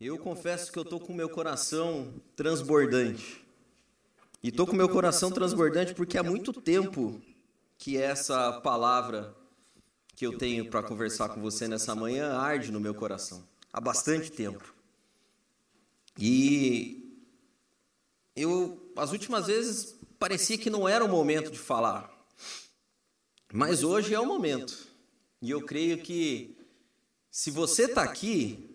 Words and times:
Eu 0.00 0.16
confesso 0.16 0.72
que 0.72 0.78
eu 0.78 0.84
tô 0.84 0.98
com 0.98 1.12
meu 1.12 1.28
coração 1.28 2.14
transbordante. 2.34 3.44
E 4.42 4.50
tô 4.50 4.66
com 4.66 4.74
meu 4.74 4.88
coração 4.88 5.30
transbordante 5.30 5.92
porque 5.92 6.16
há 6.16 6.22
muito 6.22 6.54
tempo 6.54 7.20
que 7.76 7.98
essa 7.98 8.62
palavra 8.62 9.36
que 10.16 10.26
eu 10.26 10.38
tenho 10.38 10.70
para 10.70 10.82
conversar 10.82 11.28
com 11.28 11.42
você 11.42 11.68
nessa 11.68 11.94
manhã 11.94 12.32
arde 12.32 12.72
no 12.72 12.80
meu 12.80 12.94
coração. 12.94 13.46
Há 13.70 13.78
bastante 13.78 14.32
tempo. 14.32 14.74
E 16.18 17.22
eu, 18.34 18.90
as 18.96 19.12
últimas 19.12 19.48
vezes, 19.48 19.94
parecia 20.18 20.56
que 20.56 20.70
não 20.70 20.88
era 20.88 21.04
o 21.04 21.08
momento 21.08 21.50
de 21.50 21.58
falar. 21.58 22.10
Mas 23.52 23.84
hoje 23.84 24.14
é 24.14 24.20
o 24.20 24.24
momento. 24.24 24.88
E 25.42 25.50
eu 25.50 25.60
creio 25.60 25.98
que 26.02 26.56
se 27.30 27.50
você 27.50 27.84
está 27.84 28.02
aqui, 28.02 28.69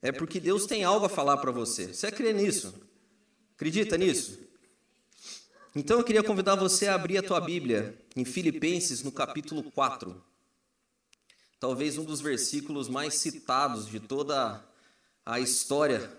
é 0.00 0.12
porque 0.12 0.38
Deus 0.38 0.66
tem 0.66 0.84
algo 0.84 1.06
a 1.06 1.08
falar 1.08 1.38
para 1.38 1.50
você. 1.50 1.92
Você 1.92 2.10
crê 2.10 2.32
nisso? 2.32 2.74
Acredita 3.56 3.96
nisso? 3.96 4.38
Então 5.74 5.98
eu 5.98 6.04
queria 6.04 6.22
convidar 6.22 6.54
você 6.54 6.86
a 6.86 6.94
abrir 6.94 7.18
a 7.18 7.22
tua 7.22 7.40
Bíblia 7.40 7.96
em 8.16 8.24
Filipenses, 8.24 9.02
no 9.02 9.12
capítulo 9.12 9.62
4. 9.70 10.22
Talvez 11.60 11.98
um 11.98 12.04
dos 12.04 12.20
versículos 12.20 12.88
mais 12.88 13.14
citados 13.14 13.86
de 13.88 13.98
toda 13.98 14.64
a 15.26 15.40
história, 15.40 16.10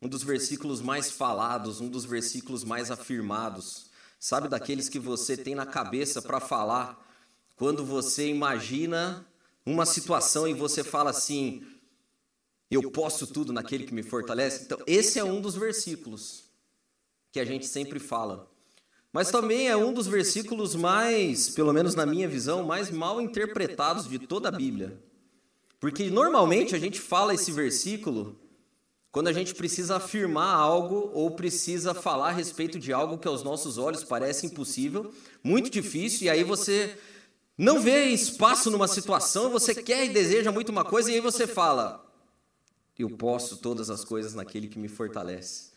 um 0.00 0.08
dos 0.08 0.22
versículos 0.22 0.80
mais 0.80 1.10
falados, 1.10 1.80
um 1.80 1.88
dos 1.88 2.04
versículos 2.04 2.64
mais 2.64 2.90
afirmados. 2.90 3.90
Sabe 4.18 4.48
daqueles 4.48 4.88
que 4.88 4.98
você 4.98 5.36
tem 5.36 5.54
na 5.54 5.66
cabeça 5.66 6.22
para 6.22 6.40
falar 6.40 7.04
quando 7.56 7.84
você 7.84 8.28
imagina 8.28 9.26
uma 9.64 9.84
situação 9.84 10.46
e 10.46 10.54
você 10.54 10.84
fala 10.84 11.10
assim: 11.10 11.66
eu 12.70 12.90
posso 12.90 13.26
tudo 13.26 13.52
naquele 13.52 13.84
que 13.84 13.94
me 13.94 14.02
fortalece. 14.02 14.64
Então, 14.64 14.78
esse 14.86 15.18
é 15.18 15.24
um 15.24 15.40
dos 15.40 15.54
versículos 15.54 16.44
que 17.30 17.40
a 17.40 17.44
gente 17.44 17.66
sempre 17.66 17.98
fala. 17.98 18.50
Mas 19.12 19.30
também 19.30 19.68
é 19.68 19.76
um 19.76 19.92
dos 19.92 20.06
versículos 20.06 20.74
mais, 20.74 21.48
pelo 21.48 21.72
menos 21.72 21.94
na 21.94 22.04
minha 22.04 22.28
visão, 22.28 22.62
mais 22.64 22.90
mal 22.90 23.20
interpretados 23.20 24.08
de 24.08 24.18
toda 24.18 24.48
a 24.48 24.52
Bíblia. 24.52 25.00
Porque 25.78 26.10
normalmente 26.10 26.74
a 26.74 26.78
gente 26.78 27.00
fala 27.00 27.34
esse 27.34 27.52
versículo 27.52 28.38
quando 29.16 29.28
a 29.28 29.32
gente 29.32 29.54
precisa 29.54 29.96
afirmar 29.96 30.54
algo 30.54 31.10
ou 31.14 31.30
precisa 31.30 31.94
falar 31.94 32.28
a 32.28 32.32
respeito 32.32 32.78
de 32.78 32.92
algo 32.92 33.16
que 33.16 33.26
aos 33.26 33.42
nossos 33.42 33.78
olhos 33.78 34.04
parece 34.04 34.44
impossível, 34.44 35.10
muito 35.42 35.70
difícil, 35.70 36.26
e 36.26 36.28
aí 36.28 36.44
você 36.44 36.98
não 37.56 37.80
vê 37.80 38.08
espaço 38.08 38.70
numa 38.70 38.86
situação, 38.86 39.48
você 39.48 39.74
quer 39.74 40.04
e 40.04 40.10
deseja 40.10 40.52
muito 40.52 40.68
uma 40.68 40.84
coisa, 40.84 41.10
e 41.10 41.14
aí 41.14 41.20
você 41.22 41.46
fala: 41.46 42.05
eu 43.02 43.10
posso 43.10 43.58
todas 43.58 43.90
as 43.90 44.04
coisas 44.04 44.34
naquele 44.34 44.68
que 44.68 44.78
me 44.78 44.88
fortalece. 44.88 45.70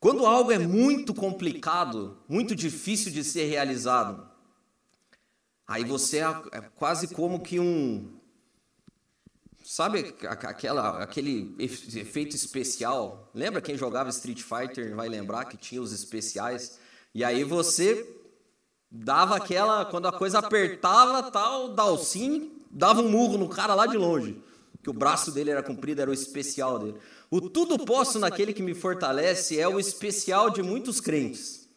Quando 0.00 0.24
algo 0.24 0.52
é 0.52 0.58
muito 0.58 1.12
complicado, 1.12 2.16
muito 2.28 2.54
difícil 2.54 3.10
de 3.10 3.24
ser 3.24 3.46
realizado, 3.46 4.28
aí 5.66 5.84
você 5.84 6.18
é, 6.18 6.42
é 6.52 6.60
quase 6.60 7.08
como 7.08 7.40
que 7.40 7.58
um. 7.58 8.16
Sabe 9.64 10.14
aquela, 10.22 11.02
aquele 11.02 11.54
efeito 11.58 12.36
especial? 12.36 13.28
Lembra 13.34 13.60
quem 13.60 13.76
jogava 13.76 14.08
Street 14.10 14.40
Fighter 14.40 14.94
vai 14.94 15.08
lembrar 15.08 15.46
que 15.46 15.56
tinha 15.56 15.82
os 15.82 15.92
especiais? 15.92 16.78
E 17.12 17.24
aí 17.24 17.42
você 17.42 18.08
dava 18.88 19.36
aquela. 19.36 19.84
Quando 19.84 20.06
a 20.06 20.12
coisa 20.12 20.38
apertava, 20.38 21.28
tal, 21.32 21.74
Dalcin 21.74 22.52
dava 22.70 23.02
um 23.02 23.10
murro 23.10 23.36
no 23.36 23.48
cara 23.48 23.74
lá 23.74 23.86
de 23.86 23.96
longe 23.96 24.40
que 24.82 24.90
o 24.90 24.92
braço 24.92 25.32
dele 25.32 25.50
era 25.50 25.62
comprido, 25.62 26.00
era 26.00 26.10
o 26.10 26.14
especial 26.14 26.78
dele. 26.78 26.98
O 27.30 27.40
tudo 27.40 27.78
posso 27.78 28.18
naquele 28.18 28.52
que 28.52 28.62
me 28.62 28.74
fortalece 28.74 29.58
é 29.58 29.68
o 29.68 29.78
especial 29.78 30.50
de 30.50 30.62
muitos 30.62 31.00
crentes. 31.00 31.68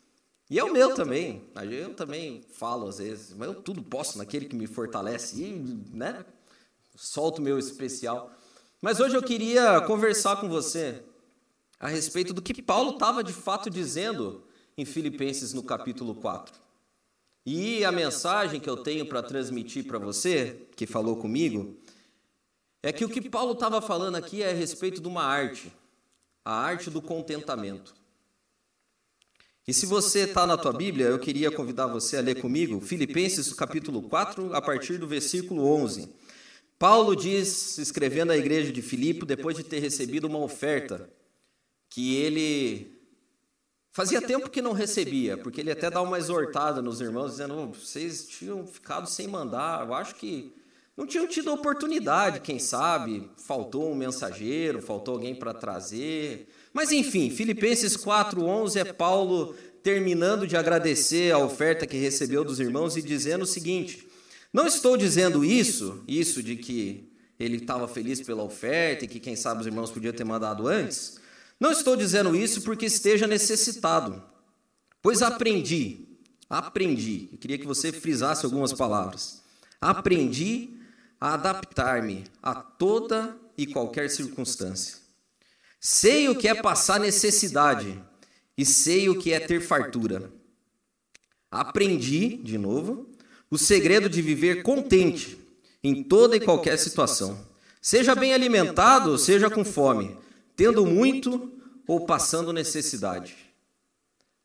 E 0.50 0.60
é 0.60 0.64
o 0.64 0.72
meu 0.72 0.94
também. 0.94 1.44
Eu 1.70 1.94
também 1.94 2.42
falo 2.54 2.88
às 2.88 2.98
vezes, 2.98 3.34
mas 3.34 3.48
eu 3.48 3.56
tudo 3.56 3.82
posso 3.82 4.18
naquele 4.18 4.46
que 4.46 4.56
me 4.56 4.68
fortalece. 4.68 5.42
E, 5.42 5.82
né? 5.94 6.26
Solto 6.96 7.42
meu 7.42 7.58
especial. 7.58 8.32
Mas 8.82 9.00
hoje 9.00 9.16
eu 9.16 9.24
queria 9.24 9.80
conversar 9.82 10.42
com 10.42 10.50
você 10.50 11.04
a 11.80 11.88
respeito 11.88 12.34
do 12.34 12.42
que 12.42 12.62
Paulo 12.62 12.92
estava 12.92 13.24
de 13.24 13.34
fato 13.34 13.70
dizendo 13.70 14.44
em 14.78 14.86
Filipenses 14.86 15.54
no 15.54 15.64
capítulo 15.64 16.16
4. 16.16 16.62
E 17.46 17.84
a 17.84 17.92
mensagem 17.92 18.60
que 18.60 18.70
eu 18.70 18.78
tenho 18.78 19.06
para 19.06 19.24
transmitir 19.24 19.88
para 19.88 19.98
você, 19.98 20.68
que 20.76 20.86
falou 20.86 21.16
comigo, 21.16 21.76
é 22.84 22.92
que 22.92 23.06
o 23.06 23.10
que 23.10 23.22
Paulo 23.30 23.54
estava 23.54 23.82
falando 23.82 24.16
aqui 24.16 24.42
é 24.42 24.52
a 24.52 24.54
respeito 24.54 25.02
de 25.02 25.08
uma 25.08 25.24
arte, 25.24 25.72
a 26.44 26.54
arte 26.54 26.90
do 26.90 27.02
contentamento. 27.02 27.94
E 29.68 29.74
se 29.74 29.86
você 29.86 30.22
está 30.22 30.48
na 30.48 30.58
tua 30.58 30.74
Bíblia, 30.74 31.06
eu 31.06 31.20
queria 31.20 31.52
convidar 31.52 31.86
você 31.86 32.18
a 32.18 32.22
ler 32.22 32.42
comigo 32.42 32.82
Filipenses 32.82 33.54
capítulo 33.54 34.02
4, 34.02 34.56
a 34.56 34.62
partir 34.62 34.98
do 34.98 35.08
versículo 35.08 35.64
11. 35.64 36.10
Paulo 36.80 37.16
diz, 37.16 37.78
escrevendo 37.78 38.32
à 38.32 38.38
igreja 38.38 38.72
de 38.72 38.82
Filipe, 38.82 39.24
depois 39.24 39.56
de 39.56 39.64
ter 39.64 39.78
recebido 39.78 40.26
uma 40.26 40.40
oferta, 40.40 41.08
que 41.88 42.16
ele 42.16 43.00
fazia 43.92 44.20
tempo 44.20 44.50
que 44.50 44.64
não 44.64 44.72
recebia, 44.72 45.38
porque 45.38 45.62
ele 45.62 45.72
até 45.72 45.92
dá 45.92 46.02
uma 46.02 46.18
exortada 46.18 46.82
nos 46.82 47.00
irmãos, 47.00 47.34
dizendo: 47.34 47.56
oh, 47.56 47.68
vocês 47.68 48.28
tinham 48.28 48.66
ficado 48.66 49.08
sem 49.08 49.28
mandar, 49.28 49.86
eu 49.86 49.94
acho 49.94 50.16
que 50.16 50.52
não 51.02 51.08
tinham 51.08 51.26
tido 51.26 51.52
oportunidade, 51.52 52.42
quem 52.42 52.60
sabe, 52.60 53.28
faltou 53.36 53.92
um 53.92 53.96
mensageiro, 53.96 54.84
faltou 54.84 55.16
alguém 55.16 55.34
para 55.34 55.52
trazer. 55.52 56.48
Mas 56.72 56.92
enfim, 56.92 57.32
Filipenses 57.32 57.98
4:11 57.98 58.80
é 58.80 58.84
Paulo 58.84 59.56
terminando 59.82 60.46
de 60.46 60.56
agradecer 60.56 61.34
a 61.34 61.40
oferta 61.40 61.88
que 61.88 61.98
recebeu 61.98 62.44
dos 62.44 62.60
irmãos 62.60 62.98
e 62.98 63.02
dizendo 63.02 63.42
o 63.42 63.48
seguinte: 63.48 64.08
Não 64.54 64.68
estou 64.68 64.96
dizendo 64.96 65.44
isso, 65.44 66.04
isso 66.08 66.44
de 66.44 66.56
que 66.56 67.12
ele 67.40 67.58
estava 67.58 67.88
feliz 67.88 68.22
pela 68.22 68.44
oferta 68.44 69.06
e 69.06 69.08
que 69.08 69.20
quem 69.20 69.36
sabe 69.36 69.62
os 69.62 69.66
irmãos 69.66 69.90
podiam 69.90 70.14
ter 70.14 70.24
mandado 70.24 70.68
antes. 70.68 71.20
Não 71.60 71.72
estou 71.72 71.96
dizendo 71.96 72.36
isso 72.36 72.62
porque 72.62 72.86
esteja 72.86 73.26
necessitado, 73.26 74.22
pois 75.02 75.24
aprendi, 75.24 76.10
aprendi. 76.48 77.28
Eu 77.32 77.40
queria 77.40 77.58
que 77.58 77.66
você 77.66 77.92
frisasse 77.92 78.46
algumas 78.46 78.72
palavras. 78.72 79.42
Aprendi 79.82 80.80
a 81.22 81.36
adaptar-me 81.36 82.24
a 82.42 82.56
toda 82.56 83.38
e 83.56 83.68
qualquer 83.68 84.10
circunstância. 84.10 84.98
Sei 85.80 86.28
o 86.28 86.36
que 86.36 86.48
é 86.48 86.56
passar 86.56 87.00
necessidade 87.00 88.04
e 88.58 88.66
sei 88.66 89.08
o 89.08 89.20
que 89.20 89.32
é 89.32 89.40
ter 89.40 89.62
fartura. 89.62 90.32
Aprendi, 91.52 92.38
de 92.38 92.58
novo, 92.58 93.08
o 93.52 93.58
segredo 93.58 94.10
de 94.10 94.20
viver 94.20 94.64
contente 94.64 95.38
em 95.84 96.04
toda 96.04 96.36
e 96.36 96.40
qualquer 96.40 96.78
situação. 96.78 97.48
Seja 97.80 98.16
bem 98.16 98.34
alimentado, 98.34 99.18
seja 99.18 99.50
com 99.50 99.64
fome, 99.64 100.18
tendo 100.56 100.86
muito 100.88 101.52
ou 101.88 102.06
passando 102.06 102.52
necessidade. 102.52 103.36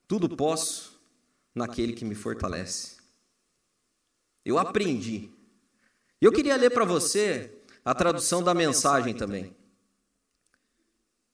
Tudo 0.06 0.36
posso 0.36 1.00
naquele 1.54 1.94
que 1.94 2.04
me 2.04 2.14
fortalece. 2.14 2.96
Eu 4.44 4.58
aprendi 4.58 5.30
eu 6.20 6.32
queria 6.32 6.56
ler 6.56 6.70
para 6.70 6.84
você 6.84 7.52
a 7.84 7.94
tradução 7.94 8.42
da 8.42 8.54
mensagem 8.54 9.14
também. 9.14 9.54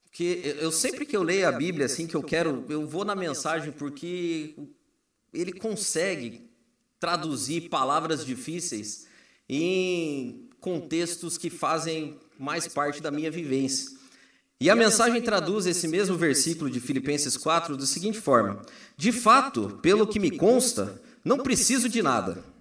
Porque 0.05 0.57
eu 0.61 0.71
sempre 0.71 1.07
que 1.07 1.17
eu 1.17 1.23
leio 1.23 1.49
a 1.49 1.53
Bíblia, 1.53 1.87
assim, 1.87 2.07
que 2.07 2.15
eu 2.15 2.23
quero, 2.23 2.67
eu 2.69 2.87
vou 2.87 3.05
na 3.05 3.15
mensagem 3.15 3.73
porque 3.73 4.55
ele 5.33 5.53
consegue 5.53 6.51
traduzir 7.01 7.71
palavras 7.71 8.25
difíceis 8.27 9.07
em 9.49 10.51
contextos 10.61 11.39
que 11.39 11.49
fazem 11.49 12.19
mais 12.39 12.69
parte 12.69 13.01
da 13.01 13.11
minha 13.11 13.31
vivência. 13.31 13.97
E 14.61 14.69
a 14.69 14.77
mensagem 14.77 15.23
traduz 15.23 15.65
esse 15.65 15.89
mesmo 15.89 16.17
versículo 16.17 16.71
de 16.71 16.79
Filipenses 16.81 17.37
4 17.37 17.77
da 17.77 17.87
seguinte 17.87 18.21
forma: 18.21 18.63
De 18.97 19.11
fato, 19.11 19.79
pelo 19.81 20.07
que 20.07 20.21
me 20.21 20.37
consta, 20.37 21.01
não 21.25 21.39
preciso 21.39 21.89
de 21.89 22.03
nada 22.03 22.52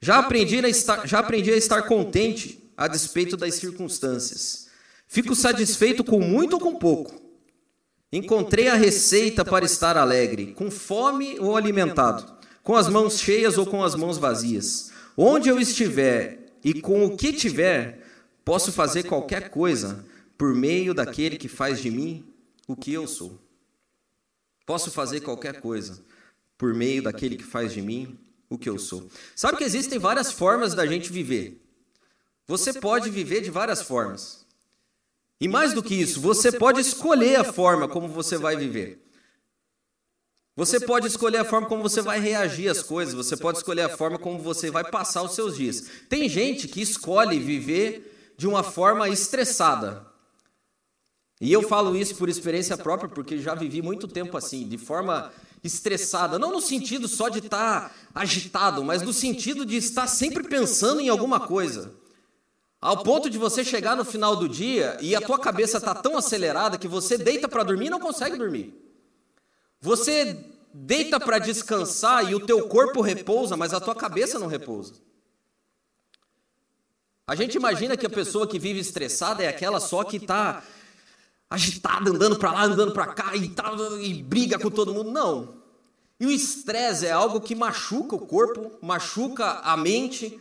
já 0.00 0.18
aprendi, 0.18 0.58
a 0.64 0.68
estar, 0.68 1.06
já 1.06 1.18
aprendi 1.18 1.52
a 1.52 1.56
estar 1.56 1.82
contente 1.82 2.70
a 2.76 2.86
despeito 2.86 3.36
das 3.36 3.54
circunstâncias. 3.54 4.68
Fico 5.08 5.34
satisfeito 5.34 6.04
com 6.04 6.20
muito 6.20 6.54
ou 6.54 6.60
com 6.60 6.76
pouco. 6.76 7.20
Encontrei 8.12 8.68
a 8.68 8.74
receita 8.74 9.44
para 9.44 9.64
estar 9.64 9.96
alegre, 9.96 10.52
com 10.52 10.70
fome 10.70 11.38
ou 11.40 11.56
alimentado, 11.56 12.36
com 12.62 12.76
as 12.76 12.88
mãos 12.88 13.18
cheias 13.18 13.58
ou 13.58 13.66
com 13.66 13.82
as 13.82 13.94
mãos 13.94 14.18
vazias. 14.18 14.90
Onde 15.16 15.48
eu 15.48 15.58
estiver 15.58 16.52
e 16.62 16.80
com 16.80 17.04
o 17.04 17.16
que 17.16 17.32
tiver, 17.32 18.00
posso 18.44 18.72
fazer 18.72 19.04
qualquer 19.04 19.50
coisa 19.50 20.04
por 20.36 20.54
meio 20.54 20.92
daquele 20.92 21.36
que 21.36 21.48
faz 21.48 21.80
de 21.80 21.90
mim 21.90 22.24
o 22.68 22.76
que 22.76 22.92
eu 22.92 23.06
sou. 23.06 23.40
Posso 24.66 24.90
fazer 24.90 25.20
qualquer 25.20 25.60
coisa 25.60 26.02
por 26.58 26.74
meio 26.74 27.02
daquele 27.02 27.36
que 27.36 27.44
faz 27.44 27.72
de 27.72 27.80
mim 27.80 28.18
o 28.48 28.58
que 28.58 28.68
eu 28.68 28.78
sou. 28.78 29.08
Sabe 29.34 29.58
que 29.58 29.64
existem 29.64 29.98
várias 29.98 30.32
formas 30.32 30.74
da 30.74 30.86
gente 30.86 31.12
viver. 31.12 31.62
Você 32.46 32.72
pode 32.72 33.10
viver 33.10 33.40
de 33.40 33.50
várias 33.50 33.82
formas. 33.82 34.46
E 35.40 35.48
mais 35.48 35.72
do 35.72 35.82
que 35.82 35.94
isso, 35.94 36.20
você 36.20 36.52
pode 36.52 36.80
escolher 36.80 37.36
a 37.36 37.44
forma 37.44 37.88
como 37.88 38.08
você 38.08 38.36
vai 38.36 38.56
viver. 38.56 39.02
Você 40.54 40.80
pode 40.80 41.06
escolher 41.06 41.38
a 41.38 41.44
forma 41.44 41.68
como 41.68 41.82
você 41.82 42.00
vai 42.00 42.18
reagir 42.18 42.68
às 42.68 42.82
coisas, 42.82 43.12
você 43.12 43.36
pode 43.36 43.58
escolher 43.58 43.82
a 43.82 43.96
forma 43.96 44.18
como 44.18 44.38
você 44.38 44.70
vai 44.70 44.90
passar 44.90 45.22
os 45.22 45.34
seus 45.34 45.54
dias. 45.54 45.86
Tem 46.08 46.26
gente 46.30 46.66
que 46.66 46.80
escolhe 46.80 47.38
viver 47.38 48.34
de 48.38 48.46
uma 48.46 48.62
forma 48.62 49.06
estressada. 49.10 50.06
E 51.38 51.52
eu 51.52 51.62
falo 51.62 51.94
isso 51.94 52.16
por 52.16 52.30
experiência 52.30 52.78
própria, 52.78 53.10
porque 53.10 53.36
já 53.38 53.54
vivi 53.54 53.82
muito 53.82 54.08
tempo 54.08 54.34
assim, 54.34 54.66
de 54.66 54.78
forma 54.78 55.30
estressada, 55.62 56.38
não 56.38 56.52
no 56.52 56.60
sentido 56.60 57.08
só 57.08 57.28
de 57.28 57.38
estar 57.38 57.94
agitado, 58.14 58.84
mas 58.84 59.02
no 59.02 59.12
sentido 59.12 59.66
de 59.66 59.76
estar 59.76 60.06
sempre 60.06 60.44
pensando 60.44 61.00
em 61.00 61.08
alguma 61.08 61.40
coisa. 61.40 61.92
Ao 62.80 63.02
ponto 63.02 63.28
de 63.28 63.38
você 63.38 63.64
chegar 63.64 63.96
no 63.96 64.04
final 64.04 64.36
do 64.36 64.48
dia 64.48 64.96
e 65.00 65.16
a 65.16 65.20
tua 65.20 65.38
cabeça 65.38 65.78
está 65.78 65.94
tão 65.94 66.16
acelerada 66.16 66.78
que 66.78 66.86
você 66.86 67.18
deita 67.18 67.48
para 67.48 67.64
dormir 67.64 67.86
e 67.86 67.90
não 67.90 67.98
consegue 67.98 68.36
dormir. 68.36 68.74
Você 69.80 70.44
deita 70.72 71.18
para 71.18 71.38
descansar 71.38 72.30
e 72.30 72.34
o 72.34 72.44
teu 72.44 72.68
corpo 72.68 73.00
repousa, 73.00 73.56
mas 73.56 73.72
a 73.72 73.80
tua 73.80 73.94
cabeça 73.94 74.38
não 74.38 74.46
repousa. 74.46 74.94
A 77.26 77.34
gente 77.34 77.56
imagina 77.56 77.96
que 77.96 78.06
a 78.06 78.10
pessoa 78.10 78.46
que 78.46 78.58
vive 78.58 78.78
estressada 78.78 79.42
é 79.42 79.48
aquela 79.48 79.80
só 79.80 80.04
que 80.04 80.16
está 80.16 80.62
agitada, 81.48 82.10
andando 82.10 82.36
para 82.36 82.52
lá, 82.52 82.64
andando 82.64 82.92
para 82.92 83.06
cá 83.06 83.34
e, 83.36 83.48
tá, 83.48 83.72
e 84.00 84.22
briga 84.22 84.58
com 84.58 84.70
todo 84.70 84.92
mundo. 84.92 85.10
Não. 85.10 85.56
E 86.18 86.26
o 86.26 86.30
estresse 86.30 87.06
é 87.06 87.12
algo 87.12 87.40
que 87.40 87.54
machuca 87.54 88.16
o 88.16 88.26
corpo, 88.26 88.72
machuca 88.80 89.60
a 89.60 89.76
mente, 89.76 90.40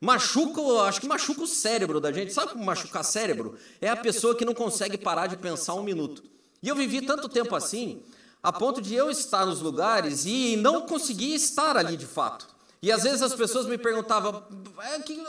machuca, 0.00 0.60
acho 0.82 1.00
que 1.00 1.08
machuca 1.08 1.42
o 1.42 1.46
cérebro 1.46 2.00
da 2.00 2.12
gente. 2.12 2.32
Sabe 2.32 2.52
como 2.52 2.64
machucar 2.64 3.04
cérebro? 3.04 3.56
É 3.80 3.88
a 3.88 3.96
pessoa 3.96 4.34
que 4.34 4.44
não 4.44 4.54
consegue 4.54 4.96
parar 4.96 5.26
de 5.26 5.36
pensar 5.36 5.74
um 5.74 5.82
minuto. 5.82 6.22
E 6.62 6.68
eu 6.68 6.76
vivi 6.76 7.02
tanto 7.02 7.28
tempo 7.28 7.54
assim, 7.54 8.00
a 8.42 8.52
ponto 8.52 8.80
de 8.80 8.94
eu 8.94 9.10
estar 9.10 9.44
nos 9.44 9.60
lugares 9.60 10.24
e 10.24 10.56
não 10.56 10.82
conseguir 10.82 11.34
estar 11.34 11.76
ali 11.76 11.96
de 11.96 12.06
fato. 12.06 12.46
E 12.80 12.92
às 12.92 13.02
vezes 13.02 13.22
as 13.22 13.34
pessoas 13.34 13.66
me 13.66 13.76
perguntavam, 13.76 14.44
é 14.80 15.00
que, 15.00 15.20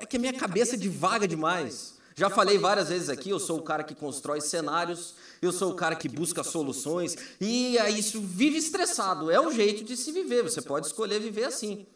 é 0.00 0.06
que 0.06 0.16
a 0.16 0.20
minha 0.20 0.32
cabeça 0.32 0.76
divaga 0.76 1.26
demais. 1.28 1.95
Já 2.18 2.30
falei 2.30 2.56
várias 2.56 2.88
vezes 2.88 3.10
aqui, 3.10 3.28
eu 3.28 3.38
sou 3.38 3.58
o 3.58 3.62
cara 3.62 3.84
que 3.84 3.94
constrói 3.94 4.40
cenários, 4.40 5.14
eu 5.42 5.52
sou 5.52 5.72
o 5.72 5.74
cara 5.74 5.94
que 5.94 6.08
busca 6.08 6.42
soluções, 6.42 7.14
e 7.38 7.76
é 7.76 7.90
isso 7.90 8.22
vive 8.22 8.56
estressado, 8.56 9.30
é 9.30 9.38
o 9.38 9.52
jeito 9.52 9.84
de 9.84 9.98
se 9.98 10.10
viver, 10.12 10.42
você 10.42 10.62
pode 10.62 10.86
escolher 10.86 11.20
viver 11.20 11.44
assim. 11.44 11.86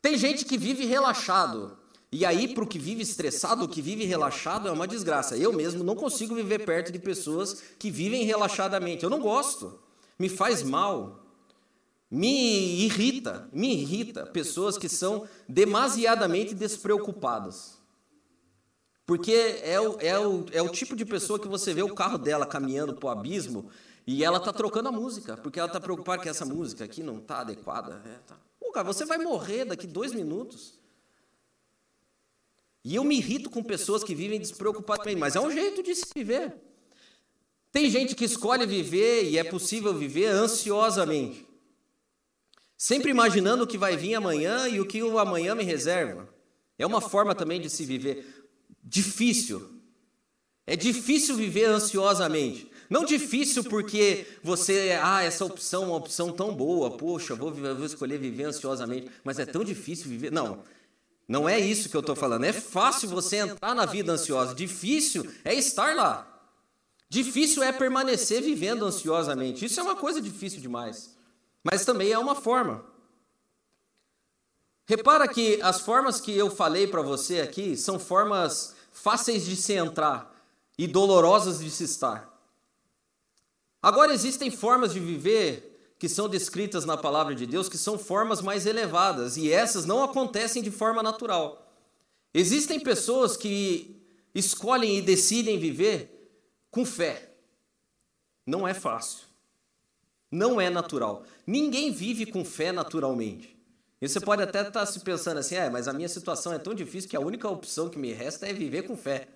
Tem 0.00 0.16
gente 0.16 0.44
que 0.44 0.56
vive 0.56 0.84
relaxado, 0.84 1.76
e 2.12 2.26
aí, 2.26 2.46
para 2.46 2.62
o 2.62 2.66
que 2.66 2.78
vive 2.78 3.02
estressado, 3.02 3.64
o 3.64 3.68
que 3.68 3.80
vive 3.80 4.04
relaxado 4.04 4.68
é 4.68 4.70
uma 4.70 4.86
desgraça. 4.86 5.34
Eu 5.34 5.50
mesmo 5.50 5.82
não 5.82 5.96
consigo 5.96 6.34
viver 6.34 6.66
perto 6.66 6.92
de 6.92 6.98
pessoas 6.98 7.62
que 7.78 7.90
vivem 7.90 8.22
relaxadamente. 8.24 9.02
Eu 9.02 9.08
não 9.08 9.18
gosto. 9.18 9.80
Me 10.18 10.28
faz 10.28 10.62
mal. 10.62 11.24
Me 12.10 12.84
irrita. 12.84 13.48
Me 13.50 13.72
irrita 13.72 14.26
pessoas 14.26 14.76
que 14.76 14.90
são 14.90 15.26
demasiadamente 15.48 16.54
despreocupadas. 16.54 17.81
Porque 19.12 19.60
é 19.62 19.78
o, 19.78 20.00
é, 20.00 20.18
o, 20.18 20.46
é 20.52 20.62
o 20.62 20.70
tipo 20.70 20.96
de 20.96 21.04
pessoa 21.04 21.38
que 21.38 21.46
você 21.46 21.74
vê 21.74 21.82
o 21.82 21.94
carro 21.94 22.16
dela 22.16 22.46
caminhando 22.46 22.94
para 22.94 23.08
o 23.08 23.10
abismo 23.10 23.68
e 24.06 24.24
ela 24.24 24.38
está 24.38 24.54
trocando 24.54 24.88
a 24.88 24.92
música, 24.92 25.36
porque 25.36 25.58
ela 25.58 25.66
está 25.68 25.78
preocupada 25.78 26.22
que 26.22 26.30
essa 26.30 26.46
música 26.46 26.86
aqui 26.86 27.02
não 27.02 27.18
está 27.18 27.40
adequada. 27.40 28.00
É, 28.06 28.18
tá. 28.26 28.40
Pô, 28.58 28.72
cara, 28.72 28.86
você 28.86 29.04
vai 29.04 29.18
morrer 29.18 29.66
daqui 29.66 29.86
dois 29.86 30.14
minutos. 30.14 30.78
E 32.82 32.94
eu 32.94 33.04
me 33.04 33.18
irrito 33.18 33.50
com 33.50 33.62
pessoas 33.62 34.02
que 34.02 34.14
vivem 34.14 34.40
despreocupadamente, 34.40 35.20
mas 35.20 35.36
é 35.36 35.40
um 35.40 35.50
jeito 35.50 35.82
de 35.82 35.94
se 35.94 36.06
viver. 36.14 36.54
Tem 37.70 37.90
gente 37.90 38.14
que 38.14 38.24
escolhe 38.24 38.64
viver 38.64 39.28
e 39.28 39.36
é 39.36 39.44
possível 39.44 39.92
viver 39.92 40.28
ansiosamente, 40.28 41.46
sempre 42.78 43.10
imaginando 43.10 43.64
o 43.64 43.66
que 43.66 43.76
vai 43.76 43.94
vir 43.94 44.14
amanhã 44.14 44.66
e 44.68 44.80
o 44.80 44.86
que 44.86 45.02
o 45.02 45.18
amanhã 45.18 45.54
me 45.54 45.64
reserva. 45.64 46.26
É 46.78 46.86
uma 46.86 47.02
forma 47.02 47.34
também 47.34 47.60
de 47.60 47.68
se 47.68 47.84
viver 47.84 48.41
difícil. 48.82 49.70
É 50.66 50.76
difícil 50.76 51.34
viver 51.36 51.66
ansiosamente. 51.66 52.70
Não 52.88 53.04
difícil 53.04 53.64
porque 53.64 54.26
você, 54.42 54.98
ah, 55.02 55.22
essa 55.22 55.44
opção 55.44 55.84
é 55.84 55.86
uma 55.86 55.96
opção 55.96 56.30
tão 56.30 56.54
boa, 56.54 56.90
poxa, 56.90 57.34
vou, 57.34 57.50
vou 57.50 57.86
escolher 57.86 58.18
viver 58.18 58.44
ansiosamente, 58.44 59.10
mas 59.24 59.38
é 59.38 59.46
tão 59.46 59.64
difícil 59.64 60.08
viver. 60.08 60.30
Não, 60.30 60.62
não 61.26 61.48
é 61.48 61.58
isso 61.58 61.88
que 61.88 61.96
eu 61.96 62.00
estou 62.00 62.14
falando. 62.14 62.44
É 62.44 62.52
fácil 62.52 63.08
você 63.08 63.36
entrar 63.36 63.74
na 63.74 63.86
vida 63.86 64.12
ansiosa. 64.12 64.54
Difícil 64.54 65.26
é 65.44 65.54
estar 65.54 65.96
lá. 65.96 66.28
Difícil 67.08 67.62
é 67.62 67.72
permanecer 67.72 68.42
vivendo 68.42 68.84
ansiosamente. 68.84 69.64
Isso 69.64 69.80
é 69.80 69.82
uma 69.82 69.96
coisa 69.96 70.20
difícil 70.20 70.60
demais. 70.60 71.16
Mas 71.64 71.84
também 71.84 72.10
é 72.10 72.18
uma 72.18 72.34
forma. 72.34 72.84
Repara 74.86 75.28
que 75.28 75.60
as 75.62 75.80
formas 75.80 76.20
que 76.20 76.36
eu 76.36 76.50
falei 76.50 76.86
para 76.86 77.02
você 77.02 77.40
aqui 77.40 77.76
são 77.76 77.98
formas 77.98 78.74
fáceis 78.92 79.44
de 79.44 79.56
se 79.56 79.74
entrar 79.74 80.34
e 80.76 80.86
dolorosas 80.86 81.60
de 81.60 81.70
se 81.70 81.84
estar. 81.84 82.28
Agora 83.80 84.12
existem 84.12 84.50
formas 84.50 84.92
de 84.92 85.00
viver 85.00 85.94
que 85.98 86.08
são 86.08 86.28
descritas 86.28 86.84
na 86.84 86.96
palavra 86.96 87.34
de 87.34 87.46
Deus, 87.46 87.68
que 87.68 87.78
são 87.78 87.96
formas 87.96 88.42
mais 88.42 88.66
elevadas, 88.66 89.36
e 89.36 89.52
essas 89.52 89.84
não 89.84 90.02
acontecem 90.02 90.60
de 90.60 90.70
forma 90.70 91.00
natural. 91.00 91.72
Existem 92.34 92.80
pessoas 92.80 93.36
que 93.36 94.02
escolhem 94.34 94.98
e 94.98 95.02
decidem 95.02 95.58
viver 95.58 96.10
com 96.72 96.84
fé. 96.84 97.30
Não 98.44 98.66
é 98.66 98.74
fácil. 98.74 99.26
Não 100.30 100.60
é 100.60 100.68
natural. 100.68 101.24
Ninguém 101.46 101.92
vive 101.92 102.26
com 102.26 102.44
fé 102.44 102.72
naturalmente. 102.72 103.51
E 104.02 104.08
você 104.08 104.18
pode 104.18 104.42
até 104.42 104.66
estar 104.66 104.84
se 104.84 104.98
pensando 104.98 105.38
assim, 105.38 105.54
é, 105.54 105.70
mas 105.70 105.86
a 105.86 105.92
minha 105.92 106.08
situação 106.08 106.52
é 106.52 106.58
tão 106.58 106.74
difícil 106.74 107.08
que 107.08 107.16
a 107.16 107.20
única 107.20 107.48
opção 107.48 107.88
que 107.88 107.96
me 107.96 108.12
resta 108.12 108.48
é 108.48 108.52
viver 108.52 108.82
com 108.82 108.96
fé. 108.96 109.28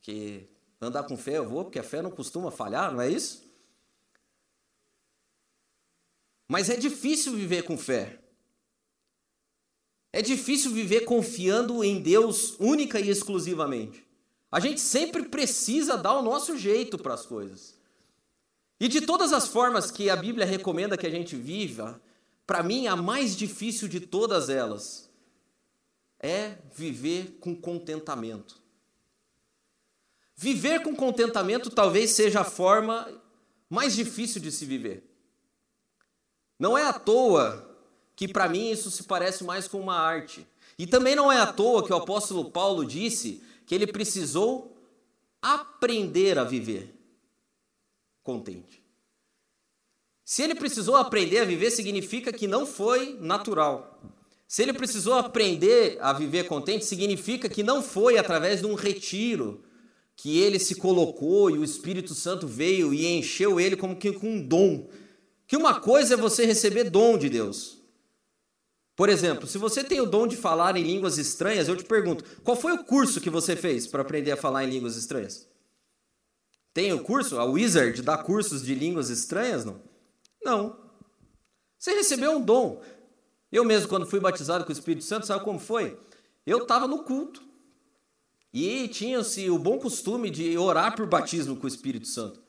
Que 0.00 0.48
andar 0.80 1.04
com 1.04 1.16
fé 1.16 1.38
eu 1.38 1.48
vou, 1.48 1.64
porque 1.64 1.78
a 1.78 1.84
fé 1.84 2.02
não 2.02 2.10
costuma 2.10 2.50
falhar, 2.50 2.92
não 2.92 3.00
é 3.00 3.08
isso? 3.08 3.48
Mas 6.48 6.68
é 6.68 6.76
difícil 6.76 7.34
viver 7.34 7.62
com 7.62 7.78
fé. 7.78 8.18
É 10.12 10.20
difícil 10.20 10.72
viver 10.72 11.02
confiando 11.02 11.84
em 11.84 12.02
Deus 12.02 12.56
única 12.58 12.98
e 12.98 13.08
exclusivamente. 13.08 14.04
A 14.50 14.58
gente 14.58 14.80
sempre 14.80 15.28
precisa 15.28 15.96
dar 15.96 16.14
o 16.14 16.22
nosso 16.22 16.58
jeito 16.58 16.98
para 16.98 17.14
as 17.14 17.24
coisas. 17.24 17.78
E 18.80 18.88
de 18.88 19.00
todas 19.02 19.32
as 19.32 19.46
formas 19.46 19.92
que 19.92 20.10
a 20.10 20.16
Bíblia 20.16 20.44
recomenda 20.44 20.98
que 20.98 21.06
a 21.06 21.10
gente 21.10 21.36
viva, 21.36 22.02
para 22.46 22.62
mim 22.62 22.86
a 22.86 22.96
mais 22.96 23.36
difícil 23.36 23.88
de 23.88 24.00
todas 24.00 24.48
elas 24.48 25.10
é 26.18 26.56
viver 26.74 27.38
com 27.40 27.54
contentamento. 27.54 28.60
Viver 30.36 30.82
com 30.82 30.94
contentamento 30.94 31.70
talvez 31.70 32.10
seja 32.10 32.40
a 32.40 32.44
forma 32.44 33.08
mais 33.68 33.94
difícil 33.94 34.40
de 34.40 34.50
se 34.50 34.64
viver. 34.64 35.04
Não 36.58 36.76
é 36.76 36.84
à 36.84 36.92
toa 36.92 37.68
que 38.14 38.28
para 38.28 38.48
mim 38.48 38.70
isso 38.70 38.90
se 38.90 39.04
parece 39.04 39.44
mais 39.44 39.66
com 39.66 39.80
uma 39.80 39.96
arte. 39.96 40.46
E 40.78 40.86
também 40.86 41.14
não 41.14 41.30
é 41.30 41.38
à 41.38 41.52
toa 41.52 41.84
que 41.84 41.92
o 41.92 41.96
apóstolo 41.96 42.50
Paulo 42.50 42.84
disse 42.84 43.42
que 43.66 43.74
ele 43.74 43.86
precisou 43.86 44.76
aprender 45.40 46.38
a 46.38 46.44
viver 46.44 46.94
contente. 48.22 48.81
Se 50.24 50.42
ele 50.42 50.54
precisou 50.54 50.96
aprender 50.96 51.38
a 51.38 51.44
viver, 51.44 51.70
significa 51.70 52.32
que 52.32 52.46
não 52.46 52.64
foi 52.64 53.18
natural. 53.20 54.00
Se 54.46 54.62
ele 54.62 54.72
precisou 54.72 55.14
aprender 55.14 55.98
a 56.00 56.12
viver 56.12 56.44
contente, 56.44 56.84
significa 56.84 57.48
que 57.48 57.62
não 57.62 57.82
foi 57.82 58.18
através 58.18 58.60
de 58.60 58.66
um 58.66 58.74
retiro 58.74 59.64
que 60.14 60.38
ele 60.38 60.58
se 60.58 60.74
colocou 60.74 61.50
e 61.50 61.58
o 61.58 61.64
Espírito 61.64 62.14
Santo 62.14 62.46
veio 62.46 62.92
e 62.92 63.06
encheu 63.06 63.58
ele 63.58 63.76
como 63.76 63.96
que 63.96 64.12
com 64.12 64.28
um 64.28 64.46
dom 64.46 64.88
que 65.52 65.56
uma 65.56 65.78
coisa 65.78 66.14
é 66.14 66.16
você 66.16 66.46
receber 66.46 66.88
dom 66.88 67.18
de 67.18 67.28
Deus. 67.28 67.78
Por 68.96 69.10
exemplo, 69.10 69.46
se 69.46 69.58
você 69.58 69.84
tem 69.84 70.00
o 70.00 70.06
dom 70.06 70.26
de 70.26 70.34
falar 70.34 70.78
em 70.78 70.82
línguas 70.82 71.18
estranhas, 71.18 71.68
eu 71.68 71.76
te 71.76 71.84
pergunto, 71.84 72.24
qual 72.42 72.56
foi 72.56 72.72
o 72.72 72.82
curso 72.84 73.20
que 73.20 73.28
você 73.28 73.54
fez 73.54 73.86
para 73.86 74.00
aprender 74.00 74.32
a 74.32 74.36
falar 74.38 74.64
em 74.64 74.70
línguas 74.70 74.96
estranhas? 74.96 75.46
Tem 76.72 76.90
o 76.94 77.00
curso? 77.00 77.38
A 77.38 77.44
Wizard 77.44 78.00
dá 78.00 78.16
cursos 78.16 78.64
de 78.64 78.74
línguas 78.74 79.10
estranhas, 79.10 79.62
não? 79.62 79.78
Não. 80.44 80.76
Você 81.78 81.94
recebeu 81.94 82.32
um 82.32 82.40
dom. 82.40 82.80
Eu 83.50 83.64
mesmo, 83.64 83.88
quando 83.88 84.06
fui 84.06 84.20
batizado 84.20 84.64
com 84.64 84.70
o 84.70 84.72
Espírito 84.72 85.04
Santo, 85.04 85.26
sabe 85.26 85.44
como 85.44 85.58
foi? 85.58 85.98
Eu 86.46 86.58
estava 86.58 86.86
no 86.86 87.02
culto. 87.02 87.42
E 88.52 88.88
tinha-se 88.88 89.48
o 89.50 89.58
bom 89.58 89.78
costume 89.78 90.30
de 90.30 90.56
orar 90.58 90.94
por 90.94 91.06
batismo 91.06 91.56
com 91.56 91.64
o 91.64 91.68
Espírito 91.68 92.06
Santo. 92.06 92.40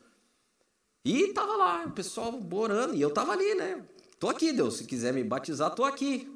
E 1.04 1.32
tava 1.32 1.56
lá, 1.56 1.84
o 1.86 1.90
pessoal 1.90 2.38
orando, 2.52 2.94
e 2.94 3.00
eu 3.00 3.10
tava 3.10 3.32
ali, 3.32 3.54
né? 3.54 3.84
Tô 4.18 4.28
aqui, 4.28 4.52
Deus, 4.52 4.76
se 4.76 4.84
quiser 4.84 5.12
me 5.12 5.22
batizar, 5.22 5.74
tô 5.74 5.84
aqui. 5.84 6.30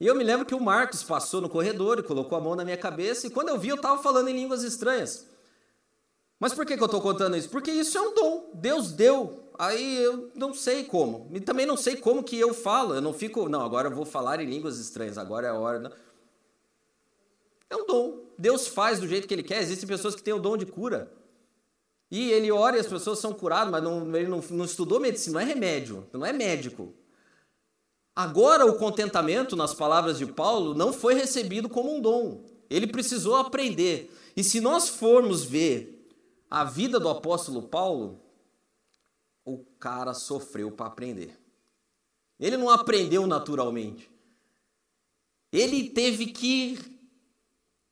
E 0.00 0.06
eu 0.06 0.14
me 0.14 0.24
lembro 0.24 0.44
que 0.44 0.54
o 0.54 0.60
Marcos 0.60 1.02
passou 1.02 1.40
no 1.40 1.48
corredor 1.48 1.98
e 1.98 2.02
colocou 2.02 2.36
a 2.36 2.40
mão 2.40 2.56
na 2.56 2.64
minha 2.64 2.76
cabeça, 2.76 3.26
e 3.26 3.30
quando 3.30 3.48
eu 3.48 3.58
vi, 3.58 3.68
eu 3.68 3.76
estava 3.76 4.02
falando 4.02 4.28
em 4.28 4.34
línguas 4.34 4.62
estranhas. 4.62 5.26
Mas 6.38 6.52
por 6.52 6.66
que, 6.66 6.76
que 6.76 6.82
eu 6.82 6.86
estou 6.86 7.00
contando 7.00 7.36
isso? 7.36 7.48
Porque 7.48 7.70
isso 7.70 7.96
é 7.96 8.00
um 8.00 8.14
dom. 8.14 8.50
Deus 8.54 8.92
deu. 8.92 9.50
Aí 9.58 10.02
eu 10.02 10.30
não 10.34 10.52
sei 10.52 10.84
como. 10.84 11.30
E 11.32 11.40
também 11.40 11.64
não 11.64 11.76
sei 11.76 11.96
como 11.96 12.22
que 12.22 12.38
eu 12.38 12.52
falo. 12.52 12.94
Eu 12.94 13.00
não 13.00 13.12
fico, 13.12 13.48
não, 13.48 13.62
agora 13.62 13.88
eu 13.88 13.94
vou 13.94 14.04
falar 14.04 14.40
em 14.40 14.46
línguas 14.46 14.78
estranhas, 14.78 15.16
agora 15.16 15.46
é 15.46 15.50
a 15.50 15.54
hora. 15.54 15.92
É 17.70 17.76
um 17.76 17.86
dom. 17.86 18.20
Deus 18.38 18.66
faz 18.68 19.00
do 19.00 19.08
jeito 19.08 19.26
que 19.26 19.34
Ele 19.34 19.42
quer. 19.42 19.62
Existem 19.62 19.88
pessoas 19.88 20.14
que 20.14 20.22
têm 20.22 20.34
o 20.34 20.38
dom 20.38 20.56
de 20.56 20.66
cura. 20.66 21.10
E 22.10 22.30
ele 22.30 22.52
ora 22.52 22.76
e 22.76 22.80
as 22.80 22.86
pessoas 22.86 23.18
são 23.18 23.32
curadas, 23.32 23.70
mas 23.70 23.82
não, 23.82 24.14
ele 24.14 24.28
não, 24.28 24.40
não 24.50 24.64
estudou 24.64 25.00
medicina, 25.00 25.40
não 25.40 25.40
é 25.40 25.52
remédio, 25.52 26.06
não 26.12 26.24
é 26.24 26.32
médico. 26.32 26.94
Agora, 28.14 28.64
o 28.64 28.78
contentamento, 28.78 29.56
nas 29.56 29.74
palavras 29.74 30.16
de 30.16 30.24
Paulo, 30.24 30.72
não 30.72 30.92
foi 30.92 31.14
recebido 31.14 31.68
como 31.68 31.94
um 31.94 32.00
dom. 32.00 32.44
Ele 32.70 32.86
precisou 32.86 33.36
aprender. 33.36 34.10
E 34.36 34.42
se 34.44 34.60
nós 34.60 34.88
formos 34.88 35.44
ver 35.44 35.95
a 36.50 36.64
vida 36.64 37.00
do 37.00 37.08
apóstolo 37.08 37.62
Paulo, 37.62 38.20
o 39.44 39.58
cara 39.78 40.14
sofreu 40.14 40.70
para 40.70 40.86
aprender. 40.86 41.38
Ele 42.38 42.56
não 42.56 42.70
aprendeu 42.70 43.26
naturalmente. 43.26 44.10
Ele 45.52 45.88
teve 45.90 46.26
que 46.26 46.78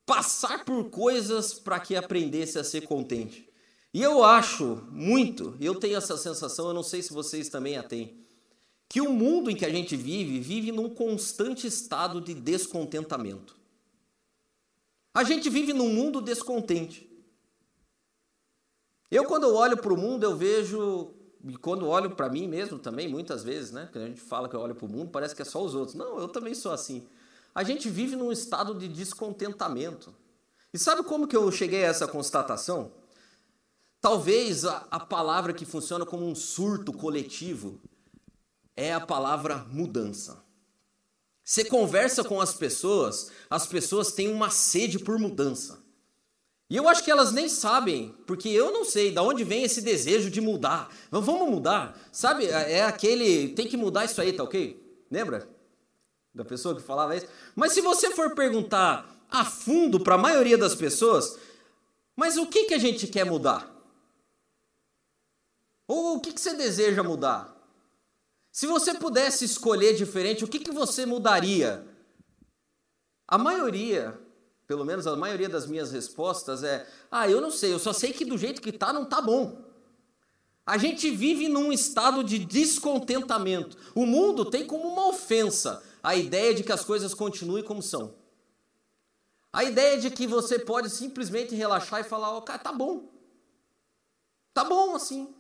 passar 0.04 0.64
por 0.64 0.90
coisas 0.90 1.54
para 1.54 1.80
que 1.80 1.96
aprendesse 1.96 2.58
a 2.58 2.64
ser 2.64 2.82
contente. 2.82 3.48
E 3.92 4.02
eu 4.02 4.24
acho 4.24 4.86
muito, 4.90 5.56
eu 5.60 5.76
tenho 5.76 5.96
essa 5.96 6.16
sensação, 6.16 6.66
eu 6.66 6.74
não 6.74 6.82
sei 6.82 7.00
se 7.00 7.12
vocês 7.12 7.48
também 7.48 7.78
a 7.78 7.82
têm, 7.82 8.18
que 8.88 9.00
o 9.00 9.12
mundo 9.12 9.50
em 9.50 9.56
que 9.56 9.64
a 9.64 9.70
gente 9.70 9.96
vive, 9.96 10.40
vive 10.40 10.72
num 10.72 10.90
constante 10.90 11.66
estado 11.66 12.20
de 12.20 12.34
descontentamento. 12.34 13.56
A 15.14 15.22
gente 15.22 15.48
vive 15.48 15.72
num 15.72 15.88
mundo 15.88 16.20
descontente. 16.20 17.08
Eu, 19.14 19.24
quando 19.26 19.44
eu 19.44 19.54
olho 19.54 19.76
para 19.76 19.94
o 19.94 19.96
mundo, 19.96 20.24
eu 20.24 20.36
vejo, 20.36 21.14
e 21.44 21.56
quando 21.56 21.86
olho 21.86 22.16
para 22.16 22.28
mim 22.28 22.48
mesmo 22.48 22.80
também, 22.80 23.06
muitas 23.06 23.44
vezes, 23.44 23.70
né? 23.70 23.88
Quando 23.92 24.02
a 24.02 24.08
gente 24.08 24.20
fala 24.20 24.48
que 24.48 24.56
eu 24.56 24.60
olho 24.60 24.74
para 24.74 24.86
o 24.86 24.88
mundo, 24.88 25.12
parece 25.12 25.36
que 25.36 25.40
é 25.40 25.44
só 25.44 25.62
os 25.62 25.72
outros. 25.72 25.94
Não, 25.94 26.18
eu 26.18 26.26
também 26.26 26.52
sou 26.52 26.72
assim. 26.72 27.06
A 27.54 27.62
gente 27.62 27.88
vive 27.88 28.16
num 28.16 28.32
estado 28.32 28.74
de 28.74 28.88
descontentamento. 28.88 30.12
E 30.72 30.78
sabe 30.80 31.04
como 31.04 31.28
que 31.28 31.36
eu 31.36 31.48
cheguei 31.52 31.84
a 31.84 31.90
essa 31.90 32.08
constatação? 32.08 32.90
Talvez 34.00 34.64
a, 34.64 34.84
a 34.90 34.98
palavra 34.98 35.52
que 35.52 35.64
funciona 35.64 36.04
como 36.04 36.26
um 36.26 36.34
surto 36.34 36.92
coletivo 36.92 37.80
é 38.74 38.92
a 38.92 39.00
palavra 39.00 39.58
mudança. 39.70 40.42
Você 41.44 41.64
conversa 41.64 42.24
com 42.24 42.40
as 42.40 42.52
pessoas, 42.52 43.30
as 43.48 43.64
pessoas 43.64 44.10
têm 44.10 44.26
uma 44.32 44.50
sede 44.50 44.98
por 44.98 45.20
mudança. 45.20 45.83
E 46.70 46.76
eu 46.76 46.88
acho 46.88 47.04
que 47.04 47.10
elas 47.10 47.32
nem 47.32 47.48
sabem, 47.48 48.14
porque 48.26 48.48
eu 48.48 48.72
não 48.72 48.84
sei 48.84 49.10
de 49.10 49.18
onde 49.20 49.44
vem 49.44 49.64
esse 49.64 49.82
desejo 49.82 50.30
de 50.30 50.40
mudar. 50.40 50.90
Vamos 51.10 51.48
mudar. 51.48 51.98
Sabe, 52.10 52.46
é, 52.46 52.78
é 52.78 52.82
aquele. 52.82 53.50
Tem 53.50 53.68
que 53.68 53.76
mudar 53.76 54.04
isso 54.04 54.20
aí, 54.20 54.32
tá 54.32 54.42
ok? 54.42 55.04
Lembra? 55.10 55.48
Da 56.34 56.44
pessoa 56.44 56.74
que 56.74 56.82
falava 56.82 57.14
isso? 57.14 57.28
Mas 57.54 57.72
se 57.72 57.80
você 57.80 58.10
for 58.10 58.34
perguntar 58.34 59.08
a 59.30 59.44
fundo 59.44 60.00
para 60.00 60.14
a 60.14 60.18
maioria 60.18 60.56
das 60.56 60.74
pessoas, 60.74 61.38
mas 62.16 62.36
o 62.36 62.46
que, 62.46 62.64
que 62.64 62.74
a 62.74 62.78
gente 62.78 63.06
quer 63.06 63.24
mudar? 63.24 63.70
Ou 65.86 66.16
o 66.16 66.20
que, 66.20 66.32
que 66.32 66.40
você 66.40 66.54
deseja 66.54 67.02
mudar? 67.02 67.54
Se 68.50 68.66
você 68.66 68.94
pudesse 68.94 69.44
escolher 69.44 69.94
diferente, 69.94 70.44
o 70.44 70.48
que, 70.48 70.60
que 70.60 70.70
você 70.70 71.04
mudaria? 71.04 71.86
A 73.28 73.36
maioria 73.36 74.18
pelo 74.66 74.84
menos 74.84 75.06
a 75.06 75.16
maioria 75.16 75.48
das 75.48 75.66
minhas 75.66 75.92
respostas 75.92 76.62
é: 76.62 76.86
ah, 77.10 77.28
eu 77.28 77.40
não 77.40 77.50
sei, 77.50 77.72
eu 77.72 77.78
só 77.78 77.92
sei 77.92 78.12
que 78.12 78.24
do 78.24 78.38
jeito 78.38 78.62
que 78.62 78.72
tá 78.72 78.92
não 78.92 79.04
tá 79.04 79.20
bom. 79.20 79.64
A 80.66 80.78
gente 80.78 81.10
vive 81.10 81.48
num 81.48 81.70
estado 81.72 82.24
de 82.24 82.38
descontentamento. 82.38 83.76
O 83.94 84.06
mundo 84.06 84.46
tem 84.46 84.66
como 84.66 84.88
uma 84.88 85.08
ofensa 85.08 85.82
a 86.02 86.16
ideia 86.16 86.54
de 86.54 86.62
que 86.62 86.72
as 86.72 86.84
coisas 86.84 87.12
continuem 87.12 87.62
como 87.62 87.82
são. 87.82 88.14
A 89.52 89.62
ideia 89.62 90.00
de 90.00 90.10
que 90.10 90.26
você 90.26 90.58
pode 90.58 90.88
simplesmente 90.90 91.54
relaxar 91.54 92.00
e 92.00 92.04
falar: 92.04 92.30
ó, 92.30 92.38
oh, 92.38 92.42
cara, 92.42 92.58
tá 92.58 92.72
bom. 92.72 93.12
Tá 94.54 94.64
bom 94.64 94.94
assim. 94.94 95.34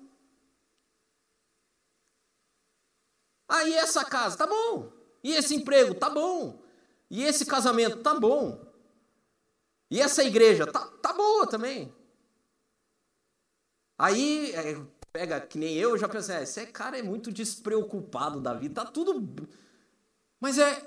Ah, 3.48 3.64
e 3.64 3.74
essa 3.74 4.04
casa? 4.04 4.36
Tá 4.36 4.46
bom. 4.46 4.92
E 5.22 5.32
esse 5.32 5.54
emprego? 5.54 5.94
Tá 5.94 6.10
bom. 6.10 6.62
E 7.10 7.22
esse 7.22 7.46
casamento? 7.46 7.98
Tá 7.98 8.14
bom. 8.14 8.63
E 9.94 10.00
essa 10.00 10.24
igreja 10.24 10.66
tá, 10.66 10.80
tá 11.00 11.12
boa 11.12 11.46
também. 11.46 11.94
Aí 13.96 14.50
é, 14.50 14.76
pega 15.12 15.40
que 15.40 15.56
nem 15.56 15.76
eu, 15.76 15.96
já 15.96 16.08
pensei, 16.08 16.34
ah, 16.34 16.42
esse 16.42 16.66
cara 16.66 16.98
é 16.98 17.02
muito 17.02 17.30
despreocupado 17.30 18.40
da 18.40 18.52
vida, 18.54 18.84
tá 18.84 18.90
tudo. 18.90 19.48
Mas 20.40 20.58
é 20.58 20.84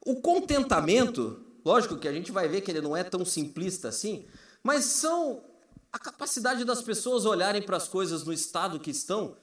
o 0.00 0.22
contentamento, 0.22 1.44
lógico 1.62 1.98
que 1.98 2.08
a 2.08 2.12
gente 2.12 2.32
vai 2.32 2.48
ver 2.48 2.62
que 2.62 2.70
ele 2.70 2.80
não 2.80 2.96
é 2.96 3.04
tão 3.04 3.22
simplista 3.22 3.88
assim, 3.88 4.24
mas 4.62 4.86
são 4.86 5.44
a 5.92 5.98
capacidade 5.98 6.64
das 6.64 6.80
pessoas 6.80 7.26
olharem 7.26 7.60
para 7.60 7.76
as 7.76 7.86
coisas 7.86 8.24
no 8.24 8.32
estado 8.32 8.80
que 8.80 8.90
estão 8.90 9.36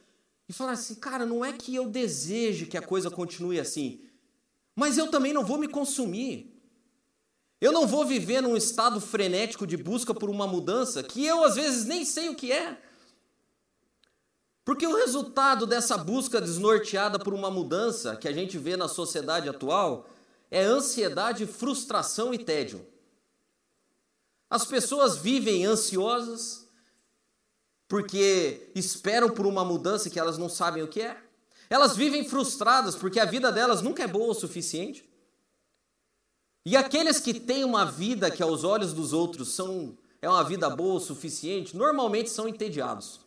e 0.49 0.53
falar 0.53 0.71
assim, 0.71 0.95
cara, 0.95 1.27
não 1.27 1.45
é 1.45 1.53
que 1.53 1.75
eu 1.75 1.87
deseje 1.87 2.65
que 2.65 2.75
a 2.75 2.81
coisa 2.81 3.11
continue 3.11 3.59
assim, 3.59 4.01
mas 4.75 4.97
eu 4.97 5.11
também 5.11 5.31
não 5.31 5.45
vou 5.45 5.59
me 5.59 5.67
consumir. 5.67 6.54
Eu 7.59 7.71
não 7.71 7.87
vou 7.87 8.05
viver 8.05 8.41
num 8.41 8.57
estado 8.57 8.99
frenético 8.99 9.65
de 9.65 9.77
busca 9.77 10.13
por 10.13 10.29
uma 10.29 10.45
mudança 10.45 11.01
que 11.01 11.25
eu 11.25 11.43
às 11.43 11.55
vezes 11.55 11.85
nem 11.85 12.03
sei 12.03 12.29
o 12.29 12.35
que 12.35 12.51
é. 12.51 12.77
Porque 14.65 14.85
o 14.85 14.95
resultado 14.95 15.65
dessa 15.65 15.97
busca 15.97 16.41
desnorteada 16.41 17.19
por 17.19 17.33
uma 17.33 17.51
mudança 17.51 18.15
que 18.15 18.27
a 18.27 18.31
gente 18.31 18.57
vê 18.57 18.75
na 18.75 18.87
sociedade 18.87 19.47
atual 19.47 20.09
é 20.49 20.63
ansiedade, 20.63 21.45
frustração 21.45 22.33
e 22.33 22.39
tédio. 22.39 22.85
As 24.49 24.65
pessoas 24.65 25.17
vivem 25.17 25.65
ansiosas 25.65 26.67
porque 27.87 28.71
esperam 28.73 29.29
por 29.29 29.45
uma 29.45 29.63
mudança 29.63 30.09
que 30.09 30.19
elas 30.19 30.37
não 30.37 30.49
sabem 30.49 30.83
o 30.83 30.87
que 30.87 31.01
é. 31.01 31.17
Elas 31.69 31.95
vivem 31.95 32.27
frustradas 32.27 32.95
porque 32.95 33.19
a 33.19 33.25
vida 33.25 33.51
delas 33.51 33.81
nunca 33.81 34.03
é 34.03 34.07
boa 34.07 34.31
o 34.31 34.33
suficiente. 34.33 35.07
E 36.65 36.75
aqueles 36.75 37.19
que 37.19 37.39
têm 37.39 37.63
uma 37.63 37.85
vida 37.85 38.31
que 38.31 38.41
aos 38.41 38.63
olhos 38.63 38.91
dos 38.91 39.13
outros 39.13 39.49
são 39.49 39.95
é 40.19 40.27
uma 40.27 40.43
vida 40.43 40.67
boa 40.67 40.95
o 40.95 40.99
suficiente, 40.99 41.77
normalmente 41.77 42.31
são 42.31 42.47
entediados. 42.47 43.19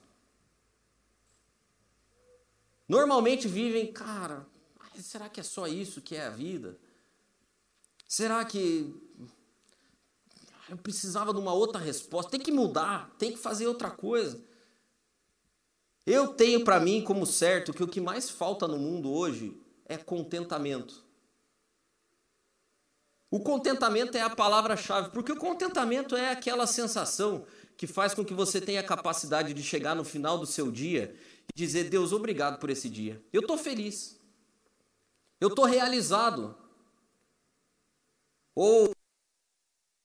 Normalmente 2.88 3.47
vivem, 3.47 3.92
cara, 3.92 4.45
será 5.00 5.28
que 5.28 5.38
é 5.38 5.45
só 5.45 5.68
isso 5.68 6.00
que 6.00 6.16
é 6.16 6.26
a 6.26 6.30
vida? 6.30 6.76
Será 8.09 8.45
que 8.45 8.92
eu 10.68 10.76
precisava 10.78 11.33
de 11.33 11.38
uma 11.38 11.52
outra 11.52 11.80
resposta? 11.80 12.33
Tem 12.33 12.40
que 12.40 12.50
mudar, 12.50 13.14
tem 13.18 13.30
que 13.30 13.38
fazer 13.38 13.68
outra 13.68 13.90
coisa. 13.90 14.42
Eu 16.04 16.28
tenho 16.28 16.64
para 16.64 16.80
mim 16.80 17.04
como 17.04 17.26
certo 17.26 17.73
que 17.73 17.85
o 17.85 17.88
que 17.88 18.00
mais 18.00 18.28
falta 18.28 18.66
no 18.66 18.78
mundo 18.78 19.12
hoje 19.12 19.57
é 19.85 19.97
contentamento. 19.97 21.07
O 23.30 23.40
contentamento 23.40 24.16
é 24.16 24.23
a 24.23 24.30
palavra-chave, 24.30 25.11
porque 25.11 25.32
o 25.32 25.37
contentamento 25.37 26.16
é 26.16 26.30
aquela 26.30 26.66
sensação 26.66 27.47
que 27.76 27.87
faz 27.87 28.14
com 28.14 28.25
que 28.25 28.32
você 28.32 28.61
tenha 28.61 28.80
a 28.80 28.87
capacidade 28.87 29.52
de 29.52 29.62
chegar 29.62 29.94
no 29.94 30.04
final 30.04 30.38
do 30.38 30.47
seu 30.47 30.70
dia 30.70 31.14
e 31.49 31.56
dizer: 31.56 31.90
Deus, 31.90 32.12
obrigado 32.12 32.58
por 32.58 32.70
esse 32.70 32.88
dia. 32.88 33.23
Eu 33.32 33.42
estou 33.42 33.58
feliz. 33.58 34.18
Eu 35.40 35.49
estou 35.49 35.64
realizado. 35.64 36.56
Ou, 38.54 38.90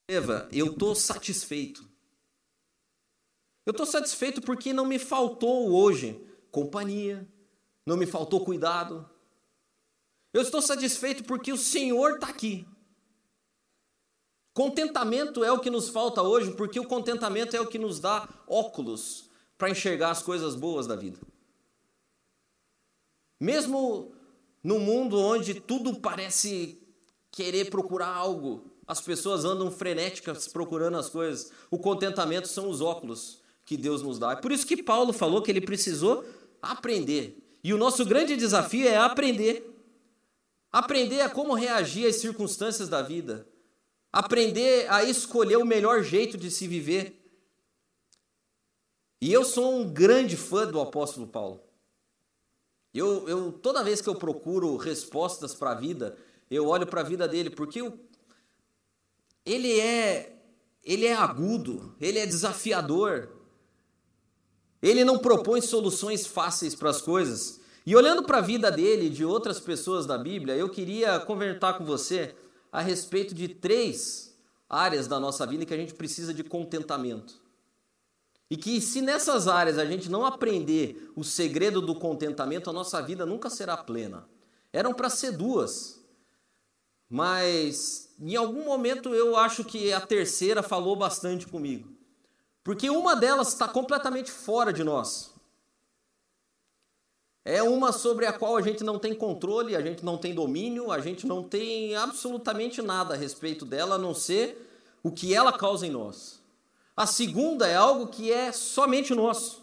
Eva, 0.09 0.47
eu 0.51 0.73
estou 0.73 0.93
satisfeito. 0.93 1.89
Eu 3.65 3.71
estou 3.71 3.85
satisfeito 3.85 4.41
porque 4.41 4.73
não 4.73 4.85
me 4.85 4.99
faltou 4.99 5.71
hoje 5.71 6.21
companhia, 6.51 7.27
não 7.83 7.97
me 7.97 8.05
faltou 8.05 8.45
cuidado. 8.45 9.09
Eu 10.31 10.43
estou 10.43 10.61
satisfeito 10.61 11.23
porque 11.23 11.51
o 11.51 11.57
Senhor 11.57 12.15
está 12.15 12.27
aqui. 12.27 12.67
Contentamento 14.53 15.43
é 15.43 15.51
o 15.51 15.59
que 15.59 15.69
nos 15.69 15.89
falta 15.89 16.21
hoje, 16.21 16.51
porque 16.51 16.79
o 16.79 16.87
contentamento 16.87 17.55
é 17.55 17.61
o 17.61 17.67
que 17.67 17.79
nos 17.79 17.99
dá 17.99 18.29
óculos 18.47 19.29
para 19.57 19.69
enxergar 19.69 20.11
as 20.11 20.21
coisas 20.21 20.55
boas 20.55 20.85
da 20.85 20.95
vida. 20.95 21.19
Mesmo 23.39 24.13
no 24.63 24.79
mundo 24.79 25.19
onde 25.19 25.55
tudo 25.55 25.99
parece 25.99 26.79
querer 27.31 27.69
procurar 27.69 28.15
algo, 28.15 28.65
as 28.87 29.01
pessoas 29.01 29.43
andam 29.43 29.71
frenéticas 29.71 30.47
procurando 30.47 30.97
as 30.97 31.09
coisas. 31.09 31.51
O 31.71 31.79
contentamento 31.79 32.47
são 32.47 32.69
os 32.69 32.79
óculos 32.79 33.41
que 33.65 33.75
Deus 33.75 34.01
nos 34.01 34.19
dá. 34.19 34.33
É 34.33 34.35
por 34.35 34.51
isso 34.51 34.67
que 34.67 34.83
Paulo 34.83 35.11
falou 35.11 35.41
que 35.41 35.49
ele 35.49 35.61
precisou 35.61 36.23
aprender. 36.61 37.37
E 37.63 37.73
o 37.73 37.77
nosso 37.77 38.05
grande 38.05 38.35
desafio 38.35 38.87
é 38.87 38.97
aprender 38.97 39.69
aprender 40.73 41.21
a 41.21 41.29
como 41.29 41.53
reagir 41.53 42.07
às 42.07 42.15
circunstâncias 42.15 42.89
da 42.89 43.03
vida, 43.03 43.47
aprender 44.13 44.85
a 44.91 45.03
escolher 45.03 45.57
o 45.57 45.65
melhor 45.65 46.03
jeito 46.03 46.37
de 46.37 46.51
se 46.51 46.67
viver. 46.67 47.19
E 49.19 49.33
eu 49.33 49.43
sou 49.43 49.79
um 49.79 49.91
grande 49.91 50.37
fã 50.37 50.67
do 50.67 50.79
apóstolo 50.79 51.25
Paulo. 51.25 51.63
Eu, 52.93 53.27
eu 53.27 53.51
toda 53.51 53.83
vez 53.83 53.99
que 53.99 54.07
eu 54.07 54.13
procuro 54.13 54.77
respostas 54.77 55.55
para 55.55 55.71
a 55.71 55.75
vida, 55.75 56.15
eu 56.51 56.67
olho 56.67 56.85
para 56.85 57.01
a 57.01 57.03
vida 57.03 57.27
dele, 57.27 57.49
porque 57.49 57.81
eu, 57.81 57.99
ele 59.43 59.79
é 59.79 60.29
ele 60.83 61.05
é 61.05 61.13
agudo, 61.13 61.95
ele 61.99 62.19
é 62.19 62.25
desafiador. 62.25 63.29
Ele 64.81 65.05
não 65.05 65.17
propõe 65.17 65.61
soluções 65.61 66.27
fáceis 66.27 66.75
para 66.75 66.89
as 66.89 67.01
coisas. 67.01 67.61
E 67.85 67.95
olhando 67.95 68.23
para 68.23 68.39
a 68.39 68.41
vida 68.41 68.69
dele 68.69 69.05
e 69.05 69.09
de 69.09 69.23
outras 69.23 69.59
pessoas 69.59 70.05
da 70.05 70.17
Bíblia, 70.17 70.55
eu 70.55 70.69
queria 70.69 71.21
conversar 71.21 71.77
com 71.77 71.85
você 71.85 72.35
a 72.73 72.81
respeito 72.81 73.35
de 73.35 73.47
três 73.47 74.35
áreas 74.67 75.07
da 75.07 75.19
nossa 75.19 75.45
vida 75.45 75.63
que 75.63 75.73
a 75.75 75.77
gente 75.77 75.93
precisa 75.93 76.33
de 76.33 76.43
contentamento. 76.43 77.39
E 78.49 78.57
que 78.57 78.81
se 78.81 78.99
nessas 78.99 79.47
áreas 79.47 79.77
a 79.77 79.85
gente 79.85 80.09
não 80.09 80.25
aprender 80.25 81.11
o 81.15 81.23
segredo 81.23 81.79
do 81.79 81.93
contentamento, 81.93 82.71
a 82.71 82.73
nossa 82.73 82.99
vida 82.99 83.27
nunca 83.27 83.47
será 83.47 83.77
plena. 83.77 84.27
Eram 84.71 84.91
para 84.91 85.07
ser 85.07 85.33
duas, 85.33 86.03
mas 87.07 88.09
em 88.19 88.35
algum 88.35 88.65
momento 88.65 89.13
eu 89.13 89.37
acho 89.37 89.63
que 89.63 89.93
a 89.93 90.01
terceira 90.01 90.63
falou 90.63 90.95
bastante 90.95 91.45
comigo. 91.47 91.95
Porque 92.63 92.89
uma 92.89 93.15
delas 93.15 93.49
está 93.49 93.67
completamente 93.67 94.31
fora 94.31 94.73
de 94.73 94.83
nós. 94.83 95.32
É 97.45 97.61
uma 97.61 97.91
sobre 97.91 98.25
a 98.25 98.31
qual 98.31 98.55
a 98.55 98.61
gente 98.61 98.83
não 98.83 98.97
tem 98.97 99.13
controle, 99.13 99.75
a 99.75 99.81
gente 99.81 100.03
não 100.03 100.17
tem 100.17 100.33
domínio, 100.33 100.91
a 100.91 100.99
gente 100.99 101.27
não 101.27 101.43
tem 101.43 101.93
absolutamente 101.95 102.81
nada 102.81 103.13
a 103.13 103.17
respeito 103.17 103.65
dela, 103.65 103.95
a 103.95 103.97
não 103.97 104.13
ser 104.13 104.69
o 105.03 105.11
que 105.11 105.33
ela 105.33 105.51
causa 105.51 105.85
em 105.85 105.91
nós. 105.91 106.41
A 106.95 107.05
segunda 107.05 107.67
é 107.67 107.75
algo 107.75 108.07
que 108.07 108.31
é 108.31 108.51
somente 108.51 109.13
nosso, 109.13 109.61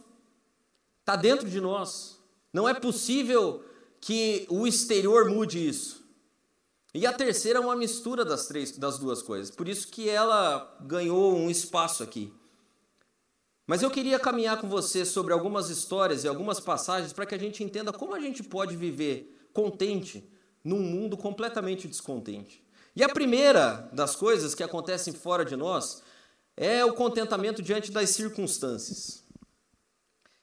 está 1.00 1.16
dentro 1.16 1.48
de 1.48 1.60
nós. 1.60 2.20
Não 2.52 2.68
é 2.68 2.74
possível 2.74 3.64
que 4.00 4.46
o 4.50 4.66
exterior 4.66 5.30
mude 5.30 5.66
isso. 5.66 6.00
E 6.92 7.06
a 7.06 7.12
terceira 7.12 7.60
é 7.60 7.62
uma 7.62 7.76
mistura 7.76 8.24
das, 8.24 8.46
três, 8.46 8.76
das 8.76 8.98
duas 8.98 9.22
coisas. 9.22 9.50
Por 9.50 9.68
isso 9.68 9.88
que 9.88 10.08
ela 10.08 10.76
ganhou 10.80 11.36
um 11.36 11.48
espaço 11.48 12.02
aqui. 12.02 12.32
Mas 13.70 13.82
eu 13.82 13.90
queria 13.92 14.18
caminhar 14.18 14.60
com 14.60 14.68
você 14.68 15.04
sobre 15.04 15.32
algumas 15.32 15.70
histórias 15.70 16.24
e 16.24 16.28
algumas 16.28 16.58
passagens 16.58 17.12
para 17.12 17.24
que 17.24 17.36
a 17.36 17.38
gente 17.38 17.62
entenda 17.62 17.92
como 17.92 18.16
a 18.16 18.18
gente 18.18 18.42
pode 18.42 18.74
viver 18.74 19.48
contente 19.52 20.28
num 20.64 20.80
mundo 20.80 21.16
completamente 21.16 21.86
descontente. 21.86 22.64
E 22.96 23.04
a 23.04 23.08
primeira 23.08 23.88
das 23.92 24.16
coisas 24.16 24.56
que 24.56 24.64
acontecem 24.64 25.12
fora 25.12 25.44
de 25.44 25.54
nós 25.54 26.02
é 26.56 26.84
o 26.84 26.94
contentamento 26.94 27.62
diante 27.62 27.92
das 27.92 28.10
circunstâncias. 28.10 29.22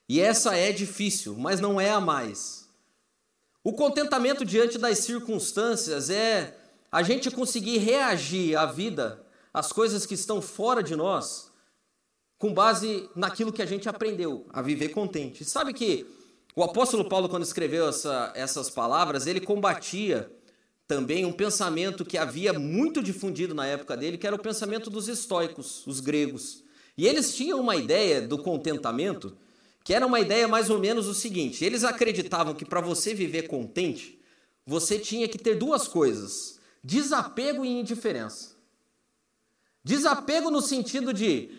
E 0.08 0.22
essa 0.22 0.56
é 0.56 0.72
difícil, 0.72 1.36
mas 1.36 1.60
não 1.60 1.78
é 1.78 1.90
a 1.90 2.00
mais. 2.00 2.66
O 3.62 3.74
contentamento 3.74 4.42
diante 4.42 4.78
das 4.78 5.00
circunstâncias 5.00 6.08
é 6.08 6.56
a 6.90 7.02
gente 7.02 7.30
conseguir 7.30 7.76
reagir 7.76 8.56
à 8.56 8.64
vida, 8.64 9.22
às 9.52 9.70
coisas 9.70 10.06
que 10.06 10.14
estão 10.14 10.40
fora 10.40 10.82
de 10.82 10.96
nós, 10.96 11.47
com 12.38 12.54
base 12.54 13.10
naquilo 13.16 13.52
que 13.52 13.60
a 13.60 13.66
gente 13.66 13.88
aprendeu, 13.88 14.46
a 14.50 14.62
viver 14.62 14.90
contente. 14.90 15.44
Sabe 15.44 15.74
que 15.74 16.06
o 16.54 16.62
apóstolo 16.62 17.08
Paulo, 17.08 17.28
quando 17.28 17.42
escreveu 17.42 17.88
essa, 17.88 18.32
essas 18.34 18.70
palavras, 18.70 19.26
ele 19.26 19.40
combatia 19.40 20.30
também 20.86 21.26
um 21.26 21.32
pensamento 21.32 22.04
que 22.04 22.16
havia 22.16 22.52
muito 22.52 23.02
difundido 23.02 23.54
na 23.54 23.66
época 23.66 23.96
dele, 23.96 24.16
que 24.16 24.26
era 24.26 24.34
o 24.34 24.42
pensamento 24.42 24.88
dos 24.88 25.08
estoicos, 25.08 25.86
os 25.86 26.00
gregos. 26.00 26.64
E 26.96 27.06
eles 27.06 27.34
tinham 27.34 27.60
uma 27.60 27.76
ideia 27.76 28.22
do 28.22 28.38
contentamento 28.38 29.36
que 29.84 29.94
era 29.94 30.06
uma 30.06 30.20
ideia 30.20 30.46
mais 30.46 30.70
ou 30.70 30.78
menos 30.78 31.06
o 31.06 31.14
seguinte: 31.14 31.64
eles 31.64 31.84
acreditavam 31.84 32.54
que 32.54 32.64
para 32.64 32.80
você 32.80 33.14
viver 33.14 33.48
contente, 33.48 34.18
você 34.66 34.98
tinha 34.98 35.28
que 35.28 35.38
ter 35.38 35.54
duas 35.54 35.86
coisas: 35.88 36.58
desapego 36.82 37.64
e 37.64 37.80
indiferença. 37.80 38.56
Desapego 39.84 40.50
no 40.50 40.60
sentido 40.60 41.12
de 41.12 41.50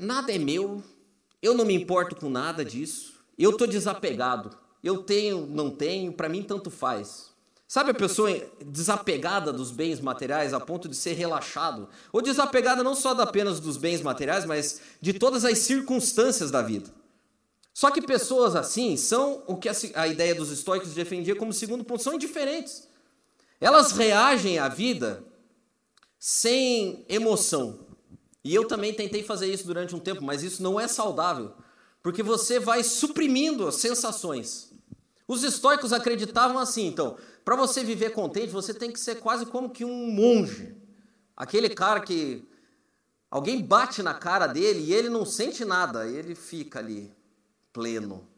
nada 0.00 0.32
é 0.32 0.38
meu, 0.38 0.82
eu 1.40 1.54
não 1.54 1.64
me 1.64 1.74
importo 1.74 2.16
com 2.16 2.28
nada 2.28 2.64
disso, 2.64 3.14
eu 3.38 3.50
estou 3.50 3.66
desapegado, 3.66 4.56
eu 4.82 4.98
tenho, 4.98 5.46
não 5.46 5.70
tenho, 5.70 6.12
para 6.12 6.28
mim 6.28 6.42
tanto 6.42 6.70
faz. 6.70 7.32
Sabe 7.72 7.92
a 7.92 7.94
pessoa 7.94 8.30
desapegada 8.66 9.50
dos 9.50 9.70
bens 9.70 9.98
materiais 9.98 10.52
a 10.52 10.60
ponto 10.60 10.88
de 10.90 10.94
ser 10.94 11.14
relaxado? 11.14 11.88
Ou 12.12 12.20
desapegada 12.20 12.84
não 12.84 12.94
só 12.94 13.12
apenas 13.12 13.58
dos 13.58 13.78
bens 13.78 14.02
materiais, 14.02 14.44
mas 14.44 14.82
de 15.00 15.14
todas 15.14 15.42
as 15.42 15.56
circunstâncias 15.60 16.50
da 16.50 16.60
vida. 16.60 16.90
Só 17.72 17.90
que 17.90 18.02
pessoas 18.02 18.54
assim 18.54 18.96
são 18.98 19.42
o 19.46 19.56
que 19.56 19.70
a, 19.94 20.06
ideia 20.06 20.34
dos 20.34 20.50
estoicos 20.50 20.92
defendia 20.92 21.34
como 21.34 21.50
segundo 21.50 21.82
ponto, 21.82 22.02
são 22.02 22.12
indiferentes. 22.12 22.86
Elas 23.58 23.92
reagem 23.92 24.58
à 24.58 24.68
vida 24.68 25.24
sem 26.18 27.06
emoção. 27.08 27.86
E 28.44 28.54
eu 28.54 28.66
também 28.66 28.92
tentei 28.92 29.22
fazer 29.22 29.52
isso 29.52 29.66
durante 29.66 29.94
um 29.94 30.00
tempo, 30.00 30.22
mas 30.22 30.42
isso 30.42 30.62
não 30.62 30.78
é 30.78 30.88
saudável, 30.88 31.54
porque 32.02 32.22
você 32.22 32.58
vai 32.58 32.82
suprimindo 32.82 33.66
as 33.66 33.76
sensações. 33.76 34.72
Os 35.26 35.44
estoicos 35.44 35.92
acreditavam 35.92 36.58
assim, 36.58 36.86
então, 36.86 37.16
para 37.44 37.56
você 37.56 37.84
viver 37.84 38.10
contente, 38.10 38.52
você 38.52 38.74
tem 38.74 38.90
que 38.90 38.98
ser 38.98 39.16
quase 39.16 39.46
como 39.46 39.70
que 39.70 39.84
um 39.84 40.10
monge. 40.10 40.76
Aquele 41.36 41.68
cara 41.68 42.00
que 42.00 42.46
alguém 43.30 43.62
bate 43.62 44.02
na 44.02 44.14
cara 44.14 44.46
dele 44.46 44.80
e 44.80 44.92
ele 44.92 45.08
não 45.08 45.24
sente 45.24 45.64
nada, 45.64 46.08
ele 46.08 46.34
fica 46.34 46.80
ali 46.80 47.14
pleno. 47.72 48.28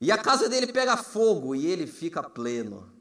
E 0.00 0.10
a 0.12 0.18
casa 0.18 0.48
dele 0.48 0.72
pega 0.72 0.96
fogo 0.96 1.54
e 1.54 1.66
ele 1.66 1.86
fica 1.86 2.22
pleno. 2.22 2.92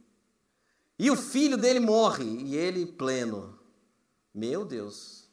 E 1.00 1.12
o 1.12 1.16
filho 1.16 1.58
dele 1.58 1.80
morre 1.80 2.26
e 2.26 2.56
ele 2.56 2.86
pleno. 2.86 3.58
Meu 4.34 4.66
Deus. 4.66 5.27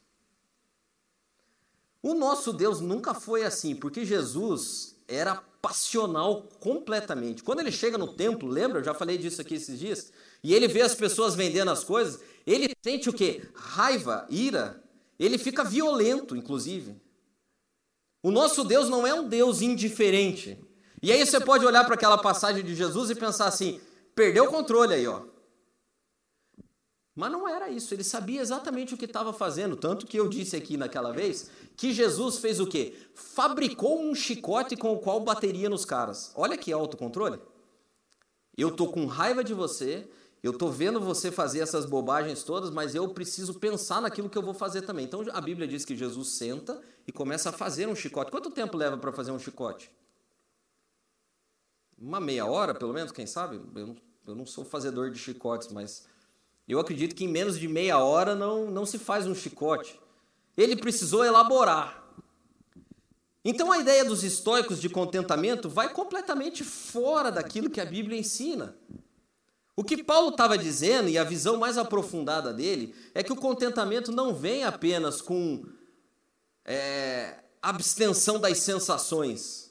O 2.05 2.13
nosso 2.13 2.53
Deus 2.53 2.81
nunca 2.81 3.15
foi 3.15 3.43
assim, 3.43 3.75
porque 3.75 4.05
Jesus 4.05 4.95
era 5.07 5.41
passional 5.59 6.47
completamente. 6.59 7.41
Quando 7.41 7.61
ele 7.61 7.71
chega 7.71 7.97
no 7.97 8.13
templo, 8.13 8.47
lembra? 8.47 8.77
Eu 8.77 8.83
já 8.83 8.93
falei 8.93 9.17
disso 9.17 9.41
aqui 9.41 9.55
esses 9.55 9.79
dias. 9.79 10.11
E 10.43 10.53
ele 10.53 10.67
vê 10.67 10.83
as 10.83 10.93
pessoas 10.93 11.33
vendendo 11.33 11.71
as 11.71 11.83
coisas. 11.83 12.19
Ele 12.45 12.69
sente 12.83 13.09
o 13.09 13.13
quê? 13.13 13.41
Raiva, 13.55 14.27
ira. 14.29 14.83
Ele 15.17 15.39
fica 15.39 15.63
violento, 15.63 16.35
inclusive. 16.35 16.95
O 18.21 18.29
nosso 18.29 18.63
Deus 18.63 18.87
não 18.87 19.07
é 19.07 19.15
um 19.15 19.27
Deus 19.27 19.63
indiferente. 19.63 20.63
E 21.01 21.11
aí 21.11 21.25
você 21.25 21.39
pode 21.39 21.65
olhar 21.65 21.85
para 21.85 21.95
aquela 21.95 22.19
passagem 22.19 22.63
de 22.63 22.75
Jesus 22.75 23.09
e 23.09 23.15
pensar 23.15 23.47
assim: 23.47 23.81
perdeu 24.13 24.43
o 24.43 24.51
controle 24.51 24.93
aí, 24.93 25.07
ó. 25.07 25.23
Mas 27.15 27.31
não 27.31 27.47
era 27.47 27.69
isso, 27.69 27.93
ele 27.93 28.03
sabia 28.03 28.41
exatamente 28.41 28.93
o 28.93 28.97
que 28.97 29.05
estava 29.05 29.31
fazendo, 29.31 29.77
tanto 29.77 30.05
que 30.05 30.19
eu 30.19 30.27
disse 30.27 30.55
aqui 30.55 30.75
naquela 30.75 31.13
vez 31.13 31.49
que 31.77 31.93
Jesus 31.93 32.39
fez 32.39 32.59
o 32.59 32.67
quê? 32.67 32.93
Fabricou 33.13 34.01
um 34.01 34.13
chicote 34.13 34.75
com 34.75 34.91
o 34.91 34.99
qual 34.99 35.21
bateria 35.21 35.69
nos 35.69 35.85
caras. 35.85 36.33
Olha 36.35 36.57
que 36.57 36.73
autocontrole. 36.73 37.39
Eu 38.57 38.69
tô 38.69 38.89
com 38.89 39.05
raiva 39.05 39.45
de 39.45 39.53
você, 39.53 40.09
eu 40.43 40.51
tô 40.51 40.69
vendo 40.69 40.99
você 40.99 41.31
fazer 41.31 41.59
essas 41.59 41.85
bobagens 41.85 42.43
todas, 42.43 42.69
mas 42.69 42.93
eu 42.93 43.07
preciso 43.07 43.53
pensar 43.53 44.01
naquilo 44.01 44.29
que 44.29 44.37
eu 44.37 44.43
vou 44.43 44.53
fazer 44.53 44.81
também. 44.81 45.05
Então 45.05 45.23
a 45.31 45.39
Bíblia 45.39 45.67
diz 45.67 45.85
que 45.85 45.95
Jesus 45.95 46.29
senta 46.29 46.81
e 47.07 47.13
começa 47.13 47.49
a 47.49 47.53
fazer 47.53 47.87
um 47.87 47.95
chicote. 47.95 48.29
Quanto 48.29 48.51
tempo 48.51 48.75
leva 48.75 48.97
para 48.97 49.13
fazer 49.13 49.31
um 49.31 49.39
chicote? 49.39 49.89
Uma 51.97 52.19
meia 52.19 52.45
hora, 52.45 52.75
pelo 52.75 52.93
menos, 52.93 53.13
quem 53.13 53.25
sabe? 53.25 53.61
Eu 53.73 53.95
eu 54.27 54.35
não 54.35 54.45
sou 54.45 54.65
fazedor 54.65 55.11
de 55.11 55.19
chicotes, 55.19 55.67
mas 55.71 56.07
eu 56.73 56.79
acredito 56.79 57.15
que 57.15 57.25
em 57.25 57.27
menos 57.27 57.59
de 57.59 57.67
meia 57.67 57.99
hora 57.99 58.33
não, 58.33 58.71
não 58.71 58.85
se 58.85 58.97
faz 58.97 59.27
um 59.27 59.35
chicote. 59.35 59.99
Ele 60.57 60.75
precisou 60.75 61.23
elaborar. 61.23 62.03
Então 63.43 63.71
a 63.71 63.77
ideia 63.77 64.03
dos 64.03 64.23
estoicos 64.23 64.81
de 64.81 64.89
contentamento 64.89 65.69
vai 65.69 65.93
completamente 65.93 66.63
fora 66.63 67.31
daquilo 67.31 67.69
que 67.69 67.79
a 67.79 67.85
Bíblia 67.85 68.17
ensina. 68.17 68.75
O 69.75 69.83
que 69.83 70.03
Paulo 70.03 70.29
estava 70.29 70.57
dizendo, 70.57 71.09
e 71.09 71.17
a 71.17 71.23
visão 71.23 71.57
mais 71.57 71.77
aprofundada 71.77 72.53
dele, 72.53 72.95
é 73.13 73.21
que 73.21 73.33
o 73.33 73.35
contentamento 73.35 74.11
não 74.11 74.33
vem 74.33 74.63
apenas 74.63 75.21
com 75.21 75.65
é, 76.63 77.39
abstenção 77.61 78.39
das 78.39 78.59
sensações 78.59 79.64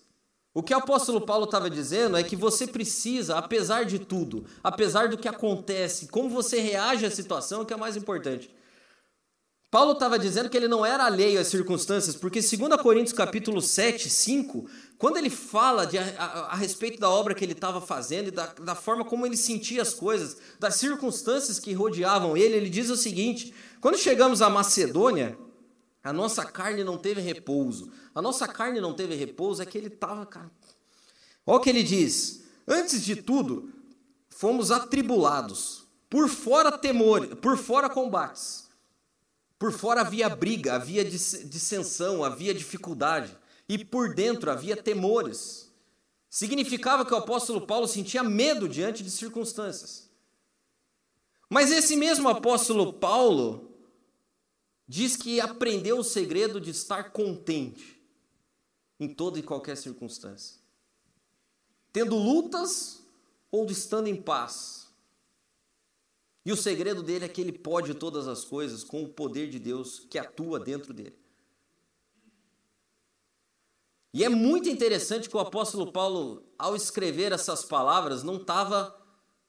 o 0.54 0.62
que 0.62 0.72
o 0.72 0.78
apóstolo 0.78 1.20
Paulo 1.20 1.46
estava 1.46 1.68
dizendo 1.68 2.16
é 2.16 2.22
que 2.22 2.36
você 2.36 2.64
precisa, 2.64 3.36
apesar 3.36 3.84
de 3.84 3.98
tudo, 3.98 4.46
apesar 4.62 5.08
do 5.08 5.18
que 5.18 5.26
acontece, 5.26 6.06
como 6.06 6.30
você 6.30 6.60
reage 6.60 7.04
à 7.04 7.10
situação 7.10 7.62
é 7.62 7.64
que 7.64 7.74
é 7.74 7.76
mais 7.76 7.96
importante. 7.96 8.48
Paulo 9.68 9.94
estava 9.94 10.16
dizendo 10.16 10.48
que 10.48 10.56
ele 10.56 10.68
não 10.68 10.86
era 10.86 11.04
alheio 11.04 11.40
às 11.40 11.48
circunstâncias, 11.48 12.14
porque 12.14 12.40
2 12.40 12.80
Coríntios 12.80 13.12
capítulo 13.12 13.60
7, 13.60 14.08
5, 14.08 14.70
quando 14.96 15.16
ele 15.16 15.28
fala 15.28 15.84
de, 15.84 15.98
a, 15.98 16.04
a, 16.16 16.52
a 16.52 16.54
respeito 16.54 17.00
da 17.00 17.10
obra 17.10 17.34
que 17.34 17.44
ele 17.44 17.54
estava 17.54 17.80
fazendo 17.80 18.28
e 18.28 18.30
da, 18.30 18.46
da 18.46 18.76
forma 18.76 19.04
como 19.04 19.26
ele 19.26 19.36
sentia 19.36 19.82
as 19.82 19.92
coisas, 19.92 20.36
das 20.60 20.76
circunstâncias 20.76 21.58
que 21.58 21.72
rodeavam 21.72 22.36
ele, 22.36 22.54
ele 22.54 22.70
diz 22.70 22.88
o 22.88 22.96
seguinte: 22.96 23.52
quando 23.80 23.98
chegamos 23.98 24.40
à 24.40 24.48
Macedônia, 24.48 25.36
a 26.04 26.12
nossa 26.12 26.44
carne 26.44 26.84
não 26.84 26.98
teve 26.98 27.20
repouso. 27.20 27.90
A 28.14 28.22
nossa 28.22 28.46
carne 28.46 28.80
não 28.80 28.94
teve 28.94 29.14
repouso, 29.16 29.62
é 29.62 29.66
que 29.66 29.76
ele 29.76 29.88
estava, 29.88 30.24
cara. 30.24 30.50
Olha 31.46 31.56
o 31.56 31.60
que 31.60 31.70
ele 31.70 31.82
diz: 31.82 32.44
antes 32.68 33.04
de 33.04 33.16
tudo, 33.16 33.72
fomos 34.28 34.70
atribulados, 34.70 35.88
por 36.08 36.28
fora 36.28 36.70
temor, 36.70 37.34
por 37.36 37.56
fora 37.56 37.88
combates 37.88 38.64
por 39.64 39.72
fora 39.72 40.02
havia 40.02 40.28
briga, 40.28 40.74
havia 40.74 41.02
dissensão, 41.02 42.22
havia 42.22 42.52
dificuldade. 42.52 43.34
E 43.66 43.82
por 43.82 44.14
dentro 44.14 44.50
havia 44.50 44.76
temores. 44.76 45.72
Significava 46.28 47.02
que 47.02 47.14
o 47.14 47.16
apóstolo 47.16 47.66
Paulo 47.66 47.88
sentia 47.88 48.22
medo 48.22 48.68
diante 48.68 49.02
de 49.02 49.10
circunstâncias. 49.10 50.10
Mas 51.48 51.70
esse 51.70 51.96
mesmo 51.96 52.28
apóstolo 52.28 52.92
Paulo 52.92 53.73
diz 54.86 55.16
que 55.16 55.40
aprendeu 55.40 55.98
o 55.98 56.04
segredo 56.04 56.60
de 56.60 56.70
estar 56.70 57.12
contente 57.12 58.00
em 58.98 59.08
toda 59.08 59.38
e 59.38 59.42
qualquer 59.42 59.76
circunstância. 59.76 60.58
Tendo 61.92 62.16
lutas 62.16 63.02
ou 63.50 63.66
estando 63.66 64.08
em 64.08 64.20
paz. 64.20 64.88
E 66.44 66.52
o 66.52 66.56
segredo 66.56 67.02
dele 67.02 67.24
é 67.24 67.28
que 67.28 67.40
ele 67.40 67.52
pode 67.52 67.94
todas 67.94 68.28
as 68.28 68.44
coisas 68.44 68.84
com 68.84 69.02
o 69.02 69.08
poder 69.08 69.48
de 69.48 69.58
Deus 69.58 70.00
que 70.10 70.18
atua 70.18 70.60
dentro 70.60 70.92
dele. 70.92 71.16
E 74.12 74.22
é 74.22 74.28
muito 74.28 74.68
interessante 74.68 75.28
que 75.28 75.36
o 75.36 75.40
apóstolo 75.40 75.90
Paulo, 75.90 76.44
ao 76.58 76.76
escrever 76.76 77.32
essas 77.32 77.64
palavras, 77.64 78.22
não 78.22 78.36
estava 78.36 79.00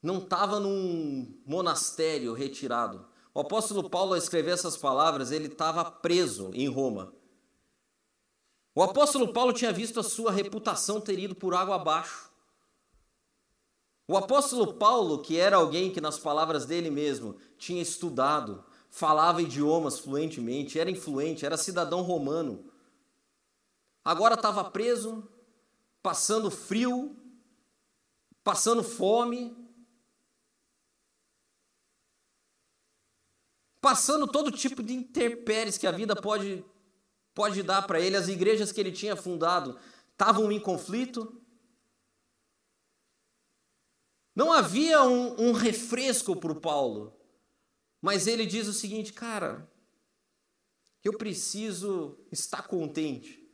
não 0.01 0.21
tava 0.21 0.59
num 0.59 1.41
monastério 1.45 2.33
retirado. 2.33 3.07
O 3.35 3.41
apóstolo 3.41 3.89
Paulo, 3.89 4.13
ao 4.13 4.17
escrever 4.17 4.51
essas 4.51 4.77
palavras, 4.77 5.29
ele 5.29 5.47
estava 5.47 5.83
preso 5.83 6.51
em 6.53 6.69
Roma. 6.69 7.13
O 8.73 8.81
apóstolo 8.81 9.33
Paulo 9.33 9.51
tinha 9.51 9.73
visto 9.73 9.99
a 9.99 10.03
sua 10.03 10.31
reputação 10.31 11.01
ter 11.01 11.19
ido 11.19 11.35
por 11.35 11.53
água 11.53 11.75
abaixo. 11.75 12.31
O 14.07 14.15
apóstolo 14.15 14.75
Paulo, 14.75 15.21
que 15.21 15.37
era 15.37 15.57
alguém 15.57 15.91
que, 15.91 15.99
nas 15.99 16.17
palavras 16.17 16.65
dele 16.65 16.89
mesmo, 16.89 17.35
tinha 17.57 17.81
estudado, 17.81 18.63
falava 18.89 19.41
idiomas 19.41 19.99
fluentemente, 19.99 20.79
era 20.79 20.89
influente, 20.89 21.45
era 21.45 21.57
cidadão 21.57 22.03
romano, 22.03 22.71
agora 24.03 24.35
estava 24.35 24.63
preso, 24.63 25.27
passando 26.01 26.49
frio, 26.49 27.17
passando 28.45 28.81
fome, 28.81 29.64
passando 33.85 34.25
todo 34.25 34.51
tipo 34.51 34.81
de 34.81 34.95
intempéries 34.95 35.77
que 35.77 35.85
a 35.85 35.91
vida 35.91 36.15
pode, 36.15 36.65
pode 37.35 37.61
dar 37.61 37.83
para 37.83 37.99
ele. 37.99 38.17
As 38.17 38.27
igrejas 38.27 38.71
que 38.71 38.81
ele 38.81 38.91
tinha 38.91 39.15
fundado 39.15 39.77
estavam 40.11 40.51
em 40.51 40.59
conflito. 40.59 41.39
Não 44.35 44.51
havia 44.51 45.03
um, 45.03 45.49
um 45.49 45.51
refresco 45.51 46.35
para 46.35 46.51
o 46.51 46.59
Paulo, 46.59 47.15
mas 48.01 48.25
ele 48.25 48.47
diz 48.47 48.67
o 48.67 48.73
seguinte, 48.73 49.13
cara, 49.13 49.69
eu 51.03 51.15
preciso 51.15 52.17
estar 52.31 52.63
contente. 52.63 53.47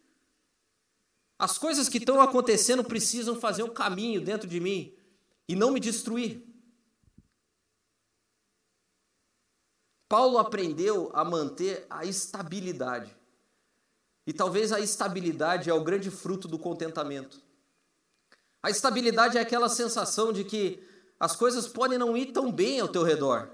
As 1.37 1.57
coisas 1.57 1.89
que 1.89 1.97
estão 1.97 2.21
acontecendo 2.21 2.85
precisam 2.85 3.37
fazer 3.37 3.63
um 3.63 3.73
caminho 3.73 4.21
dentro 4.21 4.47
de 4.47 4.61
mim 4.61 4.95
e 5.45 5.57
não 5.57 5.71
me 5.71 5.79
destruir. 5.81 6.41
Paulo 10.11 10.37
aprendeu 10.37 11.09
a 11.13 11.23
manter 11.23 11.85
a 11.89 12.03
estabilidade. 12.03 13.15
E 14.27 14.33
talvez 14.33 14.73
a 14.73 14.79
estabilidade 14.81 15.69
é 15.69 15.73
o 15.73 15.85
grande 15.85 16.11
fruto 16.11 16.49
do 16.49 16.59
contentamento. 16.59 17.41
A 18.61 18.69
estabilidade 18.69 19.37
é 19.37 19.41
aquela 19.41 19.69
sensação 19.69 20.33
de 20.33 20.43
que 20.43 20.85
as 21.17 21.33
coisas 21.33 21.65
podem 21.65 21.97
não 21.97 22.17
ir 22.17 22.33
tão 22.33 22.51
bem 22.51 22.81
ao 22.81 22.89
teu 22.89 23.03
redor, 23.03 23.51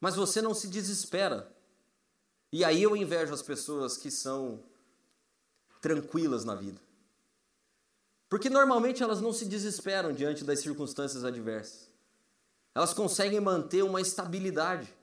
mas 0.00 0.14
você 0.14 0.40
não 0.40 0.54
se 0.54 0.68
desespera. 0.68 1.52
E 2.52 2.64
aí 2.64 2.84
eu 2.84 2.96
invejo 2.96 3.34
as 3.34 3.42
pessoas 3.42 3.96
que 3.96 4.08
são 4.08 4.62
tranquilas 5.80 6.44
na 6.44 6.54
vida. 6.54 6.80
Porque 8.28 8.48
normalmente 8.48 9.02
elas 9.02 9.20
não 9.20 9.32
se 9.32 9.44
desesperam 9.44 10.12
diante 10.12 10.44
das 10.44 10.60
circunstâncias 10.60 11.24
adversas. 11.24 11.90
Elas 12.76 12.94
conseguem 12.94 13.40
manter 13.40 13.82
uma 13.82 14.00
estabilidade. 14.00 14.95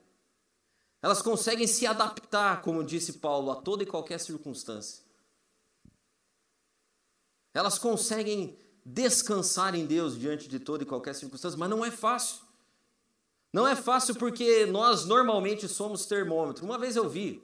Elas 1.04 1.22
conseguem 1.22 1.68
se 1.68 1.86
adaptar, 1.86 2.62
como 2.62 2.82
disse 2.82 3.14
Paulo, 3.14 3.52
a 3.52 3.58
toda 3.58 3.84
e 3.84 3.86
qualquer 3.86 4.18
circunstância. 4.22 5.04
Elas 7.54 7.78
conseguem 7.78 8.58
descansar 8.86 9.76
em 9.76 9.86
Deus 9.86 10.18
diante 10.18 10.48
de 10.48 10.60
toda 10.60 10.84
e 10.84 10.86
qualquer 10.86 11.14
circunstância, 11.14 11.60
mas 11.60 11.70
não 11.70 11.84
é 11.84 11.92
fácil. 11.92 12.42
Não 13.52 13.68
é 13.68 13.76
fácil 13.76 14.16
porque 14.16 14.66
nós 14.66 15.04
normalmente 15.06 15.68
somos 15.68 16.06
termômetro. 16.06 16.64
Uma 16.64 16.78
vez 16.78 16.96
eu 16.96 17.10
vi 17.10 17.44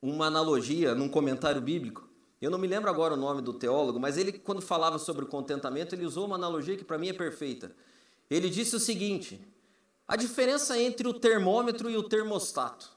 uma 0.00 0.26
analogia 0.26 0.94
num 0.94 1.08
comentário 1.08 1.60
bíblico. 1.60 2.08
Eu 2.40 2.52
não 2.52 2.58
me 2.58 2.68
lembro 2.68 2.88
agora 2.88 3.14
o 3.14 3.16
nome 3.16 3.42
do 3.42 3.52
teólogo, 3.52 3.98
mas 3.98 4.16
ele, 4.16 4.32
quando 4.32 4.62
falava 4.62 4.98
sobre 5.00 5.24
o 5.24 5.28
contentamento, 5.28 5.92
ele 5.92 6.06
usou 6.06 6.24
uma 6.24 6.36
analogia 6.36 6.76
que 6.76 6.84
para 6.84 6.98
mim 6.98 7.08
é 7.08 7.12
perfeita. 7.12 7.74
Ele 8.30 8.48
disse 8.48 8.76
o 8.76 8.80
seguinte: 8.80 9.44
a 10.06 10.16
diferença 10.16 10.78
entre 10.78 11.08
o 11.08 11.14
termômetro 11.14 11.90
e 11.90 11.96
o 11.96 12.02
termostato. 12.02 12.94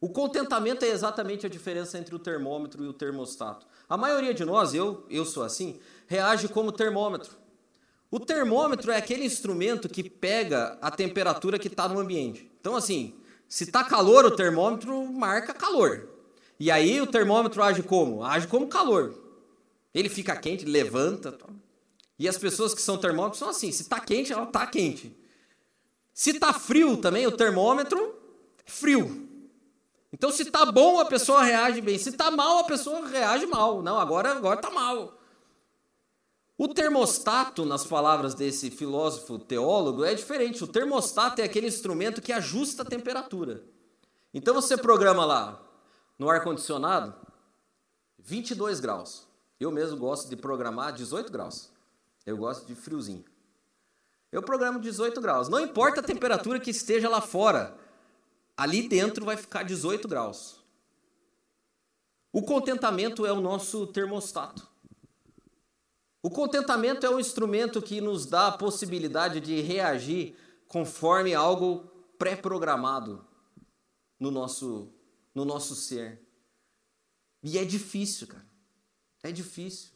O 0.00 0.08
contentamento 0.08 0.84
é 0.84 0.88
exatamente 0.88 1.44
a 1.44 1.48
diferença 1.48 1.98
entre 1.98 2.14
o 2.14 2.18
termômetro 2.18 2.84
e 2.84 2.88
o 2.88 2.92
termostato. 2.92 3.66
A 3.88 3.96
maioria 3.96 4.32
de 4.32 4.44
nós, 4.44 4.72
eu, 4.72 5.04
eu 5.10 5.24
sou 5.24 5.42
assim, 5.42 5.80
reage 6.06 6.48
como 6.48 6.70
termômetro. 6.70 7.36
O 8.10 8.20
termômetro 8.20 8.92
é 8.92 8.96
aquele 8.96 9.24
instrumento 9.24 9.88
que 9.88 10.08
pega 10.08 10.78
a 10.80 10.90
temperatura 10.90 11.58
que 11.58 11.68
está 11.68 11.88
no 11.88 11.98
ambiente. 11.98 12.50
Então, 12.60 12.76
assim, 12.76 13.14
se 13.48 13.64
está 13.64 13.82
calor, 13.82 14.24
o 14.24 14.30
termômetro 14.30 15.04
marca 15.12 15.52
calor. 15.52 16.08
E 16.60 16.70
aí 16.70 17.00
o 17.00 17.06
termômetro 17.06 17.62
age 17.62 17.82
como? 17.82 18.22
Age 18.22 18.46
como 18.46 18.68
calor. 18.68 19.14
Ele 19.92 20.08
fica 20.08 20.36
quente, 20.36 20.64
levanta. 20.64 21.36
E 22.18 22.28
as 22.28 22.38
pessoas 22.38 22.72
que 22.72 22.82
são 22.82 22.98
termômetros 22.98 23.38
são 23.38 23.48
assim: 23.48 23.72
se 23.72 23.82
está 23.82 24.00
quente, 24.00 24.32
ela 24.32 24.44
está 24.44 24.66
quente. 24.66 25.16
Se 26.18 26.30
está 26.30 26.52
frio 26.52 26.96
também, 26.96 27.28
o 27.28 27.30
termômetro 27.30 28.12
é 28.66 28.68
frio. 28.68 29.28
Então, 30.12 30.32
se 30.32 30.42
está 30.42 30.66
bom, 30.66 30.98
a 30.98 31.04
pessoa 31.04 31.44
reage 31.44 31.80
bem. 31.80 31.96
Se 31.96 32.08
está 32.08 32.28
mal, 32.28 32.58
a 32.58 32.64
pessoa 32.64 33.06
reage 33.06 33.46
mal. 33.46 33.84
Não, 33.84 34.00
agora 34.00 34.32
agora 34.32 34.58
está 34.58 34.68
mal. 34.68 35.16
O 36.56 36.66
termostato, 36.66 37.64
nas 37.64 37.86
palavras 37.86 38.34
desse 38.34 38.68
filósofo 38.68 39.38
teólogo, 39.38 40.04
é 40.04 40.12
diferente. 40.12 40.64
O 40.64 40.66
termostato 40.66 41.40
é 41.40 41.44
aquele 41.44 41.68
instrumento 41.68 42.20
que 42.20 42.32
ajusta 42.32 42.82
a 42.82 42.84
temperatura. 42.84 43.62
Então 44.34 44.52
você 44.52 44.76
programa 44.76 45.24
lá 45.24 45.62
no 46.18 46.28
ar-condicionado 46.28 47.14
22 48.18 48.80
graus. 48.80 49.24
Eu 49.60 49.70
mesmo 49.70 49.96
gosto 49.96 50.28
de 50.28 50.34
programar 50.34 50.92
18 50.94 51.30
graus. 51.30 51.70
Eu 52.26 52.36
gosto 52.36 52.66
de 52.66 52.74
friozinho. 52.74 53.24
Eu 54.30 54.42
programo 54.42 54.78
18 54.78 55.20
graus. 55.20 55.48
Não 55.48 55.60
importa 55.60 56.00
a 56.00 56.04
temperatura 56.04 56.60
que 56.60 56.70
esteja 56.70 57.08
lá 57.08 57.20
fora, 57.20 57.76
ali 58.56 58.88
dentro 58.88 59.24
vai 59.24 59.36
ficar 59.36 59.62
18 59.62 60.06
graus. 60.06 60.62
O 62.32 62.42
contentamento 62.42 63.24
é 63.24 63.32
o 63.32 63.40
nosso 63.40 63.86
termostato. 63.86 64.68
O 66.22 66.30
contentamento 66.30 67.06
é 67.06 67.10
um 67.10 67.18
instrumento 67.20 67.80
que 67.80 68.00
nos 68.00 68.26
dá 68.26 68.48
a 68.48 68.52
possibilidade 68.52 69.40
de 69.40 69.60
reagir 69.60 70.36
conforme 70.66 71.34
algo 71.34 71.90
pré-programado 72.18 73.24
no 74.20 74.30
nosso, 74.30 74.92
no 75.34 75.44
nosso 75.44 75.74
ser. 75.74 76.20
E 77.42 77.56
é 77.56 77.64
difícil, 77.64 78.26
cara. 78.26 78.46
É 79.22 79.32
difícil. 79.32 79.90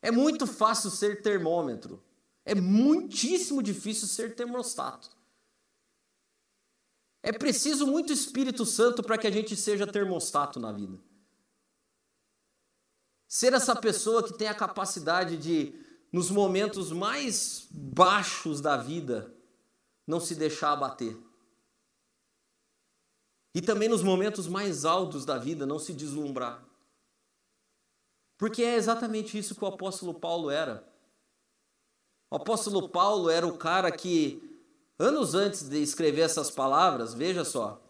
É 0.00 0.10
muito 0.10 0.46
fácil 0.46 0.90
ser 0.90 1.22
termômetro. 1.22 2.02
É 2.48 2.54
muitíssimo 2.54 3.62
difícil 3.62 4.08
ser 4.08 4.34
termostato. 4.34 5.10
É 7.22 7.30
preciso 7.30 7.86
muito 7.86 8.10
Espírito 8.10 8.64
Santo 8.64 9.02
para 9.02 9.18
que 9.18 9.26
a 9.26 9.30
gente 9.30 9.54
seja 9.54 9.86
termostato 9.86 10.58
na 10.58 10.72
vida. 10.72 10.98
Ser 13.26 13.52
essa 13.52 13.76
pessoa 13.76 14.22
que 14.22 14.32
tem 14.32 14.48
a 14.48 14.54
capacidade 14.54 15.36
de, 15.36 15.74
nos 16.10 16.30
momentos 16.30 16.90
mais 16.90 17.68
baixos 17.70 18.62
da 18.62 18.78
vida, 18.78 19.30
não 20.06 20.18
se 20.18 20.34
deixar 20.34 20.72
abater. 20.72 21.18
E 23.54 23.60
também 23.60 23.90
nos 23.90 24.02
momentos 24.02 24.48
mais 24.48 24.86
altos 24.86 25.26
da 25.26 25.36
vida, 25.36 25.66
não 25.66 25.78
se 25.78 25.92
deslumbrar. 25.92 26.66
Porque 28.38 28.62
é 28.62 28.76
exatamente 28.76 29.36
isso 29.36 29.54
que 29.54 29.62
o 29.62 29.68
apóstolo 29.68 30.14
Paulo 30.14 30.48
era. 30.48 30.88
O 32.30 32.36
apóstolo 32.36 32.88
Paulo 32.88 33.30
era 33.30 33.46
o 33.46 33.56
cara 33.56 33.90
que, 33.90 34.42
anos 34.98 35.34
antes 35.34 35.68
de 35.68 35.82
escrever 35.82 36.22
essas 36.22 36.50
palavras, 36.50 37.14
veja 37.14 37.44
só, 37.44 37.80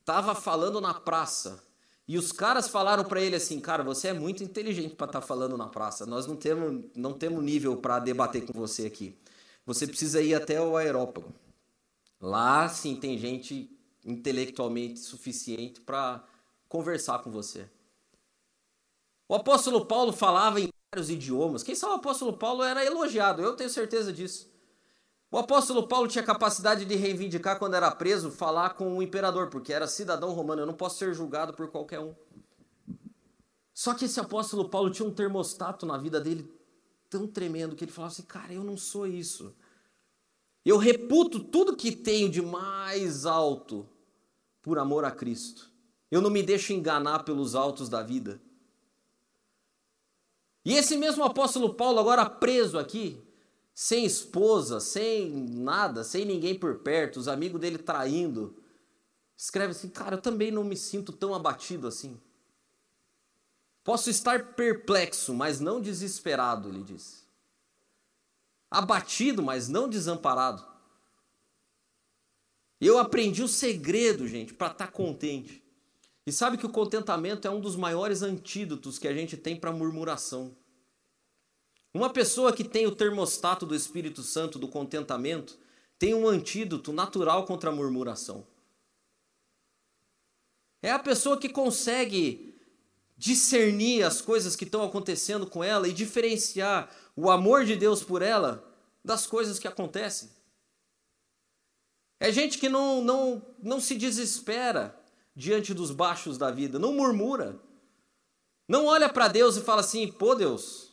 estava 0.00 0.34
falando 0.34 0.80
na 0.80 0.92
praça. 0.92 1.62
E 2.06 2.18
os 2.18 2.32
caras 2.32 2.68
falaram 2.68 3.04
para 3.04 3.20
ele 3.20 3.36
assim, 3.36 3.58
cara, 3.60 3.82
você 3.82 4.08
é 4.08 4.12
muito 4.12 4.42
inteligente 4.42 4.94
para 4.94 5.06
estar 5.06 5.20
tá 5.20 5.26
falando 5.26 5.56
na 5.56 5.68
praça. 5.68 6.04
Nós 6.04 6.26
não 6.26 6.36
temos, 6.36 6.84
não 6.94 7.14
temos 7.14 7.42
nível 7.42 7.76
para 7.78 7.98
debater 7.98 8.44
com 8.44 8.52
você 8.52 8.86
aqui. 8.86 9.16
Você 9.64 9.86
precisa 9.86 10.20
ir 10.20 10.34
até 10.34 10.60
o 10.60 10.76
aerópago. 10.76 11.32
Lá, 12.20 12.68
sim, 12.68 12.96
tem 12.96 13.16
gente 13.16 13.70
intelectualmente 14.04 15.00
suficiente 15.00 15.80
para 15.80 16.22
conversar 16.68 17.20
com 17.20 17.30
você. 17.30 17.66
O 19.26 19.34
apóstolo 19.34 19.86
Paulo 19.86 20.12
falava 20.12 20.60
em 20.60 20.68
vários 20.94 21.10
idiomas. 21.10 21.64
Quem 21.64 21.74
sabe 21.74 21.94
o 21.94 21.96
apóstolo 21.96 22.32
Paulo 22.34 22.62
era 22.62 22.84
elogiado, 22.84 23.42
eu 23.42 23.56
tenho 23.56 23.68
certeza 23.68 24.12
disso. 24.12 24.48
O 25.30 25.36
apóstolo 25.36 25.88
Paulo 25.88 26.06
tinha 26.06 26.22
capacidade 26.22 26.84
de 26.84 26.94
reivindicar 26.94 27.58
quando 27.58 27.74
era 27.74 27.90
preso, 27.90 28.30
falar 28.30 28.74
com 28.74 28.96
o 28.96 29.02
imperador, 29.02 29.48
porque 29.48 29.72
era 29.72 29.88
cidadão 29.88 30.32
romano, 30.32 30.62
eu 30.62 30.66
não 30.66 30.74
posso 30.74 30.98
ser 30.98 31.12
julgado 31.12 31.52
por 31.52 31.68
qualquer 31.68 31.98
um. 31.98 32.14
Só 33.72 33.92
que 33.92 34.04
esse 34.04 34.20
apóstolo 34.20 34.68
Paulo 34.68 34.90
tinha 34.90 35.08
um 35.08 35.12
termostato 35.12 35.84
na 35.84 35.98
vida 35.98 36.20
dele 36.20 36.48
tão 37.10 37.26
tremendo 37.26 37.74
que 37.74 37.84
ele 37.84 37.90
falava 37.90 38.12
assim: 38.12 38.22
"Cara, 38.22 38.52
eu 38.52 38.62
não 38.62 38.76
sou 38.76 39.04
isso. 39.04 39.52
Eu 40.64 40.78
reputo 40.78 41.40
tudo 41.40 41.76
que 41.76 41.90
tenho 41.90 42.30
de 42.30 42.40
mais 42.40 43.26
alto 43.26 43.88
por 44.62 44.78
amor 44.78 45.04
a 45.04 45.10
Cristo. 45.10 45.68
Eu 46.08 46.20
não 46.20 46.30
me 46.30 46.42
deixo 46.42 46.72
enganar 46.72 47.24
pelos 47.24 47.56
altos 47.56 47.88
da 47.88 48.02
vida. 48.02 48.40
E 50.64 50.74
esse 50.74 50.96
mesmo 50.96 51.22
apóstolo 51.24 51.74
Paulo, 51.74 52.00
agora 52.00 52.28
preso 52.28 52.78
aqui, 52.78 53.22
sem 53.74 54.04
esposa, 54.04 54.80
sem 54.80 55.30
nada, 55.30 56.04
sem 56.04 56.24
ninguém 56.24 56.58
por 56.58 56.78
perto, 56.78 57.18
os 57.18 57.28
amigos 57.28 57.60
dele 57.60 57.76
traindo, 57.76 58.56
escreve 59.36 59.72
assim: 59.72 59.88
Cara, 59.88 60.16
eu 60.16 60.22
também 60.22 60.50
não 60.50 60.64
me 60.64 60.76
sinto 60.76 61.12
tão 61.12 61.34
abatido 61.34 61.86
assim. 61.86 62.18
Posso 63.82 64.08
estar 64.08 64.54
perplexo, 64.54 65.34
mas 65.34 65.60
não 65.60 65.80
desesperado, 65.80 66.68
ele 66.70 66.82
diz. 66.82 67.26
Abatido, 68.70 69.42
mas 69.42 69.68
não 69.68 69.88
desamparado. 69.88 70.64
Eu 72.80 72.98
aprendi 72.98 73.42
o 73.42 73.48
segredo, 73.48 74.28
gente, 74.28 74.54
para 74.54 74.68
estar 74.68 74.86
tá 74.86 74.92
contente. 74.92 75.63
E 76.26 76.32
sabe 76.32 76.56
que 76.56 76.66
o 76.66 76.70
contentamento 76.70 77.46
é 77.46 77.50
um 77.50 77.60
dos 77.60 77.76
maiores 77.76 78.22
antídotos 78.22 78.98
que 78.98 79.06
a 79.06 79.12
gente 79.12 79.36
tem 79.36 79.56
para 79.56 79.72
murmuração. 79.72 80.56
Uma 81.92 82.10
pessoa 82.10 82.52
que 82.52 82.64
tem 82.64 82.86
o 82.86 82.94
termostato 82.94 83.66
do 83.66 83.74
Espírito 83.74 84.22
Santo 84.22 84.58
do 84.58 84.66
contentamento 84.66 85.58
tem 85.98 86.14
um 86.14 86.26
antídoto 86.26 86.92
natural 86.92 87.44
contra 87.44 87.70
a 87.70 87.72
murmuração. 87.72 88.46
É 90.82 90.90
a 90.90 90.98
pessoa 90.98 91.38
que 91.38 91.48
consegue 91.48 92.54
discernir 93.16 94.02
as 94.02 94.20
coisas 94.20 94.56
que 94.56 94.64
estão 94.64 94.82
acontecendo 94.82 95.46
com 95.46 95.62
ela 95.62 95.86
e 95.86 95.92
diferenciar 95.92 96.90
o 97.14 97.30
amor 97.30 97.64
de 97.64 97.76
Deus 97.76 98.02
por 98.02 98.22
ela 98.22 98.62
das 99.04 99.26
coisas 99.26 99.58
que 99.58 99.68
acontecem. 99.68 100.30
É 102.18 102.32
gente 102.32 102.58
que 102.58 102.68
não, 102.68 103.02
não, 103.02 103.46
não 103.62 103.80
se 103.80 103.94
desespera 103.94 104.98
diante 105.34 105.74
dos 105.74 105.90
baixos 105.90 106.38
da 106.38 106.50
vida, 106.50 106.78
não 106.78 106.92
murmura. 106.92 107.58
Não 108.68 108.86
olha 108.86 109.08
para 109.08 109.28
Deus 109.28 109.56
e 109.56 109.60
fala 109.60 109.80
assim: 109.80 110.10
pô, 110.10 110.34
Deus, 110.34 110.92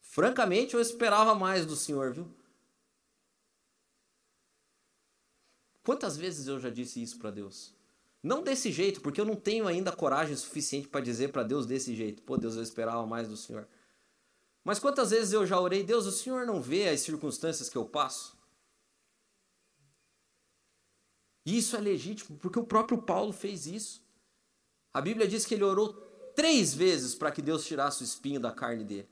francamente 0.00 0.74
eu 0.74 0.80
esperava 0.80 1.34
mais 1.34 1.66
do 1.66 1.76
Senhor, 1.76 2.12
viu? 2.12 2.28
Quantas 5.84 6.16
vezes 6.16 6.46
eu 6.46 6.58
já 6.58 6.70
disse 6.70 7.02
isso 7.02 7.18
para 7.18 7.30
Deus? 7.30 7.74
Não 8.22 8.42
desse 8.42 8.72
jeito, 8.72 9.02
porque 9.02 9.20
eu 9.20 9.24
não 9.26 9.36
tenho 9.36 9.68
ainda 9.68 9.92
coragem 9.92 10.34
suficiente 10.34 10.88
para 10.88 11.02
dizer 11.02 11.30
para 11.30 11.42
Deus 11.42 11.66
desse 11.66 11.94
jeito: 11.94 12.22
pô, 12.22 12.38
Deus, 12.38 12.56
eu 12.56 12.62
esperava 12.62 13.06
mais 13.06 13.28
do 13.28 13.36
Senhor. 13.36 13.68
Mas 14.64 14.78
quantas 14.78 15.10
vezes 15.10 15.34
eu 15.34 15.46
já 15.46 15.60
orei, 15.60 15.82
Deus, 15.82 16.06
o 16.06 16.12
Senhor 16.12 16.46
não 16.46 16.60
vê 16.60 16.88
as 16.88 17.00
circunstâncias 17.00 17.68
que 17.68 17.76
eu 17.76 17.84
passo? 17.84 18.34
E 21.44 21.58
isso 21.58 21.76
é 21.76 21.80
legítimo, 21.80 22.38
porque 22.38 22.58
o 22.58 22.64
próprio 22.64 23.00
Paulo 23.02 23.32
fez 23.32 23.66
isso. 23.66 24.02
A 24.92 25.00
Bíblia 25.00 25.28
diz 25.28 25.44
que 25.44 25.54
ele 25.54 25.64
orou 25.64 25.92
três 26.34 26.72
vezes 26.74 27.14
para 27.14 27.30
que 27.30 27.42
Deus 27.42 27.66
tirasse 27.66 28.02
o 28.02 28.04
espinho 28.04 28.40
da 28.40 28.52
carne 28.52 28.84
dele. 28.84 29.08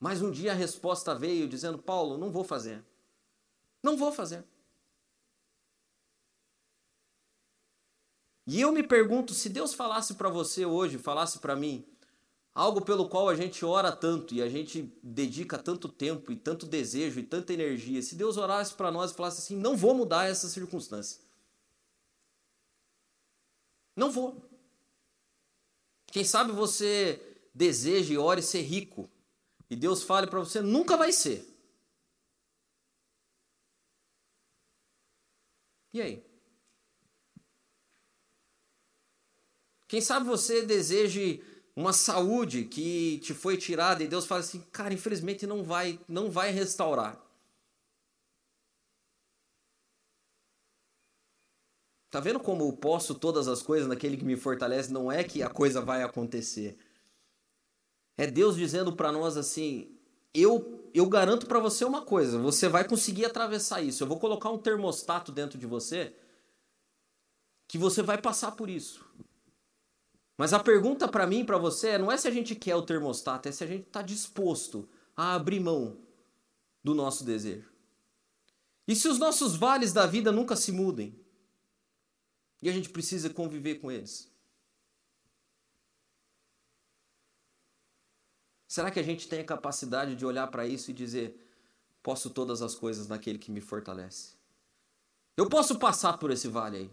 Mas 0.00 0.22
um 0.22 0.30
dia 0.30 0.52
a 0.52 0.54
resposta 0.54 1.14
veio 1.14 1.48
dizendo: 1.48 1.78
Paulo, 1.78 2.16
não 2.16 2.30
vou 2.30 2.44
fazer. 2.44 2.84
Não 3.82 3.96
vou 3.96 4.12
fazer. 4.12 4.44
E 8.46 8.60
eu 8.60 8.72
me 8.72 8.82
pergunto: 8.82 9.34
se 9.34 9.48
Deus 9.48 9.74
falasse 9.74 10.14
para 10.14 10.28
você 10.28 10.64
hoje, 10.64 10.98
falasse 10.98 11.38
para 11.38 11.54
mim, 11.54 11.84
algo 12.58 12.80
pelo 12.80 13.08
qual 13.08 13.28
a 13.28 13.36
gente 13.36 13.64
ora 13.64 13.92
tanto 13.92 14.34
e 14.34 14.42
a 14.42 14.48
gente 14.48 14.92
dedica 15.00 15.56
tanto 15.56 15.88
tempo 15.88 16.32
e 16.32 16.36
tanto 16.36 16.66
desejo 16.66 17.20
e 17.20 17.22
tanta 17.22 17.52
energia, 17.52 18.02
se 18.02 18.16
Deus 18.16 18.36
orasse 18.36 18.74
para 18.74 18.90
nós 18.90 19.12
e 19.12 19.14
falasse 19.14 19.38
assim: 19.38 19.56
não 19.56 19.76
vou 19.76 19.94
mudar 19.94 20.28
essa 20.28 20.48
circunstância. 20.48 21.20
Não 23.94 24.10
vou. 24.10 24.44
Quem 26.08 26.24
sabe 26.24 26.50
você 26.50 27.22
deseja 27.54 28.14
e 28.14 28.18
ore 28.18 28.42
ser 28.42 28.62
rico 28.62 29.08
e 29.70 29.76
Deus 29.76 30.02
fale 30.02 30.26
para 30.26 30.40
você: 30.40 30.60
nunca 30.60 30.96
vai 30.96 31.12
ser. 31.12 31.46
E 35.92 36.02
aí? 36.02 36.24
Quem 39.86 40.00
sabe 40.00 40.26
você 40.26 40.62
deseje 40.62 41.40
uma 41.78 41.92
saúde 41.92 42.64
que 42.64 43.18
te 43.18 43.32
foi 43.32 43.56
tirada 43.56 44.02
e 44.02 44.08
Deus 44.08 44.26
fala 44.26 44.40
assim, 44.40 44.60
cara, 44.72 44.92
infelizmente 44.92 45.46
não 45.46 45.62
vai, 45.62 46.00
não 46.08 46.28
vai 46.28 46.50
restaurar. 46.50 47.24
Tá 52.10 52.18
vendo 52.18 52.40
como 52.40 52.64
eu 52.64 52.72
posso 52.72 53.14
todas 53.14 53.46
as 53.46 53.62
coisas 53.62 53.86
naquele 53.86 54.16
que 54.16 54.24
me 54.24 54.36
fortalece? 54.36 54.92
Não 54.92 55.12
é 55.12 55.22
que 55.22 55.40
a 55.40 55.48
coisa 55.48 55.80
vai 55.80 56.02
acontecer. 56.02 56.76
É 58.16 58.26
Deus 58.26 58.56
dizendo 58.56 58.96
para 58.96 59.12
nós 59.12 59.36
assim: 59.36 59.96
eu, 60.34 60.90
eu 60.92 61.06
garanto 61.06 61.46
para 61.46 61.60
você 61.60 61.84
uma 61.84 62.02
coisa, 62.02 62.40
você 62.40 62.68
vai 62.68 62.88
conseguir 62.88 63.24
atravessar 63.24 63.82
isso. 63.82 64.02
Eu 64.02 64.08
vou 64.08 64.18
colocar 64.18 64.50
um 64.50 64.58
termostato 64.58 65.30
dentro 65.30 65.56
de 65.56 65.66
você 65.66 66.12
que 67.68 67.78
você 67.78 68.02
vai 68.02 68.20
passar 68.20 68.52
por 68.52 68.68
isso. 68.68 69.06
Mas 70.38 70.52
a 70.52 70.60
pergunta 70.60 71.08
para 71.08 71.26
mim, 71.26 71.44
para 71.44 71.58
você, 71.58 71.88
é, 71.88 71.98
não 71.98 72.12
é 72.12 72.16
se 72.16 72.28
a 72.28 72.30
gente 72.30 72.54
quer 72.54 72.76
o 72.76 72.82
termostato, 72.82 73.48
é 73.48 73.52
se 73.52 73.64
a 73.64 73.66
gente 73.66 73.88
está 73.88 74.00
disposto 74.00 74.88
a 75.16 75.34
abrir 75.34 75.58
mão 75.58 75.98
do 76.82 76.94
nosso 76.94 77.24
desejo. 77.24 77.68
E 78.86 78.94
se 78.94 79.08
os 79.08 79.18
nossos 79.18 79.56
vales 79.56 79.92
da 79.92 80.06
vida 80.06 80.30
nunca 80.30 80.54
se 80.54 80.70
mudem? 80.70 81.18
E 82.62 82.70
a 82.70 82.72
gente 82.72 82.88
precisa 82.88 83.28
conviver 83.28 83.80
com 83.80 83.90
eles? 83.90 84.32
Será 88.68 88.92
que 88.92 89.00
a 89.00 89.02
gente 89.02 89.28
tem 89.28 89.40
a 89.40 89.44
capacidade 89.44 90.14
de 90.14 90.24
olhar 90.24 90.46
para 90.46 90.66
isso 90.66 90.92
e 90.92 90.94
dizer: 90.94 91.36
posso 92.00 92.30
todas 92.30 92.62
as 92.62 92.76
coisas 92.76 93.08
naquele 93.08 93.38
que 93.38 93.50
me 93.50 93.60
fortalece? 93.60 94.34
Eu 95.36 95.48
posso 95.48 95.80
passar 95.80 96.16
por 96.16 96.30
esse 96.30 96.46
vale 96.46 96.76
aí. 96.76 96.90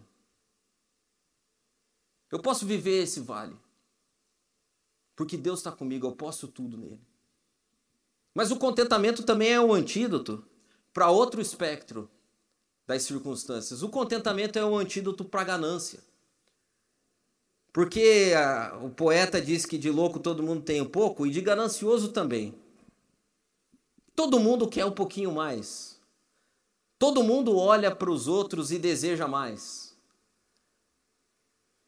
Eu 2.30 2.40
posso 2.40 2.66
viver 2.66 3.02
esse 3.02 3.20
vale. 3.20 3.56
Porque 5.14 5.36
Deus 5.36 5.60
está 5.60 5.72
comigo, 5.72 6.06
eu 6.06 6.12
posso 6.12 6.48
tudo 6.48 6.76
nele. 6.76 7.00
Mas 8.34 8.50
o 8.50 8.56
contentamento 8.56 9.22
também 9.22 9.52
é 9.52 9.60
um 9.60 9.72
antídoto 9.72 10.44
para 10.92 11.10
outro 11.10 11.40
espectro 11.40 12.10
das 12.86 13.02
circunstâncias. 13.02 13.82
O 13.82 13.88
contentamento 13.88 14.58
é 14.58 14.64
um 14.64 14.76
antídoto 14.76 15.24
para 15.24 15.40
a 15.40 15.44
ganância. 15.44 16.00
Porque 17.72 18.32
a, 18.36 18.78
o 18.82 18.90
poeta 18.90 19.40
diz 19.40 19.66
que 19.66 19.76
de 19.76 19.90
louco 19.90 20.18
todo 20.18 20.42
mundo 20.42 20.62
tem 20.62 20.80
um 20.80 20.88
pouco 20.88 21.26
e 21.26 21.30
de 21.30 21.40
ganancioso 21.40 22.08
também. 22.08 22.54
Todo 24.14 24.40
mundo 24.40 24.66
quer 24.66 24.86
um 24.86 24.92
pouquinho 24.92 25.30
mais. 25.30 26.00
Todo 26.98 27.22
mundo 27.22 27.54
olha 27.56 27.94
para 27.94 28.10
os 28.10 28.26
outros 28.26 28.72
e 28.72 28.78
deseja 28.78 29.28
mais. 29.28 29.85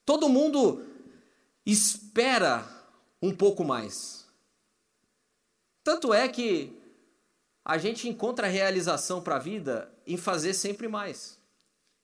Todo 0.09 0.27
mundo 0.27 0.87
espera 1.66 2.66
um 3.21 3.31
pouco 3.31 3.62
mais. 3.62 4.27
Tanto 5.85 6.14
é 6.14 6.27
que 6.27 6.75
a 7.62 7.77
gente 7.77 8.09
encontra 8.09 8.47
realização 8.47 9.21
para 9.21 9.37
a 9.37 9.38
vida 9.38 9.92
em 10.07 10.16
fazer 10.16 10.55
sempre 10.55 10.88
mais. 10.88 11.38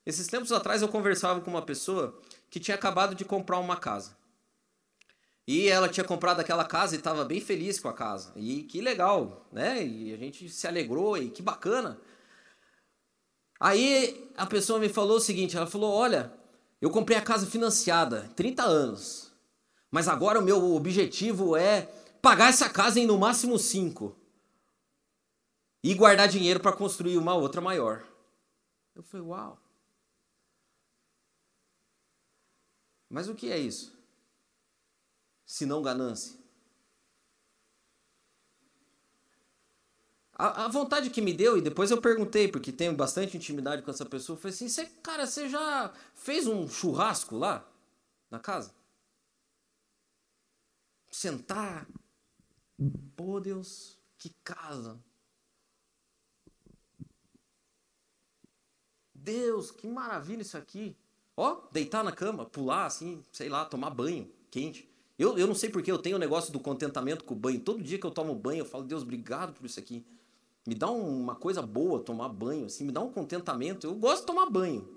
Esses 0.04 0.26
tempos 0.26 0.52
atrás 0.52 0.82
eu 0.82 0.88
conversava 0.88 1.40
com 1.40 1.50
uma 1.50 1.62
pessoa 1.62 2.20
que 2.50 2.60
tinha 2.60 2.74
acabado 2.74 3.14
de 3.14 3.24
comprar 3.24 3.58
uma 3.58 3.78
casa. 3.78 4.14
E 5.48 5.66
ela 5.68 5.88
tinha 5.88 6.04
comprado 6.04 6.40
aquela 6.40 6.66
casa 6.66 6.94
e 6.94 6.98
estava 6.98 7.24
bem 7.24 7.40
feliz 7.40 7.80
com 7.80 7.88
a 7.88 7.94
casa. 7.94 8.34
E 8.36 8.64
que 8.64 8.82
legal, 8.82 9.48
né? 9.50 9.82
E 9.82 10.12
a 10.12 10.18
gente 10.18 10.50
se 10.50 10.66
alegrou 10.66 11.16
e 11.16 11.30
que 11.30 11.40
bacana. 11.40 11.98
Aí 13.58 14.30
a 14.36 14.44
pessoa 14.44 14.78
me 14.78 14.90
falou 14.90 15.16
o 15.16 15.20
seguinte: 15.20 15.56
ela 15.56 15.66
falou, 15.66 15.90
olha, 15.90 16.43
eu 16.84 16.90
comprei 16.90 17.16
a 17.16 17.22
casa 17.22 17.46
financiada, 17.46 18.28
30 18.36 18.62
anos. 18.62 19.32
Mas 19.90 20.06
agora 20.06 20.38
o 20.38 20.42
meu 20.42 20.74
objetivo 20.74 21.56
é 21.56 21.86
pagar 22.20 22.50
essa 22.50 22.68
casa 22.68 23.00
em 23.00 23.06
no 23.06 23.16
máximo 23.16 23.58
5. 23.58 24.14
E 25.82 25.94
guardar 25.94 26.28
dinheiro 26.28 26.60
para 26.60 26.76
construir 26.76 27.16
uma 27.16 27.34
outra 27.34 27.62
maior. 27.62 28.06
Eu 28.94 29.02
falei, 29.02 29.26
uau. 29.26 29.58
Mas 33.08 33.30
o 33.30 33.34
que 33.34 33.50
é 33.50 33.58
isso? 33.58 33.98
Se 35.46 35.64
não 35.64 35.80
ganância. 35.80 36.38
A, 40.36 40.64
a, 40.64 40.68
vontade 40.68 41.10
que 41.10 41.20
me 41.20 41.32
deu, 41.32 41.56
e 41.56 41.60
depois 41.60 41.90
eu 41.90 42.00
perguntei, 42.00 42.48
porque 42.48 42.72
tenho 42.72 42.94
bastante 42.94 43.36
intimidade 43.36 43.82
com 43.82 43.90
essa 43.90 44.04
pessoa, 44.04 44.36
foi 44.36 44.50
assim: 44.50 44.68
cara, 45.02 45.26
você 45.26 45.48
já 45.48 45.92
fez 46.14 46.46
um 46.46 46.68
churrasco 46.68 47.36
lá 47.36 47.66
na 48.30 48.38
casa? 48.38 48.74
Sentar. 51.10 51.86
Pô, 53.14 53.38
Deus, 53.38 53.96
que 54.18 54.34
casa. 54.42 54.98
Deus, 59.14 59.70
que 59.70 59.86
maravilha 59.86 60.42
isso 60.42 60.58
aqui. 60.58 60.96
Ó, 61.36 61.62
deitar 61.72 62.04
na 62.04 62.12
cama, 62.12 62.44
pular 62.44 62.86
assim, 62.86 63.24
sei 63.32 63.48
lá, 63.48 63.64
tomar 63.64 63.90
banho 63.90 64.30
quente. 64.50 64.88
Eu, 65.18 65.36
eu 65.36 65.46
não 65.46 65.54
sei 65.54 65.68
porque 65.68 65.90
eu 65.90 65.98
tenho 65.98 66.16
o 66.16 66.18
negócio 66.18 66.52
do 66.52 66.60
contentamento 66.60 67.24
com 67.24 67.34
o 67.34 67.36
banho. 67.36 67.60
Todo 67.60 67.82
dia 67.82 67.98
que 67.98 68.06
eu 68.06 68.10
tomo 68.10 68.34
banho, 68.34 68.60
eu 68.60 68.64
falo, 68.64 68.84
Deus, 68.84 69.02
obrigado 69.02 69.52
por 69.52 69.66
isso 69.66 69.80
aqui. 69.80 70.04
Me 70.66 70.74
dá 70.74 70.90
uma 70.90 71.34
coisa 71.34 71.60
boa 71.60 72.00
tomar 72.00 72.28
banho, 72.28 72.66
assim, 72.66 72.84
me 72.84 72.92
dá 72.92 73.00
um 73.00 73.10
contentamento. 73.10 73.86
Eu 73.86 73.94
gosto 73.94 74.20
de 74.20 74.26
tomar 74.26 74.48
banho. 74.48 74.88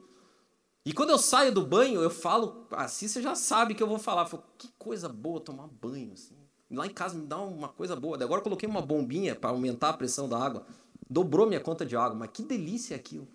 E 0.86 0.94
quando 0.94 1.10
eu 1.10 1.18
saio 1.18 1.54
do 1.54 1.66
banho, 1.66 2.02
eu 2.02 2.10
falo, 2.10 2.66
assim 2.72 3.08
você 3.10 3.22
já 3.22 3.36
sabe 3.36 3.76
que 3.76 3.84
eu 3.84 3.88
vou 3.88 4.00
falar. 4.00 4.22
Eu 4.22 4.28
falo, 4.28 4.44
que 4.58 4.70
coisa 4.78 5.10
boa 5.10 5.42
tomar 5.42 5.68
banho, 5.68 6.14
assim. 6.14 6.38
Lá 6.72 6.86
em 6.86 6.94
casa 6.94 7.16
me 7.16 7.26
dá 7.26 7.38
uma 7.38 7.68
coisa 7.68 7.96
boa. 7.96 8.16
Agora 8.22 8.40
eu 8.40 8.44
coloquei 8.44 8.68
uma 8.68 8.82
bombinha 8.82 9.36
para 9.36 9.50
aumentar 9.50 9.90
a 9.90 9.94
pressão 9.94 10.30
da 10.30 10.38
água. 10.38 10.66
Dobrou 11.10 11.46
minha 11.46 11.60
conta 11.60 11.86
de 11.86 11.96
água, 11.96 12.18
mas 12.18 12.30
que 12.32 12.44
delícia 12.44 12.94
é 12.94 12.98
aquilo. 12.98 13.28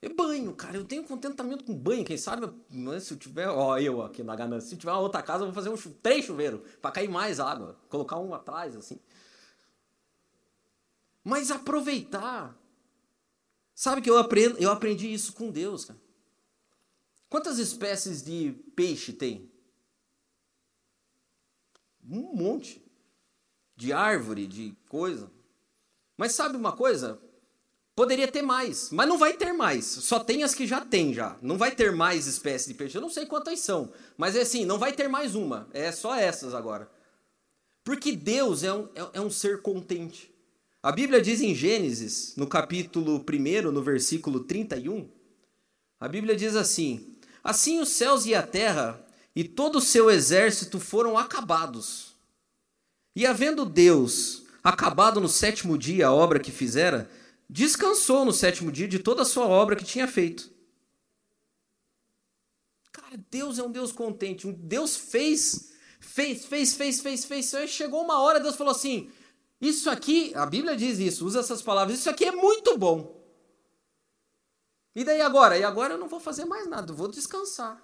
É 0.00 0.08
banho, 0.08 0.54
cara. 0.54 0.76
Eu 0.76 0.84
tenho 0.84 1.04
contentamento 1.04 1.64
com 1.64 1.74
banho. 1.74 2.04
Quem 2.04 2.16
sabe, 2.16 2.50
se 3.00 3.12
eu 3.12 3.18
tiver, 3.18 3.48
ó, 3.48 3.78
eu 3.78 4.02
aqui 4.02 4.22
na 4.22 4.36
ganância, 4.36 4.70
se 4.70 4.76
tiver 4.76 4.92
uma 4.92 5.00
outra 5.00 5.22
casa, 5.22 5.44
eu 5.44 5.52
vou 5.52 5.54
fazer 5.54 5.68
um, 5.68 5.92
três 6.02 6.24
chuveiros 6.24 6.60
para 6.80 6.90
cair 6.90 7.08
mais 7.08 7.40
água. 7.40 7.76
Colocar 7.90 8.18
um 8.18 8.32
atrás, 8.32 8.76
assim. 8.76 8.98
Mas 11.26 11.50
aproveitar. 11.50 12.56
Sabe 13.74 14.00
que 14.00 14.08
eu, 14.08 14.16
aprendo, 14.16 14.58
eu 14.58 14.70
aprendi 14.70 15.12
isso 15.12 15.32
com 15.32 15.50
Deus, 15.50 15.84
cara. 15.84 15.98
Quantas 17.28 17.58
espécies 17.58 18.22
de 18.22 18.52
peixe 18.76 19.12
tem? 19.12 19.50
Um 22.08 22.32
monte. 22.32 22.80
De 23.74 23.92
árvore, 23.92 24.46
de 24.46 24.76
coisa. 24.88 25.28
Mas 26.16 26.30
sabe 26.30 26.56
uma 26.56 26.70
coisa? 26.70 27.20
Poderia 27.96 28.30
ter 28.30 28.42
mais, 28.42 28.90
mas 28.92 29.08
não 29.08 29.18
vai 29.18 29.32
ter 29.32 29.52
mais. 29.52 29.84
Só 29.84 30.20
tem 30.20 30.44
as 30.44 30.54
que 30.54 30.64
já 30.64 30.80
tem 30.80 31.12
já. 31.12 31.36
Não 31.42 31.58
vai 31.58 31.74
ter 31.74 31.90
mais 31.90 32.28
espécies 32.28 32.68
de 32.68 32.74
peixe. 32.74 32.96
Eu 32.96 33.02
não 33.02 33.10
sei 33.10 33.26
quantas 33.26 33.58
são, 33.58 33.92
mas 34.16 34.36
é 34.36 34.42
assim, 34.42 34.64
não 34.64 34.78
vai 34.78 34.92
ter 34.92 35.08
mais 35.08 35.34
uma. 35.34 35.68
É 35.72 35.90
só 35.90 36.14
essas 36.14 36.54
agora. 36.54 36.88
Porque 37.82 38.14
Deus 38.14 38.62
é 38.62 38.72
um, 38.72 38.84
é, 38.94 39.10
é 39.14 39.20
um 39.20 39.28
ser 39.28 39.60
contente. 39.60 40.35
A 40.86 40.92
Bíblia 40.92 41.20
diz 41.20 41.40
em 41.40 41.52
Gênesis, 41.52 42.34
no 42.36 42.46
capítulo 42.46 43.16
1, 43.28 43.72
no 43.72 43.82
versículo 43.82 44.38
31, 44.38 45.10
a 45.98 46.06
Bíblia 46.06 46.36
diz 46.36 46.54
assim: 46.54 47.16
Assim 47.42 47.80
os 47.80 47.88
céus 47.88 48.24
e 48.24 48.36
a 48.36 48.42
terra 48.46 49.04
e 49.34 49.42
todo 49.42 49.78
o 49.78 49.80
seu 49.80 50.08
exército 50.08 50.78
foram 50.78 51.18
acabados. 51.18 52.14
E 53.16 53.26
havendo 53.26 53.66
Deus 53.66 54.44
acabado 54.62 55.20
no 55.20 55.28
sétimo 55.28 55.76
dia 55.76 56.06
a 56.06 56.12
obra 56.12 56.38
que 56.38 56.52
fizera, 56.52 57.10
descansou 57.50 58.24
no 58.24 58.32
sétimo 58.32 58.70
dia 58.70 58.86
de 58.86 59.00
toda 59.00 59.22
a 59.22 59.26
sua 59.26 59.48
obra 59.48 59.74
que 59.74 59.84
tinha 59.84 60.06
feito. 60.06 60.48
Cara, 62.92 63.18
Deus 63.28 63.58
é 63.58 63.62
um 63.64 63.72
Deus 63.72 63.90
contente. 63.90 64.46
Deus 64.52 64.96
fez, 64.96 65.72
fez, 65.98 66.44
fez, 66.44 66.74
fez, 66.74 67.00
fez, 67.00 67.24
fez. 67.24 67.50
fez. 67.50 67.70
Chegou 67.70 68.04
uma 68.04 68.20
hora, 68.20 68.38
Deus 68.38 68.54
falou 68.54 68.70
assim: 68.70 69.10
isso 69.60 69.88
aqui, 69.88 70.34
a 70.34 70.44
Bíblia 70.44 70.76
diz 70.76 70.98
isso, 70.98 71.26
usa 71.26 71.40
essas 71.40 71.62
palavras, 71.62 71.98
isso 71.98 72.10
aqui 72.10 72.24
é 72.24 72.32
muito 72.32 72.76
bom. 72.76 73.16
E 74.94 75.04
daí 75.04 75.20
agora? 75.20 75.58
E 75.58 75.64
agora 75.64 75.94
eu 75.94 75.98
não 75.98 76.08
vou 76.08 76.20
fazer 76.20 76.44
mais 76.44 76.66
nada, 76.66 76.92
vou 76.92 77.08
descansar. 77.08 77.80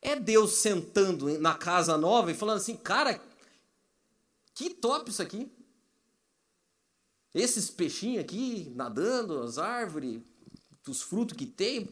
É 0.00 0.14
Deus 0.16 0.52
sentando 0.52 1.38
na 1.40 1.54
casa 1.54 1.96
nova 1.96 2.30
e 2.30 2.34
falando 2.34 2.58
assim, 2.58 2.76
cara, 2.76 3.20
que 4.54 4.70
top 4.70 5.10
isso 5.10 5.22
aqui. 5.22 5.50
Esses 7.34 7.68
peixinhos 7.70 8.22
aqui 8.22 8.72
nadando, 8.76 9.42
as 9.42 9.58
árvores, 9.58 10.22
os 10.86 11.02
frutos 11.02 11.36
que 11.36 11.46
tem, 11.46 11.86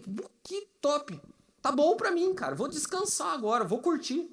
que 0.44 0.68
top. 0.80 1.20
Tá 1.60 1.72
bom 1.72 1.96
para 1.96 2.10
mim, 2.10 2.32
cara. 2.34 2.54
Vou 2.54 2.68
descansar 2.68 3.34
agora, 3.34 3.64
vou 3.64 3.80
curtir. 3.80 4.30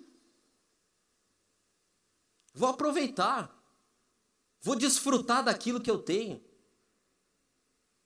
Vou 2.53 2.69
aproveitar. 2.69 3.58
Vou 4.61 4.75
desfrutar 4.75 5.43
daquilo 5.43 5.79
que 5.79 5.89
eu 5.89 5.97
tenho. 5.97 6.41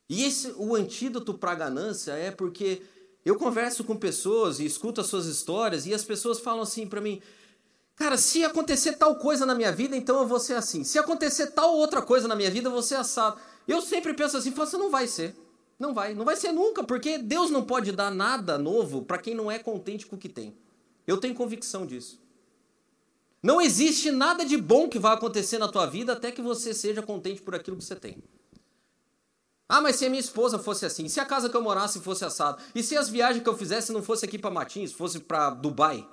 E 0.09 0.23
esse 0.23 0.53
o 0.57 0.75
antídoto 0.75 1.33
para 1.33 1.51
a 1.51 1.55
ganância 1.55 2.11
é 2.11 2.29
porque 2.29 2.81
eu 3.25 3.35
converso 3.37 3.83
com 3.83 3.95
pessoas 3.95 4.59
e 4.59 4.65
escuto 4.65 5.01
as 5.01 5.07
suas 5.07 5.25
histórias 5.25 5.85
e 5.85 5.93
as 5.93 6.03
pessoas 6.03 6.39
falam 6.39 6.61
assim 6.61 6.85
para 6.85 7.01
mim: 7.01 7.21
"Cara, 7.95 8.17
se 8.17 8.43
acontecer 8.43 8.93
tal 8.93 9.15
coisa 9.15 9.45
na 9.45 9.55
minha 9.55 9.71
vida, 9.71 9.95
então 9.95 10.19
eu 10.19 10.27
vou 10.27 10.39
ser 10.39 10.53
assim. 10.53 10.83
Se 10.83 10.99
acontecer 10.99 11.47
tal 11.47 11.75
outra 11.75 12.01
coisa 12.01 12.27
na 12.27 12.35
minha 12.35 12.51
vida, 12.51 12.67
eu 12.67 12.73
vou 12.73 12.83
ser 12.83 12.95
assado". 12.95 13.39
Eu 13.67 13.81
sempre 13.81 14.13
penso 14.13 14.37
assim, 14.37 14.51
você 14.51 14.77
não 14.77 14.89
vai 14.89 15.07
ser. 15.07 15.35
Não 15.79 15.93
vai, 15.93 16.13
não 16.13 16.23
vai 16.23 16.35
ser 16.35 16.51
nunca, 16.51 16.83
porque 16.83 17.17
Deus 17.17 17.49
não 17.49 17.63
pode 17.63 17.91
dar 17.91 18.11
nada 18.11 18.57
novo 18.57 19.03
para 19.03 19.17
quem 19.17 19.33
não 19.33 19.49
é 19.49 19.57
contente 19.57 20.05
com 20.05 20.15
o 20.15 20.19
que 20.19 20.29
tem. 20.29 20.55
Eu 21.07 21.17
tenho 21.17 21.33
convicção 21.33 21.85
disso. 21.85 22.21
Não 23.43 23.59
existe 23.59 24.09
nada 24.09 24.45
de 24.45 24.55
bom 24.55 24.87
que 24.87 24.97
vai 24.97 25.13
acontecer 25.13 25.57
na 25.57 25.67
tua 25.67 25.85
vida 25.85 26.13
até 26.13 26.31
que 26.31 26.41
você 26.41 26.73
seja 26.73 27.01
contente 27.01 27.41
por 27.41 27.53
aquilo 27.53 27.75
que 27.75 27.83
você 27.83 27.95
tem. 27.95 28.23
Ah, 29.67 29.81
mas 29.81 29.97
se 29.97 30.05
a 30.05 30.09
minha 30.09 30.19
esposa 30.21 30.57
fosse 30.57 30.85
assim, 30.85 31.09
se 31.09 31.19
a 31.19 31.25
casa 31.25 31.49
que 31.49 31.57
eu 31.57 31.61
morasse 31.61 31.99
fosse 31.99 32.23
assado, 32.23 32.61
e 32.73 32.81
se 32.81 32.95
as 32.95 33.09
viagens 33.09 33.43
que 33.43 33.49
eu 33.49 33.57
fizesse 33.57 33.91
não 33.91 34.01
fosse 34.01 34.23
aqui 34.23 34.39
para 34.39 34.49
Matins, 34.49 34.93
fosse 34.93 35.19
para 35.19 35.49
Dubai. 35.49 36.07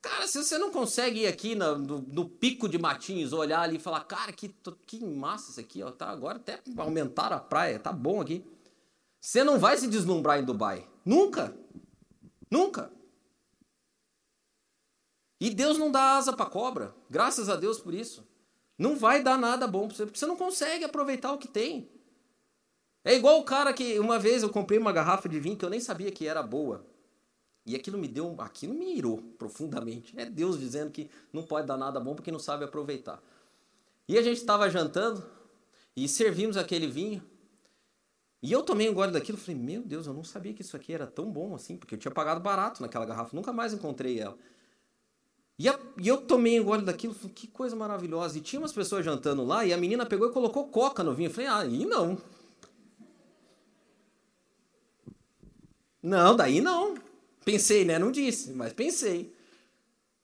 Cara, 0.00 0.28
se 0.28 0.42
você 0.42 0.58
não 0.58 0.70
consegue 0.70 1.22
ir 1.22 1.26
aqui 1.26 1.56
no, 1.56 1.76
no, 1.76 1.98
no, 2.02 2.28
pico 2.28 2.68
de 2.68 2.78
Matins, 2.78 3.32
olhar 3.32 3.62
ali 3.62 3.76
e 3.76 3.80
falar, 3.80 4.04
cara, 4.04 4.32
que, 4.32 4.54
que 4.86 5.04
massa 5.04 5.50
isso 5.50 5.58
aqui, 5.58 5.82
ó, 5.82 5.90
tá, 5.90 6.08
agora 6.08 6.36
até 6.36 6.60
aumentaram 6.76 7.36
a 7.36 7.40
praia, 7.40 7.80
tá 7.80 7.92
bom 7.92 8.20
aqui. 8.20 8.44
Você 9.20 9.42
não 9.42 9.58
vai 9.58 9.76
se 9.76 9.88
deslumbrar 9.88 10.38
em 10.38 10.44
Dubai. 10.44 10.86
Nunca. 11.04 11.52
Nunca. 12.48 12.92
E 15.40 15.50
Deus 15.50 15.78
não 15.78 15.90
dá 15.90 16.16
asa 16.16 16.32
para 16.32 16.46
cobra, 16.46 16.94
graças 17.08 17.48
a 17.48 17.56
Deus 17.56 17.78
por 17.78 17.94
isso. 17.94 18.26
Não 18.76 18.96
vai 18.96 19.22
dar 19.22 19.38
nada 19.38 19.66
bom 19.66 19.86
para 19.86 19.96
você, 19.96 20.06
porque 20.06 20.18
você 20.18 20.26
não 20.26 20.36
consegue 20.36 20.84
aproveitar 20.84 21.32
o 21.32 21.38
que 21.38 21.48
tem. 21.48 21.88
É 23.04 23.14
igual 23.14 23.38
o 23.38 23.44
cara 23.44 23.72
que 23.72 23.98
uma 23.98 24.18
vez 24.18 24.42
eu 24.42 24.50
comprei 24.50 24.78
uma 24.78 24.92
garrafa 24.92 25.28
de 25.28 25.40
vinho 25.40 25.56
que 25.56 25.64
eu 25.64 25.70
nem 25.70 25.80
sabia 25.80 26.10
que 26.10 26.26
era 26.26 26.42
boa. 26.42 26.84
E 27.64 27.76
aquilo 27.76 27.98
me 27.98 28.08
deu, 28.08 28.34
aquilo 28.38 28.74
me 28.74 28.96
irou 28.96 29.18
profundamente. 29.38 30.18
É 30.18 30.24
Deus 30.24 30.58
dizendo 30.58 30.90
que 30.90 31.10
não 31.32 31.42
pode 31.42 31.66
dar 31.66 31.76
nada 31.76 32.00
bom 32.00 32.14
porque 32.14 32.32
não 32.32 32.38
sabe 32.38 32.64
aproveitar. 32.64 33.22
E 34.08 34.16
a 34.16 34.22
gente 34.22 34.38
estava 34.38 34.70
jantando 34.70 35.24
e 35.94 36.08
servimos 36.08 36.56
aquele 36.56 36.86
vinho. 36.86 37.22
E 38.42 38.52
eu 38.52 38.62
tomei 38.62 38.88
um 38.88 38.94
gole 38.94 39.12
daquilo, 39.12 39.36
falei: 39.36 39.60
"Meu 39.60 39.82
Deus, 39.82 40.06
eu 40.06 40.14
não 40.14 40.24
sabia 40.24 40.54
que 40.54 40.62
isso 40.62 40.76
aqui 40.76 40.92
era 40.92 41.06
tão 41.06 41.30
bom 41.30 41.54
assim, 41.54 41.76
porque 41.76 41.94
eu 41.94 41.98
tinha 41.98 42.12
pagado 42.12 42.40
barato 42.40 42.80
naquela 42.80 43.04
garrafa, 43.04 43.34
nunca 43.34 43.52
mais 43.52 43.72
encontrei 43.72 44.18
ela". 44.18 44.38
E, 45.58 45.68
a, 45.68 45.78
e 46.00 46.06
eu 46.06 46.18
tomei 46.18 46.60
um 46.60 46.64
gole 46.64 46.84
daquilo, 46.84 47.12
falei, 47.12 47.32
que 47.34 47.48
coisa 47.48 47.74
maravilhosa. 47.74 48.38
E 48.38 48.40
tinha 48.40 48.60
umas 48.60 48.72
pessoas 48.72 49.04
jantando 49.04 49.44
lá 49.44 49.64
e 49.64 49.72
a 49.72 49.76
menina 49.76 50.06
pegou 50.06 50.28
e 50.28 50.32
colocou 50.32 50.68
coca 50.68 51.02
no 51.02 51.14
vinho. 51.14 51.28
Eu 51.28 51.34
falei, 51.34 51.48
ah, 51.48 51.58
aí 51.58 51.84
não. 51.84 52.16
Não, 56.00 56.36
daí 56.36 56.60
não. 56.60 56.94
Pensei, 57.44 57.84
né? 57.84 57.98
Não 57.98 58.12
disse, 58.12 58.52
mas 58.52 58.72
pensei. 58.72 59.34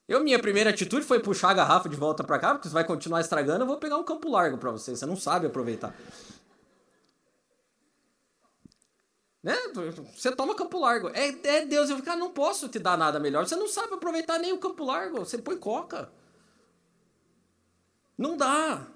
Eu, 0.07 0.23
minha 0.23 0.39
primeira 0.39 0.69
atitude 0.69 1.03
foi 1.03 1.19
puxar 1.19 1.49
a 1.49 1.53
garrafa 1.53 1.89
de 1.89 1.95
volta 1.95 2.23
para 2.23 2.39
cá, 2.39 2.53
porque 2.53 2.69
você 2.69 2.73
vai 2.73 2.85
continuar 2.85 3.21
estragando, 3.21 3.63
eu 3.63 3.67
vou 3.67 3.77
pegar 3.77 3.97
um 3.97 4.03
campo 4.03 4.29
largo 4.29 4.57
para 4.57 4.71
você. 4.71 4.95
Você 4.95 5.05
não 5.05 5.17
sabe 5.17 5.47
aproveitar. 5.47 5.93
Né? 9.45 9.55
Você 10.15 10.35
toma 10.35 10.55
Campo 10.55 10.79
Largo. 10.79 11.09
É, 11.09 11.27
é 11.27 11.65
Deus. 11.67 11.87
Eu 11.91 12.01
cara, 12.01 12.17
não 12.17 12.31
posso 12.31 12.67
te 12.67 12.79
dar 12.79 12.97
nada 12.97 13.19
melhor. 13.19 13.47
Você 13.47 13.55
não 13.55 13.67
sabe 13.67 13.93
aproveitar 13.93 14.39
nem 14.39 14.51
o 14.51 14.57
Campo 14.57 14.83
Largo. 14.83 15.19
Você 15.19 15.37
põe 15.37 15.55
coca. 15.55 16.11
Não 18.17 18.35
dá. 18.35 18.87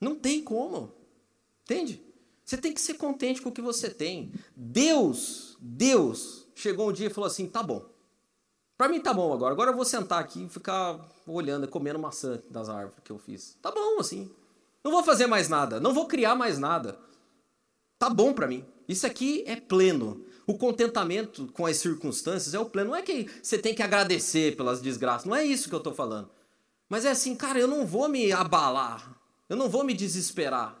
Não 0.00 0.14
tem 0.14 0.44
como. 0.44 0.94
Entende? 1.64 2.00
Você 2.44 2.56
tem 2.56 2.72
que 2.72 2.80
ser 2.80 2.94
contente 2.94 3.42
com 3.42 3.48
o 3.48 3.52
que 3.52 3.60
você 3.60 3.90
tem. 3.90 4.32
Deus, 4.54 5.56
Deus, 5.60 6.46
chegou 6.54 6.90
um 6.90 6.92
dia 6.92 7.08
e 7.08 7.12
falou 7.12 7.26
assim: 7.26 7.48
tá 7.48 7.64
bom. 7.64 7.84
Para 8.78 8.88
mim 8.88 9.00
tá 9.00 9.12
bom 9.12 9.32
agora. 9.32 9.52
Agora 9.52 9.72
eu 9.72 9.76
vou 9.76 9.84
sentar 9.84 10.20
aqui 10.20 10.44
e 10.44 10.48
ficar 10.48 11.00
olhando 11.26 11.66
comendo 11.66 11.98
maçã 11.98 12.40
das 12.48 12.68
árvores 12.68 13.02
que 13.02 13.10
eu 13.10 13.18
fiz. 13.18 13.58
Tá 13.60 13.72
bom 13.72 13.98
assim. 13.98 14.30
Não 14.84 14.92
vou 14.92 15.02
fazer 15.02 15.26
mais 15.26 15.48
nada. 15.48 15.80
Não 15.80 15.92
vou 15.92 16.06
criar 16.06 16.36
mais 16.36 16.60
nada. 16.60 16.96
Tá 18.02 18.10
bom 18.10 18.32
para 18.32 18.48
mim. 18.48 18.64
Isso 18.88 19.06
aqui 19.06 19.44
é 19.46 19.54
pleno. 19.54 20.26
O 20.44 20.58
contentamento 20.58 21.46
com 21.52 21.66
as 21.66 21.76
circunstâncias 21.76 22.52
é 22.52 22.58
o 22.58 22.66
pleno. 22.66 22.90
Não 22.90 22.96
é 22.96 23.02
que 23.02 23.30
você 23.40 23.56
tem 23.56 23.72
que 23.72 23.80
agradecer 23.80 24.56
pelas 24.56 24.82
desgraças. 24.82 25.24
Não 25.24 25.36
é 25.36 25.44
isso 25.44 25.68
que 25.68 25.74
eu 25.76 25.78
tô 25.78 25.94
falando. 25.94 26.28
Mas 26.88 27.04
é 27.04 27.12
assim, 27.12 27.36
cara, 27.36 27.60
eu 27.60 27.68
não 27.68 27.86
vou 27.86 28.08
me 28.08 28.32
abalar. 28.32 29.16
Eu 29.48 29.56
não 29.56 29.68
vou 29.68 29.84
me 29.84 29.94
desesperar. 29.94 30.76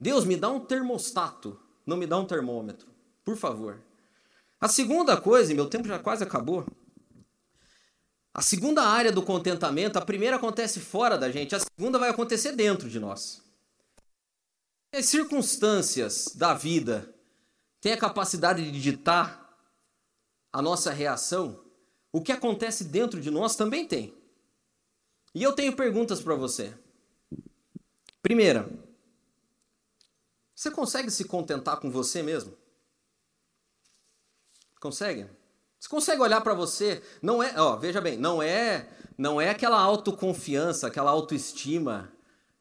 Deus, 0.00 0.24
me 0.24 0.36
dá 0.36 0.48
um 0.48 0.58
termostato. 0.58 1.60
Não 1.84 1.98
me 1.98 2.06
dá 2.06 2.16
um 2.16 2.24
termômetro. 2.24 2.88
Por 3.22 3.36
favor. 3.36 3.82
A 4.58 4.68
segunda 4.68 5.18
coisa, 5.18 5.52
e 5.52 5.54
meu 5.54 5.66
tempo 5.66 5.86
já 5.86 5.98
quase 5.98 6.24
acabou. 6.24 6.66
A 8.32 8.40
segunda 8.40 8.84
área 8.84 9.12
do 9.12 9.20
contentamento, 9.20 9.98
a 9.98 10.00
primeira 10.00 10.36
acontece 10.36 10.80
fora 10.80 11.18
da 11.18 11.30
gente, 11.30 11.54
a 11.54 11.60
segunda 11.60 11.98
vai 11.98 12.08
acontecer 12.08 12.52
dentro 12.52 12.88
de 12.88 12.98
nós. 12.98 13.44
As 14.96 15.04
circunstâncias 15.04 16.32
da 16.34 16.54
vida 16.54 17.14
têm 17.82 17.92
a 17.92 17.98
capacidade 17.98 18.72
de 18.72 18.80
ditar 18.80 19.54
a 20.50 20.62
nossa 20.62 20.90
reação. 20.90 21.62
O 22.10 22.22
que 22.22 22.32
acontece 22.32 22.82
dentro 22.82 23.20
de 23.20 23.30
nós 23.30 23.56
também 23.56 23.86
tem. 23.86 24.16
E 25.34 25.42
eu 25.42 25.52
tenho 25.52 25.76
perguntas 25.76 26.22
para 26.22 26.34
você. 26.34 26.74
Primeira, 28.22 28.70
você 30.54 30.70
consegue 30.70 31.10
se 31.10 31.24
contentar 31.24 31.78
com 31.78 31.90
você 31.90 32.22
mesmo? 32.22 32.56
Consegue? 34.80 35.28
Você 35.78 35.90
consegue 35.90 36.22
olhar 36.22 36.40
para 36.40 36.54
você? 36.54 37.02
Não 37.20 37.42
é, 37.42 37.60
ó, 37.60 37.76
veja 37.76 38.00
bem, 38.00 38.16
não 38.16 38.42
é, 38.42 38.88
não 39.18 39.38
é 39.38 39.50
aquela 39.50 39.78
autoconfiança, 39.78 40.86
aquela 40.86 41.10
autoestima 41.10 42.15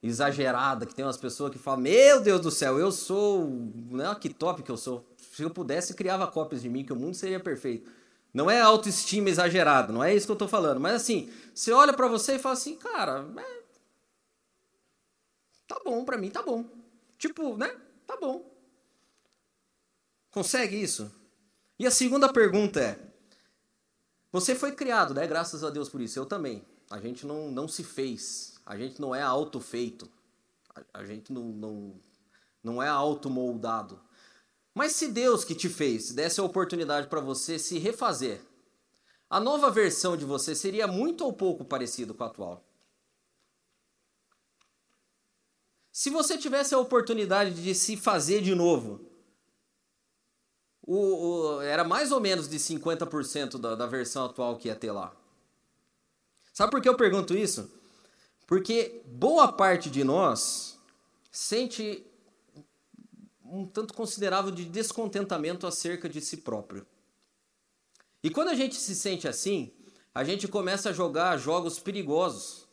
exagerada 0.06 0.86
que 0.86 0.94
tem 0.94 1.04
umas 1.06 1.18
pessoas 1.18 1.52
que 1.52 1.58
falam: 1.58 1.82
"Meu 1.82 2.22
Deus 2.22 2.42
do 2.42 2.52
céu, 2.52 2.80
eu 2.80 2.92
sou, 2.92 3.48
né, 3.92 4.16
que 4.20 4.30
top 4.30 4.64
que 4.64 4.72
eu 4.72 4.78
sou. 4.78 5.06
Se 5.18 5.44
eu 5.44 5.50
pudesse, 5.50 5.94
criava 5.94 6.28
cópias 6.28 6.62
de 6.62 6.70
mim 6.70 6.84
que 6.86 6.94
o 6.94 6.96
mundo 6.96 7.16
seria 7.16 7.40
perfeito". 7.40 7.92
Não 8.34 8.52
é 8.52 8.60
autoestima 8.60 9.30
exagerada, 9.30 9.94
não 9.94 10.04
é 10.04 10.14
isso 10.14 10.26
que 10.26 10.32
eu 10.32 10.36
tô 10.36 10.48
falando, 10.48 10.80
mas 10.80 10.96
assim, 10.96 11.32
você 11.54 11.72
olha 11.72 11.94
para 11.94 12.08
você 12.08 12.36
e 12.36 12.40
fala 12.40 12.54
assim: 12.54 12.76
"Cara, 12.76 13.26
é, 13.38 13.62
tá 15.68 15.80
bom 15.84 16.04
para 16.06 16.18
mim, 16.18 16.30
tá 16.30 16.42
bom". 16.42 16.66
Tipo, 17.18 17.58
né? 17.58 17.76
Tá 18.06 18.18
bom. 18.18 18.46
Consegue 20.32 20.82
isso? 20.82 21.12
E 21.80 21.88
a 21.88 21.92
segunda 21.92 22.32
pergunta 22.32 22.80
é: 22.80 23.00
você 24.36 24.54
foi 24.54 24.74
criado, 24.74 25.14
né? 25.14 25.26
Graças 25.26 25.64
a 25.64 25.70
Deus 25.70 25.88
por 25.88 26.02
isso. 26.02 26.20
Eu 26.20 26.26
também. 26.26 26.62
A 26.92 27.00
gente 27.00 27.26
não, 27.26 27.50
não 27.50 27.70
se 27.70 27.86
fez. 27.86 28.55
A 28.66 28.76
gente 28.78 29.00
não 29.00 29.14
é 29.14 29.22
autofeito. 29.22 30.10
A, 30.94 31.06
gente 31.06 31.32
não, 31.32 31.44
não, 31.44 32.02
não 32.64 32.84
é 32.84 32.88
automoldado. 32.88 34.02
Mas 34.74 34.94
se 34.94 35.08
Deus 35.08 35.46
que 35.46 35.56
te 35.56 35.70
fez 35.70 36.12
desse 36.12 36.40
a 36.40 36.44
oportunidade 36.44 37.08
para 37.08 37.22
você 37.22 37.60
se 37.60 37.78
refazer, 37.78 38.42
a 39.30 39.40
nova 39.40 39.70
versão 39.70 40.18
de 40.18 40.26
você 40.26 40.56
seria 40.56 40.88
muito 40.88 41.24
ou 41.24 41.32
pouco 41.32 41.64
parecido 41.64 42.14
com 42.14 42.24
a 42.24 42.28
atual? 42.28 42.66
Se 45.92 46.10
você 46.10 46.38
tivesse 46.38 46.76
a 46.76 46.80
oportunidade 46.80 47.54
de 47.64 47.74
se 47.74 47.96
fazer 47.96 48.42
de 48.42 48.54
novo, 48.54 49.00
o, 50.82 50.98
o, 50.98 51.62
era 51.62 51.84
mais 51.86 52.12
ou 52.12 52.20
menos 52.20 52.50
de 52.50 52.58
50% 52.58 53.58
da, 53.58 53.76
da 53.76 53.88
versão 53.88 54.26
atual 54.26 54.58
que 54.58 54.68
ia 54.68 54.76
ter 54.76 54.92
lá. 54.92 55.16
Sabe 56.52 56.72
por 56.72 56.82
que 56.82 56.90
eu 56.90 56.98
pergunto 56.98 57.36
isso? 57.36 57.72
Porque 58.46 59.02
boa 59.06 59.52
parte 59.52 59.90
de 59.90 60.04
nós 60.04 60.80
sente 61.32 62.06
um 63.44 63.66
tanto 63.66 63.94
considerável 63.94 64.52
de 64.52 64.66
descontentamento 64.66 65.68
acerca 65.68 66.10
de 66.10 66.22
si 66.22 66.38
próprio. 66.38 66.86
E 68.24 68.30
quando 68.30 68.50
a 68.50 68.56
gente 68.56 68.76
se 68.76 68.96
sente 68.96 69.28
assim, 69.28 69.72
a 70.14 70.24
gente 70.24 70.48
começa 70.48 70.90
a 70.90 70.94
jogar 70.94 71.38
jogos 71.38 71.80
perigosos. 71.80 72.68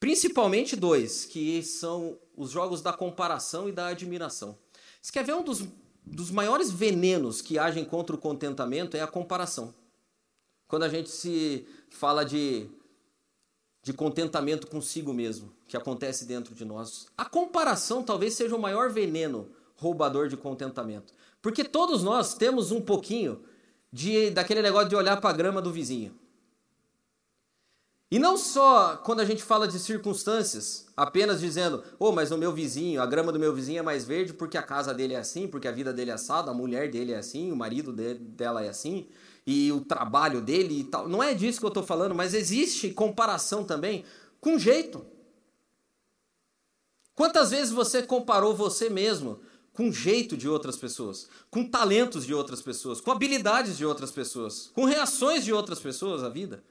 Principalmente 0.00 0.76
dois, 0.76 1.24
que 1.24 1.62
são 1.62 2.18
os 2.36 2.50
jogos 2.50 2.80
da 2.82 2.92
comparação 2.92 3.68
e 3.68 3.72
da 3.72 3.88
admiração. 3.88 4.58
Você 5.00 5.12
quer 5.12 5.24
ver 5.24 5.34
um 5.34 5.42
dos 5.42 5.66
dos 6.04 6.30
maiores 6.30 6.70
venenos 6.70 7.40
que 7.40 7.58
agem 7.58 7.84
contra 7.84 8.14
o 8.14 8.18
contentamento 8.18 8.96
é 8.96 9.00
a 9.00 9.06
comparação. 9.06 9.74
Quando 10.68 10.82
a 10.82 10.88
gente 10.88 11.10
se 11.10 11.66
fala 11.88 12.24
de, 12.24 12.68
de 13.84 13.92
contentamento 13.92 14.66
consigo 14.66 15.12
mesmo, 15.12 15.52
que 15.68 15.76
acontece 15.76 16.24
dentro 16.24 16.54
de 16.54 16.64
nós, 16.64 17.06
a 17.18 17.26
comparação 17.26 18.02
talvez 18.02 18.32
seja 18.32 18.56
o 18.56 18.58
maior 18.58 18.90
veneno 18.90 19.50
roubador 19.76 20.26
de 20.26 20.38
contentamento. 20.38 21.12
Porque 21.42 21.62
todos 21.62 22.02
nós 22.02 22.32
temos 22.32 22.72
um 22.72 22.80
pouquinho 22.80 23.44
de 23.92 24.30
daquele 24.30 24.62
negócio 24.62 24.88
de 24.88 24.96
olhar 24.96 25.20
para 25.20 25.28
a 25.28 25.34
grama 25.34 25.60
do 25.60 25.70
vizinho. 25.70 26.18
E 28.10 28.18
não 28.18 28.38
só 28.38 28.96
quando 28.96 29.20
a 29.20 29.24
gente 29.26 29.42
fala 29.42 29.68
de 29.68 29.78
circunstâncias, 29.78 30.86
apenas 30.96 31.40
dizendo, 31.40 31.84
oh, 31.98 32.10
mas 32.10 32.30
o 32.30 32.38
meu 32.38 32.52
vizinho, 32.52 33.02
a 33.02 33.06
grama 33.06 33.32
do 33.32 33.38
meu 33.38 33.52
vizinho 33.52 33.80
é 33.80 33.82
mais 33.82 34.06
verde 34.06 34.32
porque 34.32 34.56
a 34.56 34.62
casa 34.62 34.94
dele 34.94 35.12
é 35.12 35.18
assim, 35.18 35.46
porque 35.46 35.68
a 35.68 35.72
vida 35.72 35.92
dele 35.92 36.10
é 36.10 36.14
assada, 36.14 36.50
a 36.50 36.54
mulher 36.54 36.90
dele 36.90 37.12
é 37.12 37.18
assim, 37.18 37.52
o 37.52 37.56
marido 37.56 37.92
de, 37.92 38.14
dela 38.14 38.64
é 38.64 38.68
assim, 38.70 39.08
e 39.46 39.70
o 39.72 39.80
trabalho 39.80 40.40
dele 40.40 40.80
e 40.80 40.84
tal. 40.84 41.08
Não 41.08 41.22
é 41.22 41.34
disso 41.34 41.58
que 41.60 41.66
eu 41.66 41.68
estou 41.68 41.82
falando, 41.82 42.14
mas 42.14 42.34
existe 42.34 42.90
comparação 42.90 43.64
também 43.64 44.04
com 44.40 44.58
jeito. 44.58 45.04
Quantas 47.14 47.50
vezes 47.50 47.72
você 47.72 48.02
comparou 48.02 48.54
você 48.54 48.90
mesmo 48.90 49.40
com 49.72 49.90
jeito 49.92 50.36
de 50.36 50.48
outras 50.48 50.76
pessoas, 50.76 51.28
com 51.50 51.68
talentos 51.68 52.24
de 52.24 52.34
outras 52.34 52.62
pessoas, 52.62 53.00
com 53.00 53.10
habilidades 53.10 53.76
de 53.76 53.84
outras 53.84 54.10
pessoas, 54.10 54.70
com 54.74 54.84
reações 54.84 55.44
de 55.44 55.52
outras 55.52 55.78
pessoas 55.78 56.22
à 56.22 56.28
vida? 56.28 56.62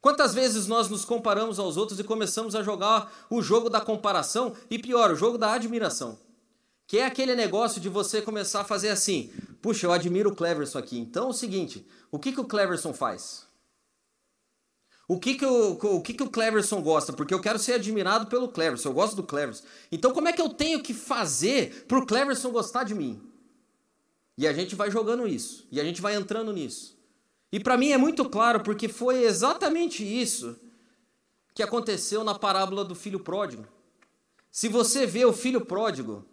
Quantas 0.00 0.34
vezes 0.34 0.66
nós 0.66 0.90
nos 0.90 1.02
comparamos 1.02 1.58
aos 1.58 1.78
outros 1.78 1.98
e 1.98 2.04
começamos 2.04 2.54
a 2.54 2.62
jogar 2.62 3.26
o 3.30 3.40
jogo 3.40 3.70
da 3.70 3.80
comparação 3.80 4.54
e 4.70 4.78
pior, 4.78 5.10
o 5.10 5.16
jogo 5.16 5.38
da 5.38 5.52
admiração? 5.52 6.18
Que 6.86 6.98
é 6.98 7.06
aquele 7.06 7.34
negócio 7.34 7.80
de 7.80 7.88
você 7.88 8.20
começar 8.20 8.60
a 8.60 8.64
fazer 8.64 8.90
assim: 8.90 9.32
puxa, 9.64 9.86
eu 9.86 9.92
admiro 9.92 10.28
o 10.28 10.36
Cleverson 10.36 10.78
aqui. 10.78 10.98
Então 10.98 11.28
é 11.28 11.30
o 11.30 11.32
seguinte: 11.32 11.86
o 12.10 12.18
que, 12.18 12.32
que 12.32 12.40
o 12.40 12.44
Cleverson 12.44 12.92
faz? 12.92 13.46
O 15.08 15.18
que, 15.18 15.36
que, 15.36 15.46
o, 15.46 15.72
o 15.72 16.02
que, 16.02 16.12
que 16.12 16.22
o 16.22 16.28
Cleverson 16.28 16.82
gosta? 16.82 17.14
Porque 17.14 17.32
eu 17.32 17.40
quero 17.40 17.58
ser 17.58 17.72
admirado 17.72 18.26
pelo 18.26 18.48
Cleverson, 18.48 18.90
eu 18.90 18.92
gosto 18.92 19.16
do 19.16 19.22
Cleverson. 19.22 19.64
Então, 19.90 20.12
como 20.12 20.28
é 20.28 20.34
que 20.34 20.40
eu 20.40 20.50
tenho 20.50 20.82
que 20.82 20.92
fazer 20.92 21.86
para 21.86 21.98
o 21.98 22.04
Cleverson 22.04 22.50
gostar 22.50 22.84
de 22.84 22.94
mim? 22.94 23.22
E 24.36 24.46
a 24.46 24.52
gente 24.52 24.74
vai 24.74 24.90
jogando 24.90 25.26
isso, 25.26 25.66
e 25.72 25.80
a 25.80 25.84
gente 25.84 26.02
vai 26.02 26.14
entrando 26.14 26.52
nisso. 26.52 26.98
E 27.50 27.58
para 27.58 27.78
mim 27.78 27.90
é 27.90 27.96
muito 27.96 28.28
claro 28.28 28.60
porque 28.62 28.86
foi 28.86 29.24
exatamente 29.24 30.04
isso 30.04 30.58
que 31.54 31.62
aconteceu 31.62 32.22
na 32.22 32.34
parábola 32.34 32.84
do 32.84 32.94
filho 32.94 33.20
pródigo. 33.20 33.66
Se 34.50 34.68
você 34.68 35.06
vê 35.06 35.24
o 35.24 35.32
filho 35.32 35.64
pródigo, 35.64 36.26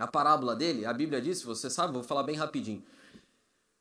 a 0.00 0.06
parábola 0.06 0.56
dele, 0.56 0.86
a 0.86 0.92
Bíblia 0.92 1.20
diz, 1.20 1.42
você 1.42 1.68
sabe, 1.68 1.92
vou 1.92 2.02
falar 2.02 2.22
bem 2.22 2.34
rapidinho. 2.34 2.82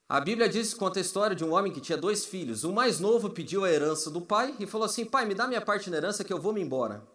A 0.07 0.19
Bíblia 0.19 0.49
diz, 0.49 0.73
conta 0.73 0.99
a 0.99 1.01
história 1.01 1.35
de 1.35 1.45
um 1.45 1.53
homem 1.53 1.71
que 1.71 1.79
tinha 1.79 1.97
dois 1.97 2.25
filhos. 2.25 2.65
O 2.65 2.73
mais 2.73 2.99
novo 2.99 3.29
pediu 3.29 3.63
a 3.63 3.71
herança 3.71 4.09
do 4.09 4.19
pai 4.19 4.53
e 4.59 4.65
falou 4.65 4.85
assim: 4.85 5.05
Pai, 5.05 5.23
me 5.25 5.35
dá 5.35 5.47
minha 5.47 5.61
parte 5.61 5.89
na 5.89 5.97
herança 5.97 6.23
que 6.23 6.33
eu 6.33 6.41
vou 6.41 6.51
me 6.51 6.59
embora. 6.59 7.07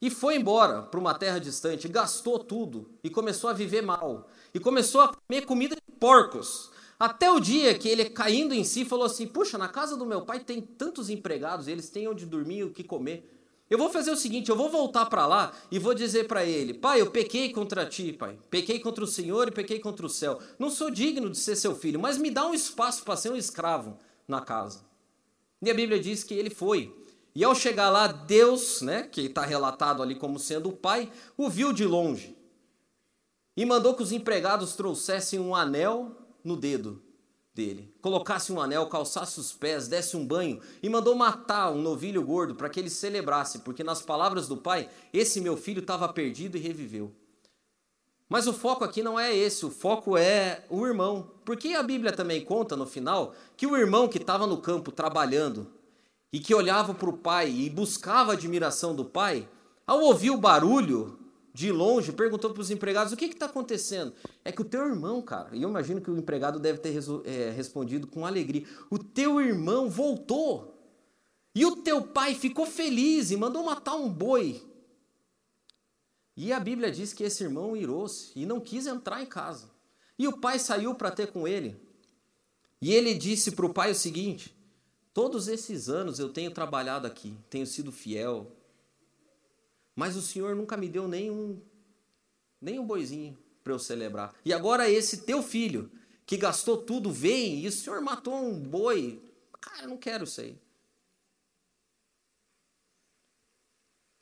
E 0.00 0.08
foi 0.08 0.36
embora 0.36 0.80
para 0.82 1.00
uma 1.00 1.12
terra 1.12 1.38
distante, 1.38 1.88
gastou 1.88 2.38
tudo 2.38 2.88
e 3.02 3.10
começou 3.10 3.50
a 3.50 3.52
viver 3.52 3.82
mal. 3.82 4.28
E 4.54 4.60
começou 4.60 5.00
a 5.00 5.12
comer 5.12 5.42
comida 5.44 5.74
de 5.74 5.96
porcos. 5.98 6.70
Até 6.98 7.30
o 7.30 7.40
dia 7.40 7.76
que 7.76 7.88
ele, 7.88 8.08
caindo 8.08 8.54
em 8.54 8.62
si, 8.62 8.84
falou 8.84 9.04
assim: 9.04 9.26
Puxa, 9.26 9.58
na 9.58 9.68
casa 9.68 9.96
do 9.96 10.06
meu 10.06 10.22
pai 10.22 10.38
tem 10.40 10.62
tantos 10.62 11.10
empregados, 11.10 11.68
eles 11.68 11.90
têm 11.90 12.08
onde 12.08 12.24
dormir 12.24 12.58
e 12.58 12.64
o 12.64 12.70
que 12.70 12.84
comer. 12.84 13.35
Eu 13.68 13.78
vou 13.78 13.90
fazer 13.90 14.10
o 14.10 14.16
seguinte: 14.16 14.48
eu 14.48 14.56
vou 14.56 14.70
voltar 14.70 15.06
para 15.06 15.26
lá 15.26 15.52
e 15.70 15.78
vou 15.78 15.94
dizer 15.94 16.26
para 16.26 16.44
ele: 16.44 16.72
Pai, 16.72 17.00
eu 17.00 17.10
pequei 17.10 17.52
contra 17.52 17.84
ti, 17.84 18.12
pai. 18.12 18.38
Pequei 18.48 18.78
contra 18.78 19.02
o 19.02 19.06
Senhor 19.08 19.48
e 19.48 19.52
pequei 19.52 19.80
contra 19.80 20.06
o 20.06 20.10
céu. 20.10 20.38
Não 20.58 20.70
sou 20.70 20.90
digno 20.90 21.30
de 21.30 21.38
ser 21.38 21.56
seu 21.56 21.74
filho, 21.74 22.00
mas 22.00 22.18
me 22.18 22.30
dá 22.30 22.46
um 22.46 22.54
espaço 22.54 23.02
para 23.02 23.16
ser 23.16 23.30
um 23.30 23.36
escravo 23.36 23.98
na 24.26 24.40
casa. 24.40 24.84
E 25.60 25.70
a 25.70 25.74
Bíblia 25.74 25.98
diz 25.98 26.22
que 26.22 26.34
ele 26.34 26.50
foi. 26.50 26.94
E 27.34 27.44
ao 27.44 27.54
chegar 27.54 27.90
lá, 27.90 28.06
Deus, 28.06 28.80
né, 28.80 29.02
que 29.02 29.22
está 29.22 29.44
relatado 29.44 30.02
ali 30.02 30.14
como 30.14 30.38
sendo 30.38 30.70
o 30.70 30.76
pai, 30.76 31.12
o 31.36 31.50
viu 31.50 31.72
de 31.72 31.84
longe. 31.84 32.34
e 33.56 33.64
mandou 33.64 33.94
que 33.94 34.02
os 34.02 34.12
empregados 34.12 34.76
trouxessem 34.76 35.40
um 35.40 35.54
anel 35.54 36.14
no 36.44 36.56
dedo 36.56 37.02
dele, 37.56 37.90
colocasse 38.02 38.52
um 38.52 38.60
anel, 38.60 38.86
calçasse 38.86 39.40
os 39.40 39.50
pés, 39.50 39.88
desse 39.88 40.14
um 40.14 40.26
banho 40.26 40.60
e 40.82 40.90
mandou 40.90 41.14
matar 41.14 41.72
um 41.72 41.80
novilho 41.80 42.22
gordo 42.22 42.54
para 42.54 42.68
que 42.68 42.78
ele 42.78 42.90
celebrasse, 42.90 43.60
porque 43.60 43.82
nas 43.82 44.02
palavras 44.02 44.46
do 44.46 44.58
pai, 44.58 44.90
esse 45.10 45.40
meu 45.40 45.56
filho 45.56 45.80
estava 45.80 46.06
perdido 46.10 46.58
e 46.58 46.60
reviveu. 46.60 47.10
Mas 48.28 48.46
o 48.46 48.52
foco 48.52 48.84
aqui 48.84 49.02
não 49.02 49.18
é 49.18 49.34
esse, 49.34 49.64
o 49.64 49.70
foco 49.70 50.18
é 50.18 50.64
o 50.68 50.86
irmão. 50.86 51.30
Porque 51.44 51.68
a 51.68 51.82
Bíblia 51.82 52.12
também 52.12 52.44
conta 52.44 52.76
no 52.76 52.84
final 52.84 53.34
que 53.56 53.66
o 53.66 53.76
irmão 53.76 54.06
que 54.06 54.18
estava 54.18 54.46
no 54.46 54.58
campo 54.58 54.92
trabalhando 54.92 55.68
e 56.32 56.38
que 56.38 56.54
olhava 56.54 56.92
para 56.92 57.08
o 57.08 57.16
pai 57.16 57.48
e 57.50 57.70
buscava 57.70 58.32
a 58.32 58.34
admiração 58.34 58.94
do 58.94 59.04
pai, 59.04 59.48
ao 59.86 60.00
ouvir 60.00 60.30
o 60.30 60.36
barulho 60.36 61.18
de 61.56 61.72
longe, 61.72 62.12
perguntou 62.12 62.50
para 62.50 62.60
os 62.60 62.70
empregados: 62.70 63.14
o 63.14 63.16
que 63.16 63.24
está 63.24 63.46
acontecendo? 63.46 64.12
É 64.44 64.52
que 64.52 64.60
o 64.60 64.64
teu 64.64 64.86
irmão, 64.86 65.22
cara, 65.22 65.56
e 65.56 65.62
eu 65.62 65.70
imagino 65.70 66.02
que 66.02 66.10
o 66.10 66.18
empregado 66.18 66.60
deve 66.60 66.78
ter 66.78 66.94
é, 67.24 67.50
respondido 67.50 68.06
com 68.06 68.26
alegria: 68.26 68.66
o 68.90 68.98
teu 68.98 69.40
irmão 69.40 69.88
voltou. 69.88 70.74
E 71.54 71.64
o 71.64 71.76
teu 71.76 72.02
pai 72.02 72.34
ficou 72.34 72.66
feliz 72.66 73.30
e 73.30 73.36
mandou 73.36 73.64
matar 73.64 73.94
um 73.94 74.10
boi. 74.10 74.62
E 76.36 76.52
a 76.52 76.60
Bíblia 76.60 76.92
diz 76.92 77.14
que 77.14 77.24
esse 77.24 77.42
irmão 77.42 77.74
irou-se 77.74 78.30
e 78.36 78.44
não 78.44 78.60
quis 78.60 78.86
entrar 78.86 79.22
em 79.22 79.26
casa. 79.26 79.70
E 80.18 80.28
o 80.28 80.36
pai 80.36 80.58
saiu 80.58 80.94
para 80.94 81.10
ter 81.10 81.32
com 81.32 81.48
ele. 81.48 81.80
E 82.82 82.92
ele 82.92 83.14
disse 83.14 83.52
para 83.52 83.64
o 83.64 83.72
pai 83.72 83.92
o 83.92 83.94
seguinte: 83.94 84.54
Todos 85.14 85.48
esses 85.48 85.88
anos 85.88 86.18
eu 86.18 86.28
tenho 86.28 86.50
trabalhado 86.50 87.06
aqui, 87.06 87.34
tenho 87.48 87.66
sido 87.66 87.90
fiel, 87.90 88.52
mas 89.96 90.14
o 90.14 90.22
Senhor 90.22 90.54
nunca 90.54 90.76
me 90.76 90.88
deu 90.88 91.08
nem 91.08 91.30
um, 91.30 91.58
nem 92.60 92.78
um 92.78 92.86
boizinho 92.86 93.36
para 93.64 93.72
eu 93.72 93.78
celebrar. 93.78 94.34
E 94.44 94.52
agora 94.52 94.88
esse 94.88 95.22
teu 95.22 95.42
filho, 95.42 95.90
que 96.26 96.36
gastou 96.36 96.76
tudo, 96.76 97.10
vem 97.10 97.60
e 97.60 97.66
o 97.66 97.72
Senhor 97.72 98.00
matou 98.02 98.34
um 98.34 98.60
boi. 98.60 99.22
Cara, 99.60 99.84
eu 99.84 99.88
não 99.88 99.96
quero 99.96 100.24
isso 100.24 100.42
aí. 100.42 100.56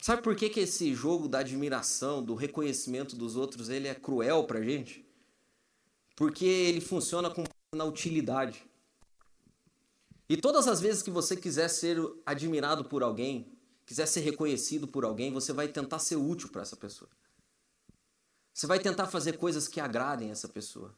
Sabe 0.00 0.22
por 0.22 0.36
que, 0.36 0.48
que 0.50 0.60
esse 0.60 0.94
jogo 0.94 1.26
da 1.26 1.38
admiração, 1.38 2.22
do 2.22 2.34
reconhecimento 2.34 3.16
dos 3.16 3.36
outros, 3.36 3.68
ele 3.68 3.88
é 3.88 3.94
cruel 3.94 4.44
pra 4.44 4.62
gente? 4.62 5.04
Porque 6.14 6.44
ele 6.44 6.80
funciona 6.80 7.30
com 7.30 7.42
na 7.74 7.84
utilidade. 7.84 8.64
E 10.28 10.36
todas 10.36 10.68
as 10.68 10.80
vezes 10.80 11.02
que 11.02 11.10
você 11.10 11.36
quiser 11.36 11.68
ser 11.68 11.98
admirado 12.24 12.84
por 12.84 13.02
alguém, 13.02 13.53
quiser 13.86 14.06
ser 14.06 14.20
reconhecido 14.20 14.88
por 14.88 15.04
alguém, 15.04 15.32
você 15.32 15.52
vai 15.52 15.68
tentar 15.68 15.98
ser 15.98 16.16
útil 16.16 16.48
para 16.48 16.62
essa 16.62 16.76
pessoa. 16.76 17.10
Você 18.52 18.66
vai 18.66 18.78
tentar 18.78 19.06
fazer 19.08 19.36
coisas 19.36 19.66
que 19.66 19.80
agradem 19.80 20.30
essa 20.30 20.48
pessoa. 20.48 20.94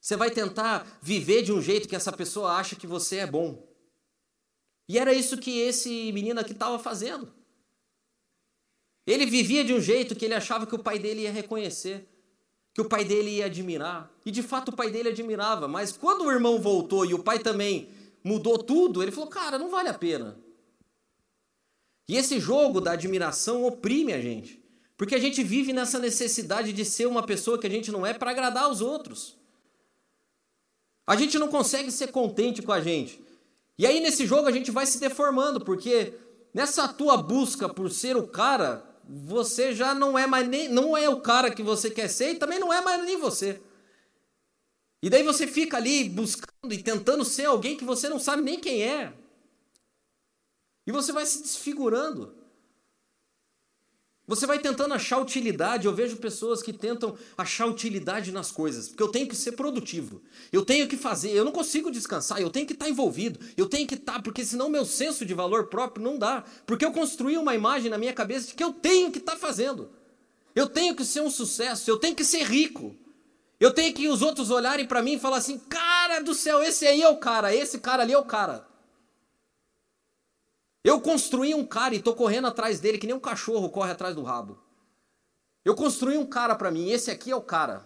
Você 0.00 0.16
vai 0.16 0.30
tentar 0.30 0.86
viver 1.02 1.42
de 1.42 1.52
um 1.52 1.60
jeito 1.60 1.88
que 1.88 1.96
essa 1.96 2.12
pessoa 2.12 2.52
acha 2.52 2.76
que 2.76 2.86
você 2.86 3.16
é 3.16 3.26
bom. 3.26 3.66
E 4.88 4.98
era 4.98 5.12
isso 5.12 5.38
que 5.38 5.58
esse 5.58 6.12
menino 6.12 6.38
aqui 6.38 6.52
estava 6.52 6.78
fazendo. 6.78 7.32
Ele 9.06 9.24
vivia 9.24 9.64
de 9.64 9.72
um 9.72 9.80
jeito 9.80 10.14
que 10.14 10.24
ele 10.24 10.34
achava 10.34 10.66
que 10.66 10.74
o 10.74 10.78
pai 10.78 10.98
dele 10.98 11.22
ia 11.22 11.32
reconhecer, 11.32 12.06
que 12.74 12.80
o 12.80 12.88
pai 12.88 13.04
dele 13.04 13.30
ia 13.30 13.46
admirar. 13.46 14.12
E 14.24 14.30
de 14.30 14.42
fato 14.42 14.68
o 14.68 14.76
pai 14.76 14.90
dele 14.90 15.08
admirava, 15.08 15.66
mas 15.66 15.96
quando 15.96 16.24
o 16.24 16.30
irmão 16.30 16.60
voltou 16.60 17.06
e 17.06 17.14
o 17.14 17.22
pai 17.22 17.38
também 17.38 17.88
mudou 18.22 18.58
tudo, 18.58 19.02
ele 19.02 19.12
falou: 19.12 19.30
Cara, 19.30 19.58
não 19.58 19.70
vale 19.70 19.88
a 19.88 19.94
pena. 19.94 20.38
E 22.08 22.16
esse 22.16 22.38
jogo 22.38 22.80
da 22.80 22.92
admiração 22.92 23.64
oprime 23.64 24.12
a 24.12 24.20
gente. 24.20 24.62
Porque 24.96 25.14
a 25.14 25.18
gente 25.18 25.42
vive 25.42 25.72
nessa 25.72 25.98
necessidade 25.98 26.72
de 26.72 26.84
ser 26.84 27.06
uma 27.06 27.22
pessoa 27.22 27.58
que 27.58 27.66
a 27.66 27.70
gente 27.70 27.90
não 27.90 28.06
é 28.06 28.14
para 28.14 28.30
agradar 28.30 28.70
os 28.70 28.80
outros. 28.80 29.36
A 31.06 31.16
gente 31.16 31.38
não 31.38 31.48
consegue 31.48 31.90
ser 31.90 32.08
contente 32.08 32.62
com 32.62 32.72
a 32.72 32.80
gente. 32.80 33.20
E 33.78 33.86
aí 33.86 34.00
nesse 34.00 34.26
jogo 34.26 34.48
a 34.48 34.52
gente 34.52 34.70
vai 34.70 34.86
se 34.86 34.98
deformando, 34.98 35.60
porque 35.60 36.14
nessa 36.54 36.88
tua 36.88 37.16
busca 37.16 37.68
por 37.68 37.90
ser 37.90 38.16
o 38.16 38.26
cara, 38.26 38.82
você 39.06 39.74
já 39.74 39.94
não 39.94 40.18
é 40.18 40.26
mais 40.26 40.48
nem 40.48 40.68
não 40.68 40.96
é 40.96 41.08
o 41.08 41.20
cara 41.20 41.50
que 41.50 41.62
você 41.62 41.90
quer 41.90 42.08
ser 42.08 42.32
e 42.32 42.36
também 42.36 42.58
não 42.58 42.72
é 42.72 42.80
mais 42.80 43.04
nem 43.04 43.18
você. 43.18 43.60
E 45.02 45.10
daí 45.10 45.22
você 45.22 45.46
fica 45.46 45.76
ali 45.76 46.08
buscando 46.08 46.72
e 46.72 46.82
tentando 46.82 47.24
ser 47.24 47.44
alguém 47.44 47.76
que 47.76 47.84
você 47.84 48.08
não 48.08 48.18
sabe 48.18 48.42
nem 48.42 48.58
quem 48.58 48.82
é. 48.82 49.12
E 50.86 50.92
você 50.92 51.12
vai 51.12 51.26
se 51.26 51.42
desfigurando. 51.42 52.34
Você 54.26 54.44
vai 54.44 54.58
tentando 54.58 54.92
achar 54.92 55.20
utilidade. 55.20 55.86
Eu 55.86 55.94
vejo 55.94 56.16
pessoas 56.16 56.62
que 56.62 56.72
tentam 56.72 57.16
achar 57.38 57.66
utilidade 57.66 58.32
nas 58.32 58.50
coisas, 58.50 58.88
porque 58.88 59.02
eu 59.02 59.08
tenho 59.08 59.28
que 59.28 59.36
ser 59.36 59.52
produtivo. 59.52 60.20
Eu 60.52 60.64
tenho 60.64 60.88
que 60.88 60.96
fazer, 60.96 61.30
eu 61.30 61.44
não 61.44 61.52
consigo 61.52 61.90
descansar, 61.90 62.40
eu 62.40 62.50
tenho 62.50 62.66
que 62.66 62.72
estar 62.72 62.88
envolvido. 62.88 63.38
Eu 63.56 63.68
tenho 63.68 63.86
que 63.86 63.94
estar, 63.94 64.20
porque 64.22 64.44
senão 64.44 64.68
meu 64.68 64.84
senso 64.84 65.24
de 65.24 65.32
valor 65.32 65.68
próprio 65.68 66.04
não 66.04 66.18
dá. 66.18 66.44
Porque 66.66 66.84
eu 66.84 66.92
construí 66.92 67.38
uma 67.38 67.54
imagem 67.54 67.90
na 67.90 67.98
minha 67.98 68.12
cabeça 68.12 68.48
de 68.48 68.54
que 68.54 68.64
eu 68.64 68.72
tenho 68.72 69.12
que 69.12 69.18
estar 69.18 69.36
fazendo. 69.36 69.90
Eu 70.54 70.68
tenho 70.68 70.96
que 70.96 71.04
ser 71.04 71.20
um 71.20 71.30
sucesso, 71.30 71.88
eu 71.88 71.98
tenho 71.98 72.16
que 72.16 72.24
ser 72.24 72.42
rico. 72.42 72.96
Eu 73.60 73.72
tenho 73.72 73.94
que 73.94 74.08
os 74.08 74.22
outros 74.22 74.50
olharem 74.50 74.86
para 74.86 75.02
mim 75.02 75.14
e 75.14 75.18
falar 75.20 75.36
assim: 75.38 75.58
"Cara 75.58 76.20
do 76.20 76.34
céu, 76.34 76.62
esse 76.62 76.86
aí 76.86 77.00
é 77.00 77.08
o 77.08 77.16
cara, 77.16 77.54
esse 77.54 77.78
cara 77.78 78.02
ali 78.02 78.12
é 78.12 78.18
o 78.18 78.24
cara". 78.24 78.66
Eu 80.86 81.00
construí 81.00 81.52
um 81.52 81.66
cara 81.66 81.96
e 81.96 81.98
estou 81.98 82.14
correndo 82.14 82.46
atrás 82.46 82.78
dele 82.78 82.96
que 82.96 83.08
nem 83.08 83.16
um 83.16 83.18
cachorro 83.18 83.68
corre 83.70 83.90
atrás 83.90 84.14
do 84.14 84.22
rabo. 84.22 84.56
Eu 85.64 85.74
construí 85.74 86.16
um 86.16 86.24
cara 86.24 86.54
para 86.54 86.70
mim, 86.70 86.90
esse 86.90 87.10
aqui 87.10 87.32
é 87.32 87.34
o 87.34 87.42
cara. 87.42 87.84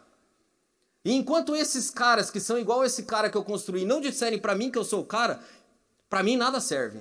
E 1.02 1.14
enquanto 1.14 1.56
esses 1.56 1.88
caras 1.88 2.30
que 2.30 2.38
são 2.38 2.58
igual 2.58 2.84
esse 2.84 3.04
cara 3.04 3.30
que 3.30 3.38
eu 3.38 3.42
construí 3.42 3.86
não 3.86 4.02
disserem 4.02 4.38
para 4.38 4.54
mim 4.54 4.70
que 4.70 4.76
eu 4.76 4.84
sou 4.84 5.00
o 5.00 5.06
cara, 5.06 5.42
para 6.10 6.22
mim 6.22 6.36
nada 6.36 6.60
serve. 6.60 7.00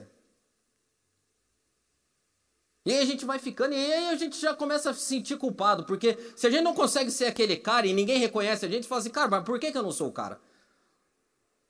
E 2.85 2.93
aí 2.93 3.01
a 3.01 3.05
gente 3.05 3.25
vai 3.25 3.37
ficando, 3.37 3.73
e 3.73 3.93
aí 3.93 4.07
a 4.07 4.15
gente 4.15 4.39
já 4.39 4.53
começa 4.53 4.91
a 4.91 4.93
se 4.93 5.01
sentir 5.01 5.37
culpado, 5.37 5.83
porque 5.83 6.17
se 6.33 6.47
a 6.47 6.49
gente 6.49 6.63
não 6.63 6.73
consegue 6.73 7.11
ser 7.11 7.25
aquele 7.25 7.57
cara 7.57 7.85
e 7.85 7.91
ninguém 7.91 8.19
reconhece 8.19 8.65
a 8.65 8.69
gente, 8.69 8.87
fala 8.87 9.01
assim, 9.01 9.09
cara, 9.09 9.27
mas 9.27 9.43
por 9.43 9.59
que, 9.59 9.69
que 9.69 9.77
eu 9.77 9.83
não 9.83 9.91
sou 9.91 10.07
o 10.07 10.13
cara? 10.13 10.39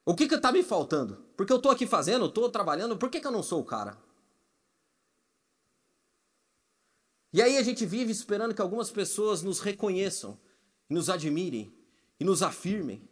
O 0.05 0.13
que 0.13 0.27
que 0.27 0.37
tá 0.37 0.51
me 0.51 0.61
faltando? 0.61 1.17
Porque 1.35 1.51
eu 1.51 1.59
tô 1.59 1.71
aqui 1.71 1.87
fazendo, 1.87 2.29
tô 2.29 2.47
trabalhando, 2.47 2.95
por 2.95 3.09
que, 3.09 3.19
que 3.19 3.25
eu 3.25 3.31
não 3.31 3.41
sou 3.41 3.59
o 3.59 3.65
cara? 3.65 3.97
E 7.31 7.41
aí 7.41 7.57
a 7.57 7.63
gente 7.63 7.85
vive 7.85 8.11
esperando 8.11 8.55
que 8.55 8.61
algumas 8.61 8.89
pessoas 8.89 9.43
nos 9.43 9.59
reconheçam, 9.59 10.39
nos 10.89 11.09
admirem 11.09 11.73
e 12.19 12.23
nos 12.23 12.41
afirmem. 12.41 13.07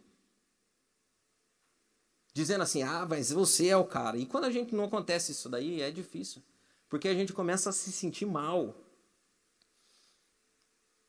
Dizendo 2.34 2.62
assim, 2.62 2.82
ah, 2.82 3.06
mas 3.08 3.30
você 3.30 3.68
é 3.68 3.76
o 3.76 3.86
cara. 3.86 4.18
E 4.18 4.26
quando 4.26 4.44
a 4.44 4.50
gente 4.50 4.74
não 4.74 4.84
acontece 4.84 5.32
isso 5.32 5.48
daí, 5.48 5.80
é 5.80 5.90
difícil. 5.90 6.42
Porque 6.88 7.08
a 7.08 7.14
gente 7.14 7.32
começa 7.32 7.70
a 7.70 7.72
se 7.72 7.92
sentir 7.92 8.26
mal. 8.26 8.74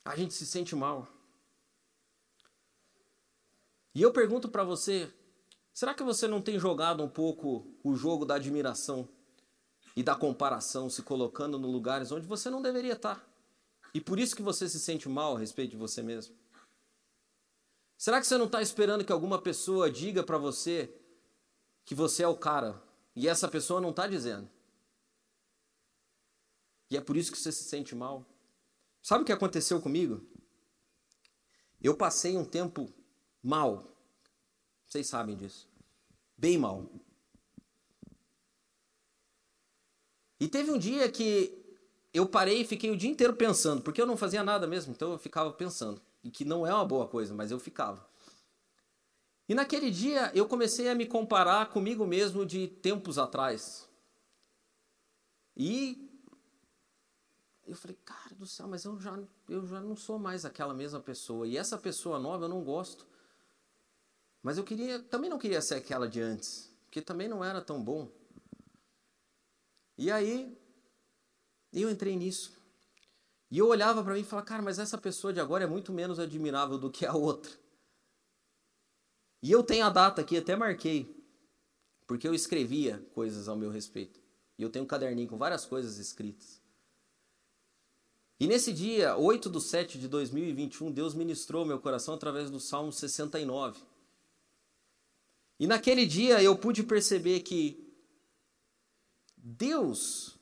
A 0.06 0.16
gente 0.16 0.34
se 0.34 0.46
sente 0.46 0.76
mal. 0.76 1.08
E 3.94 4.02
eu 4.02 4.12
pergunto 4.12 4.50
para 4.50 4.64
você, 4.64 5.12
será 5.74 5.94
que 5.94 6.04
você 6.04 6.28
não 6.28 6.42
tem 6.42 6.60
jogado 6.60 7.04
um 7.04 7.10
pouco 7.10 7.76
o 7.84 7.96
jogo 7.96 8.26
da 8.26 8.36
admiração? 8.36 9.10
E 9.96 10.04
da 10.04 10.16
comparação, 10.16 10.90
se 10.90 11.02
colocando 11.02 11.58
no 11.58 11.70
lugares 11.70 12.12
onde 12.12 12.26
você 12.26 12.50
não 12.50 12.62
deveria 12.62 12.94
estar. 12.94 13.28
E 13.94 14.00
por 14.00 14.20
isso 14.20 14.36
que 14.36 14.42
você 14.42 14.70
se 14.70 14.80
sente 14.80 15.10
mal 15.10 15.36
a 15.36 15.40
respeito 15.40 15.72
de 15.72 15.78
você 15.78 16.02
mesmo. 16.02 16.36
Será 17.98 18.22
que 18.22 18.28
você 18.28 18.38
não 18.38 18.46
está 18.46 18.62
esperando 18.62 19.04
que 19.04 19.12
alguma 19.12 19.42
pessoa 19.42 19.92
diga 19.92 20.24
para 20.24 20.38
você 20.38 20.94
que 21.84 21.94
você 21.94 22.24
é 22.24 22.28
o 22.28 22.38
cara 22.38 22.82
e 23.16 23.28
essa 23.28 23.48
pessoa 23.48 23.82
não 23.82 23.90
está 23.90 24.08
dizendo? 24.08 24.50
E 26.90 26.98
é 26.98 27.02
por 27.02 27.18
isso 27.18 27.32
que 27.32 27.38
você 27.38 27.52
se 27.52 27.64
sente 27.64 27.94
mal. 27.94 28.26
Sabe 29.02 29.24
o 29.24 29.26
que 29.26 29.32
aconteceu 29.32 29.82
comigo? 29.82 30.26
Eu 31.82 31.96
passei 31.96 32.38
um 32.38 32.46
tempo 32.46 32.92
mal. 33.42 33.96
Vocês 34.88 35.08
sabem 35.08 35.36
disso. 35.36 35.68
Bem 36.38 36.58
mal. 36.58 36.90
E 40.40 40.48
teve 40.48 40.72
um 40.72 40.78
dia 40.78 41.10
que 41.12 41.54
eu 42.14 42.26
parei 42.26 42.62
e 42.62 42.66
fiquei 42.66 42.90
o 42.90 42.98
dia 42.98 43.10
inteiro 43.10 43.34
pensando, 43.34 43.82
porque 43.82 44.02
eu 44.02 44.06
não 44.06 44.18
fazia 44.18 44.44
nada 44.44 44.66
mesmo, 44.66 44.94
então 44.94 45.12
eu 45.12 45.18
ficava 45.18 45.52
pensando. 45.52 46.02
E 46.24 46.32
que 46.32 46.44
não 46.44 46.66
é 46.66 46.74
uma 46.74 46.86
boa 46.86 47.08
coisa, 47.08 47.34
mas 47.34 47.52
eu 47.52 47.60
ficava. 47.60 48.08
E 49.48 49.56
naquele 49.56 49.90
dia 49.90 50.32
eu 50.36 50.48
comecei 50.48 50.90
a 50.90 50.96
me 50.96 51.06
comparar 51.06 51.70
comigo 51.70 52.06
mesmo 52.06 52.46
de 52.46 52.68
tempos 52.68 53.18
atrás. 53.18 53.88
E 55.58 56.10
eu 57.68 57.76
falei, 57.76 57.98
cara 58.04 58.36
do 58.36 58.46
céu, 58.46 58.68
mas 58.68 58.84
eu 58.86 59.00
já, 59.00 59.20
eu 59.48 59.66
já 59.68 59.80
não 59.80 59.96
sou 59.96 60.18
mais 60.18 60.46
aquela 60.46 60.74
mesma 60.74 61.00
pessoa. 61.00 61.48
E 61.48 61.58
essa 61.58 61.78
pessoa 61.78 62.18
nova 62.18 62.46
eu 62.46 62.50
não 62.50 62.64
gosto. 62.64 63.06
Mas 64.42 64.58
eu 64.58 64.64
queria, 64.64 65.00
também 65.00 65.30
não 65.30 65.38
queria 65.38 65.62
ser 65.62 65.76
aquela 65.76 66.08
de 66.08 66.22
antes, 66.22 66.74
porque 66.86 67.02
também 67.02 67.28
não 67.28 67.44
era 67.44 67.62
tão 67.62 67.84
bom. 67.84 68.10
E 70.00 70.10
aí, 70.10 70.58
eu 71.74 71.92
entrei 71.92 72.16
nisso. 72.16 72.54
E 73.52 73.58
eu 73.58 73.68
olhava 73.68 74.02
para 74.02 74.14
mim 74.14 74.22
e 74.22 74.24
falava, 74.24 74.48
cara, 74.48 74.62
mas 74.62 74.80
essa 74.80 74.98
pessoa 74.98 75.34
de 75.34 75.42
agora 75.42 75.66
é 75.66 75.68
muito 75.68 75.92
menos 75.92 76.20
admirável 76.20 76.78
do 76.78 76.90
que 76.90 77.06
a 77.06 77.14
outra. 77.14 77.52
E 79.44 79.52
eu 79.52 79.62
tenho 79.62 79.86
a 79.86 79.90
data 79.90 80.22
aqui, 80.22 80.38
até 80.38 80.56
marquei, 80.56 81.22
porque 82.08 82.26
eu 82.26 82.34
escrevia 82.34 83.06
coisas 83.14 83.50
ao 83.50 83.58
meu 83.58 83.70
respeito. 83.70 84.22
E 84.58 84.64
eu 84.64 84.70
tenho 84.70 84.86
um 84.86 84.88
caderninho 84.88 85.28
com 85.28 85.38
várias 85.38 85.66
coisas 85.66 85.98
escritas. 85.98 86.62
E 88.40 88.48
nesse 88.48 88.72
dia, 88.72 89.18
8 89.18 89.50
de 89.50 89.60
7 89.62 90.00
de 90.00 90.08
2021, 90.08 90.94
Deus 90.94 91.14
ministrou 91.14 91.66
meu 91.66 91.78
coração 91.78 92.14
através 92.14 92.50
do 92.50 92.62
Salmo 92.62 92.94
69. 92.94 93.82
E 95.60 95.68
naquele 95.68 96.06
dia 96.06 96.42
eu 96.42 96.58
pude 96.58 96.84
perceber 96.84 97.42
que 97.42 97.89
Deus 99.42 100.38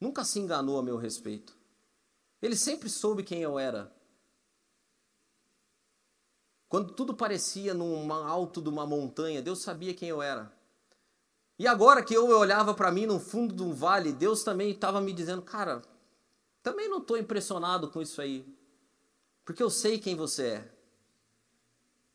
nunca 0.00 0.24
se 0.24 0.38
enganou 0.38 0.78
a 0.78 0.82
meu 0.82 0.96
respeito. 0.96 1.56
Ele 2.40 2.56
sempre 2.56 2.88
soube 2.88 3.22
quem 3.22 3.42
eu 3.42 3.58
era. 3.58 3.92
Quando 6.68 6.92
tudo 6.92 7.14
parecia 7.14 7.74
num 7.74 8.12
alto 8.12 8.62
de 8.62 8.68
uma 8.68 8.86
montanha, 8.86 9.42
Deus 9.42 9.60
sabia 9.60 9.92
quem 9.92 10.08
eu 10.08 10.22
era. 10.22 10.50
E 11.58 11.66
agora 11.66 12.02
que 12.02 12.14
eu 12.14 12.28
olhava 12.28 12.72
para 12.72 12.90
mim 12.90 13.06
no 13.06 13.20
fundo 13.20 13.54
de 13.54 13.62
um 13.62 13.74
vale, 13.74 14.12
Deus 14.12 14.42
também 14.42 14.70
estava 14.70 15.00
me 15.00 15.12
dizendo, 15.12 15.42
cara, 15.42 15.82
também 16.62 16.88
não 16.88 16.98
estou 16.98 17.18
impressionado 17.18 17.90
com 17.90 18.00
isso 18.00 18.22
aí, 18.22 18.46
porque 19.44 19.62
eu 19.62 19.68
sei 19.68 19.98
quem 19.98 20.14
você 20.14 20.46
é. 20.46 20.74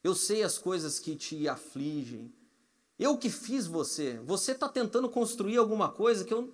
Eu 0.03 0.15
sei 0.15 0.43
as 0.43 0.57
coisas 0.57 0.99
que 0.99 1.15
te 1.15 1.47
afligem. 1.47 2.34
Eu 2.97 3.17
que 3.17 3.29
fiz 3.29 3.67
você. 3.67 4.17
Você 4.19 4.53
está 4.53 4.69
tentando 4.69 5.09
construir 5.09 5.57
alguma 5.57 5.91
coisa 5.91 6.23
que 6.23 6.33
eu. 6.33 6.53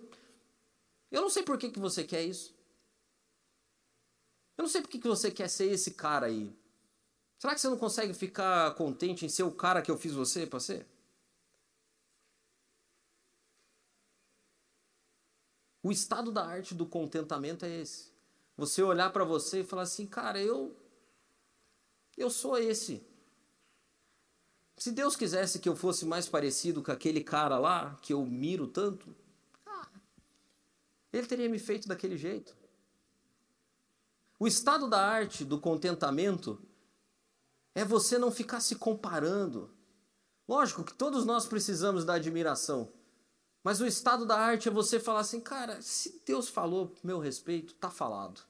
Eu 1.11 1.21
não 1.21 1.29
sei 1.29 1.43
por 1.43 1.57
que, 1.57 1.69
que 1.69 1.79
você 1.79 2.03
quer 2.03 2.23
isso. 2.23 2.55
Eu 4.57 4.63
não 4.63 4.69
sei 4.69 4.81
por 4.81 4.89
que, 4.89 4.99
que 4.99 5.07
você 5.07 5.29
quer 5.31 5.49
ser 5.49 5.65
esse 5.65 5.91
cara 5.91 6.27
aí. 6.27 6.55
Será 7.37 7.53
que 7.55 7.61
você 7.61 7.69
não 7.69 7.77
consegue 7.77 8.13
ficar 8.13 8.75
contente 8.75 9.25
em 9.25 9.29
ser 9.29 9.43
o 9.43 9.51
cara 9.51 9.81
que 9.81 9.89
eu 9.89 9.97
fiz 9.97 10.13
você 10.13 10.45
para 10.45 10.59
ser? 10.59 10.85
O 15.83 15.91
estado 15.91 16.31
da 16.31 16.45
arte 16.45 16.75
do 16.75 16.85
contentamento 16.85 17.65
é 17.65 17.81
esse. 17.81 18.11
Você 18.55 18.83
olhar 18.83 19.11
para 19.11 19.23
você 19.23 19.61
e 19.61 19.63
falar 19.63 19.83
assim, 19.83 20.05
cara, 20.05 20.39
eu 20.39 20.75
eu 22.15 22.29
sou 22.29 22.57
esse. 22.57 23.03
Se 24.82 24.91
Deus 24.91 25.15
quisesse 25.15 25.59
que 25.59 25.69
eu 25.69 25.75
fosse 25.75 26.07
mais 26.07 26.27
parecido 26.27 26.82
com 26.82 26.91
aquele 26.91 27.23
cara 27.23 27.59
lá, 27.59 27.99
que 28.01 28.13
eu 28.13 28.25
miro 28.25 28.65
tanto, 28.65 29.15
ele 31.13 31.27
teria 31.27 31.47
me 31.47 31.59
feito 31.59 31.88
daquele 31.88 32.17
jeito. 32.17 32.57
O 34.39 34.47
estado 34.47 34.89
da 34.89 34.99
arte 34.99 35.45
do 35.45 35.59
contentamento 35.59 36.59
é 37.75 37.86
você 37.86 38.17
não 38.17 38.32
ficar 38.32 38.59
se 38.59 38.75
comparando. 38.75 39.69
Lógico 40.49 40.84
que 40.84 40.95
todos 40.95 41.25
nós 41.25 41.45
precisamos 41.45 42.03
da 42.03 42.15
admiração. 42.15 42.91
Mas 43.63 43.82
o 43.82 43.86
estado 43.86 44.25
da 44.25 44.39
arte 44.39 44.67
é 44.67 44.71
você 44.71 44.99
falar 44.99 45.19
assim, 45.19 45.39
cara, 45.39 45.79
se 45.79 46.23
Deus 46.25 46.49
falou 46.49 46.91
meu 47.03 47.19
respeito, 47.19 47.75
tá 47.75 47.91
falado. 47.91 48.41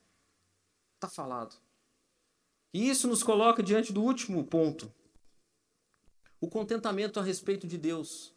Tá 0.97 1.09
falado. 1.09 1.57
E 2.73 2.89
isso 2.89 3.05
nos 3.05 3.21
coloca 3.21 3.61
diante 3.61 3.91
do 3.91 4.01
último 4.01 4.45
ponto. 4.45 4.89
O 6.41 6.49
contentamento 6.49 7.19
a 7.19 7.23
respeito 7.23 7.67
de 7.67 7.77
Deus. 7.77 8.33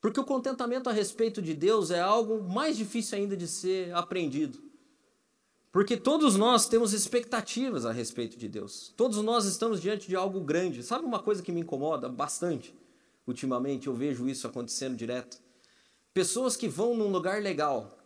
Porque 0.00 0.18
o 0.18 0.24
contentamento 0.24 0.88
a 0.88 0.92
respeito 0.92 1.42
de 1.42 1.54
Deus 1.54 1.90
é 1.90 2.00
algo 2.00 2.42
mais 2.42 2.76
difícil 2.76 3.18
ainda 3.18 3.36
de 3.36 3.46
ser 3.46 3.94
aprendido. 3.94 4.58
Porque 5.70 5.96
todos 5.96 6.36
nós 6.36 6.66
temos 6.66 6.94
expectativas 6.94 7.84
a 7.84 7.92
respeito 7.92 8.38
de 8.38 8.48
Deus. 8.48 8.94
Todos 8.96 9.18
nós 9.22 9.44
estamos 9.44 9.80
diante 9.80 10.08
de 10.08 10.16
algo 10.16 10.40
grande. 10.40 10.82
Sabe 10.82 11.04
uma 11.04 11.22
coisa 11.22 11.42
que 11.42 11.52
me 11.52 11.60
incomoda 11.60 12.08
bastante? 12.08 12.74
Ultimamente 13.26 13.86
eu 13.86 13.94
vejo 13.94 14.26
isso 14.26 14.46
acontecendo 14.46 14.96
direto. 14.96 15.38
Pessoas 16.14 16.56
que 16.56 16.66
vão 16.66 16.96
num 16.96 17.12
lugar 17.12 17.42
legal. 17.42 17.98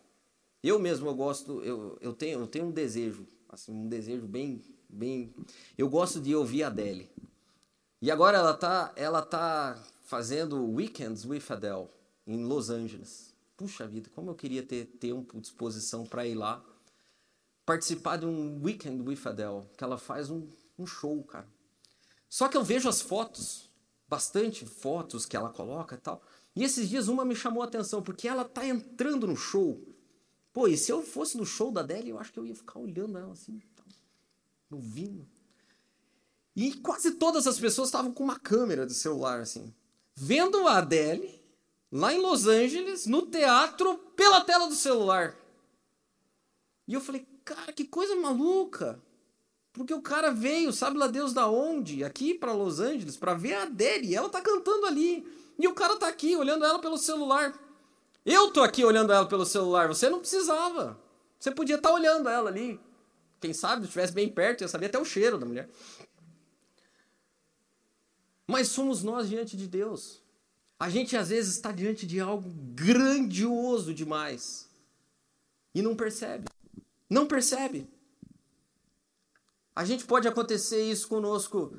Eu 0.63 0.79
mesmo 0.79 1.09
eu 1.09 1.15
gosto, 1.15 1.63
eu, 1.63 1.97
eu, 2.01 2.13
tenho, 2.13 2.41
eu 2.41 2.47
tenho 2.47 2.67
um 2.67 2.71
desejo, 2.73 3.27
assim, 3.49 3.73
um 3.73 3.89
desejo 3.89 4.27
bem, 4.27 4.63
bem. 4.89 5.33
Eu 5.79 5.89
gosto 5.89 6.21
de 6.21 6.35
ouvir 6.35 6.65
a 6.65 6.67
Adele. 6.67 7.09
E 8.03 8.11
agora 8.11 8.37
ela 8.37 8.53
tá, 8.53 8.93
ela 8.97 9.23
tá 9.23 9.81
fazendo 10.01 10.61
Weekends 10.61 11.25
with 11.25 11.45
Adele 11.49 11.87
em 12.27 12.43
Los 12.43 12.69
Angeles. 12.69 13.33
Puxa 13.57 13.87
vida, 13.87 14.11
como 14.13 14.29
eu 14.29 14.35
queria 14.35 14.61
ter 14.61 14.87
tempo, 14.87 15.41
disposição 15.41 16.05
para 16.05 16.27
ir 16.27 16.35
lá 16.35 16.61
participar 17.65 18.17
de 18.17 18.27
um 18.27 18.61
Weekend 18.61 19.09
with 19.09 19.21
Adele, 19.25 19.69
que 19.77 19.85
ela 19.85 19.97
faz 19.97 20.31
um, 20.31 20.49
um 20.77 20.85
show, 20.85 21.23
cara. 21.23 21.47
Só 22.29 22.49
que 22.49 22.57
eu 22.57 22.65
vejo 22.65 22.89
as 22.89 23.01
fotos, 23.01 23.71
bastante 24.09 24.67
fotos 24.67 25.25
que 25.25 25.37
ela 25.37 25.51
coloca 25.51 25.95
e 25.95 25.99
tal. 25.99 26.21
E 26.57 26.65
esses 26.65 26.89
dias 26.89 27.07
uma 27.07 27.25
me 27.25 27.37
chamou 27.37 27.63
a 27.63 27.67
atenção, 27.67 28.03
porque 28.03 28.27
ela 28.27 28.45
tá 28.45 28.67
entrando 28.67 29.29
no 29.29 29.37
show. 29.37 29.81
Pô, 30.53 30.67
e 30.67 30.77
se 30.77 30.91
eu 30.91 31.03
fosse 31.03 31.37
no 31.37 31.47
show 31.47 31.71
da 31.71 31.83
Adele, 31.83 32.11
eu 32.11 32.19
acho 32.19 32.33
que 32.33 32.39
eu 32.41 32.47
ia 32.47 32.57
ficar 32.57 32.81
olhando 32.81 33.17
ela 33.17 33.33
assim, 33.33 33.63
ouvindo. 34.69 35.25
E 36.55 36.75
quase 36.75 37.13
todas 37.13 37.47
as 37.47 37.59
pessoas 37.59 37.89
estavam 37.89 38.13
com 38.13 38.23
uma 38.23 38.39
câmera 38.39 38.87
de 38.87 38.95
celular, 38.95 39.41
assim, 39.41 39.75
vendo 40.15 40.67
a 40.69 40.79
Adele 40.79 41.41
lá 41.91 42.13
em 42.13 42.21
Los 42.21 42.47
Angeles, 42.47 43.07
no 43.07 43.23
teatro, 43.23 43.99
pela 44.17 44.41
tela 44.43 44.67
do 44.67 44.75
celular. 44.75 45.37
E 46.87 46.95
eu 46.95 47.01
falei, 47.01 47.27
cara, 47.45 47.73
que 47.73 47.85
coisa 47.85 48.17
maluca. 48.17 49.01
Porque 49.73 49.95
o 49.95 50.03
cara 50.03 50.31
veio, 50.31 50.73
sabe 50.73 50.99
lá 50.99 51.07
Deus 51.07 51.33
da 51.33 51.49
onde, 51.49 52.05
aqui 52.05 52.35
para 52.35 52.53
Los 52.53 52.79
Angeles, 52.79 53.17
para 53.17 53.33
ver 53.33 53.55
a 53.55 53.63
Adele, 53.63 54.09
e 54.09 54.15
ela 54.15 54.29
tá 54.29 54.41
cantando 54.41 54.87
ali. 54.87 55.27
E 55.59 55.67
o 55.67 55.75
cara 55.75 55.97
tá 55.97 56.09
aqui 56.09 56.37
olhando 56.37 56.65
ela 56.65 56.79
pelo 56.79 56.99
celular. 56.99 57.59
Eu 58.25 58.51
tô 58.51 58.63
aqui 58.63 58.85
olhando 58.85 59.13
ela 59.13 59.27
pelo 59.27 59.47
celular, 59.47 59.89
você 59.89 60.11
não 60.11 60.21
precisava. 60.21 61.01
Você 61.39 61.51
podia 61.51 61.77
estar 61.77 61.89
tá 61.89 61.95
olhando 61.95 62.29
ela 62.29 62.51
ali. 62.51 62.79
Quem 63.41 63.53
sabe, 63.53 63.83
se 63.83 63.89
estivesse 63.89 64.13
bem 64.13 64.29
perto, 64.29 64.61
ia 64.61 64.69
saber 64.69 64.87
até 64.87 64.99
o 64.99 65.05
cheiro 65.05 65.39
da 65.39 65.47
mulher. 65.47 65.69
Mas 68.53 68.69
somos 68.69 69.03
nós 69.03 69.31
diante 69.31 69.57
de 69.57 69.67
Deus. 69.67 70.23
A 70.79 70.91
gente 70.91 71.17
às 71.17 71.31
vezes 71.31 71.55
está 71.55 71.73
diante 71.73 72.07
de 72.07 72.21
algo 72.21 72.51
grandioso 72.75 73.95
demais 73.95 74.69
e 75.75 75.81
não 75.81 75.97
percebe. 75.97 76.45
Não 77.09 77.27
percebe. 77.27 77.89
A 79.75 79.87
gente 79.87 80.05
pode 80.05 80.29
acontecer 80.29 80.83
isso 80.83 81.09
conosco 81.09 81.79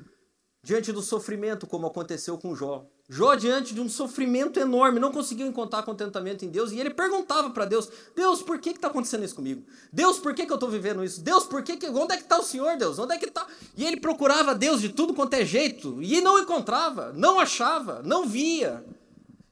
diante 0.64 0.90
do 0.90 1.00
sofrimento, 1.00 1.64
como 1.64 1.86
aconteceu 1.86 2.36
com 2.36 2.56
Jó. 2.56 2.84
Jó, 3.06 3.34
diante 3.34 3.74
de 3.74 3.80
um 3.82 3.88
sofrimento 3.88 4.58
enorme, 4.58 4.98
não 4.98 5.12
conseguiu 5.12 5.46
encontrar 5.46 5.82
contentamento 5.82 6.42
em 6.42 6.48
Deus 6.48 6.72
e 6.72 6.80
ele 6.80 6.88
perguntava 6.88 7.50
para 7.50 7.66
Deus: 7.66 7.88
Deus, 8.16 8.40
por 8.40 8.58
que 8.58 8.70
está 8.70 8.88
acontecendo 8.88 9.24
isso 9.24 9.34
comigo? 9.34 9.62
Deus, 9.92 10.18
por 10.18 10.34
que, 10.34 10.46
que 10.46 10.52
eu 10.52 10.56
estou 10.56 10.70
vivendo 10.70 11.04
isso? 11.04 11.20
Deus, 11.20 11.44
por 11.44 11.62
que, 11.62 11.76
que 11.76 11.86
onde 11.88 12.14
é 12.14 12.16
que 12.16 12.22
está 12.22 12.38
o 12.38 12.42
Senhor, 12.42 12.78
Deus? 12.78 12.98
Onde 12.98 13.14
é 13.14 13.18
que 13.18 13.26
está? 13.26 13.46
E 13.76 13.84
ele 13.84 13.98
procurava 13.98 14.54
Deus 14.54 14.80
de 14.80 14.88
tudo 14.88 15.12
quanto 15.12 15.34
é 15.34 15.44
jeito 15.44 16.02
e 16.02 16.20
não 16.22 16.38
encontrava, 16.38 17.12
não 17.14 17.38
achava, 17.38 18.00
não 18.02 18.26
via. 18.26 18.82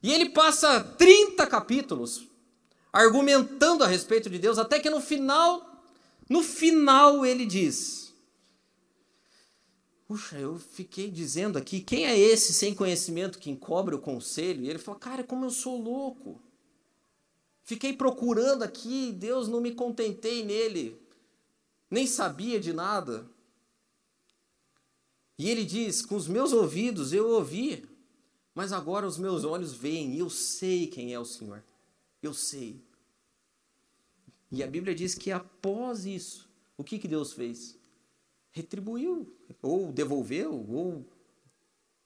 E 0.01 0.11
ele 0.11 0.29
passa 0.29 0.79
30 0.79 1.45
capítulos 1.45 2.27
argumentando 2.91 3.83
a 3.83 3.87
respeito 3.87 4.31
de 4.31 4.39
Deus, 4.39 4.57
até 4.57 4.79
que 4.79 4.89
no 4.89 4.99
final 4.99 5.73
no 6.27 6.41
final 6.41 7.23
ele 7.23 7.45
diz: 7.45 8.02
Puxa, 10.07 10.37
eu 10.37 10.59
fiquei 10.59 11.09
dizendo 11.09 11.57
aqui, 11.57 11.79
quem 11.79 12.05
é 12.05 12.17
esse 12.17 12.53
sem 12.53 12.75
conhecimento 12.75 13.39
que 13.39 13.49
encobre 13.49 13.95
o 13.95 13.99
conselho? 13.99 14.63
E 14.63 14.69
ele 14.69 14.79
falou: 14.79 14.99
Cara, 14.99 15.23
como 15.23 15.45
eu 15.45 15.49
sou 15.49 15.81
louco. 15.81 16.41
Fiquei 17.63 17.93
procurando 17.93 18.63
aqui, 18.63 19.13
Deus 19.13 19.47
não 19.47 19.61
me 19.61 19.73
contentei 19.73 20.43
nele, 20.43 21.01
nem 21.89 22.05
sabia 22.05 22.59
de 22.59 22.73
nada. 22.73 23.25
E 25.37 25.49
ele 25.49 25.63
diz: 25.63 26.05
Com 26.05 26.15
os 26.15 26.27
meus 26.27 26.51
ouvidos 26.51 27.13
eu 27.13 27.29
ouvi, 27.29 27.87
mas 28.53 28.73
agora 28.73 29.07
os 29.07 29.17
meus 29.17 29.45
olhos 29.45 29.73
veem 29.73 30.15
e 30.15 30.19
eu 30.19 30.29
sei 30.29 30.87
quem 30.87 31.13
é 31.13 31.19
o 31.19 31.25
Senhor. 31.25 31.63
Eu 32.21 32.33
sei. 32.33 32.81
E 34.51 34.61
a 34.61 34.67
Bíblia 34.67 34.93
diz 34.93 35.15
que 35.15 35.31
após 35.31 36.05
isso, 36.05 36.47
o 36.77 36.83
que, 36.83 36.99
que 36.99 37.07
Deus 37.07 37.33
fez? 37.33 37.77
Retribuiu, 38.53 39.35
ou 39.61 39.91
devolveu, 39.91 40.53
ou, 40.69 41.05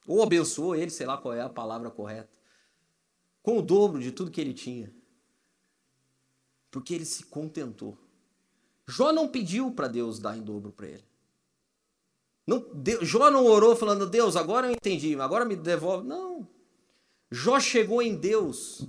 ou 0.08 0.24
abençoou 0.24 0.76
ele, 0.76 0.89
sei 0.89 1.06
lá 1.06 1.18
qual 1.18 1.34
é 1.34 1.41
a 1.41 1.50
palavra 1.50 1.91
correta, 1.91 2.30
com 3.43 3.60
o 3.60 3.62
dobro 3.62 4.02
de 4.02 4.12
tudo 4.12 4.32
que 4.32 4.41
ele 4.41 4.54
tinha. 4.54 4.91
Porque 6.72 6.93
ele 6.95 7.06
se 7.06 7.26
contentou. 7.26 7.98
Jó 8.88 9.12
não 9.12 9.28
pediu 9.28 9.72
para 9.72 9.89
Deus 9.89 10.20
dar 10.20 10.38
em 10.38 10.41
dobro 10.41 10.72
para 10.72 10.88
ele. 10.88 11.04
Não, 12.48 12.60
Deus, 12.74 13.06
Jó 13.06 13.30
não 13.30 13.45
orou 13.45 13.76
falando, 13.76 14.10
Deus, 14.10 14.38
agora 14.38 14.68
eu 14.68 14.72
entendi, 14.72 15.20
agora 15.20 15.43
me 15.43 15.56
devolve. 15.56 16.08
Não. 16.08 16.48
Jó 17.30 17.60
chegou 17.60 18.02
em 18.02 18.16
Deus 18.16 18.88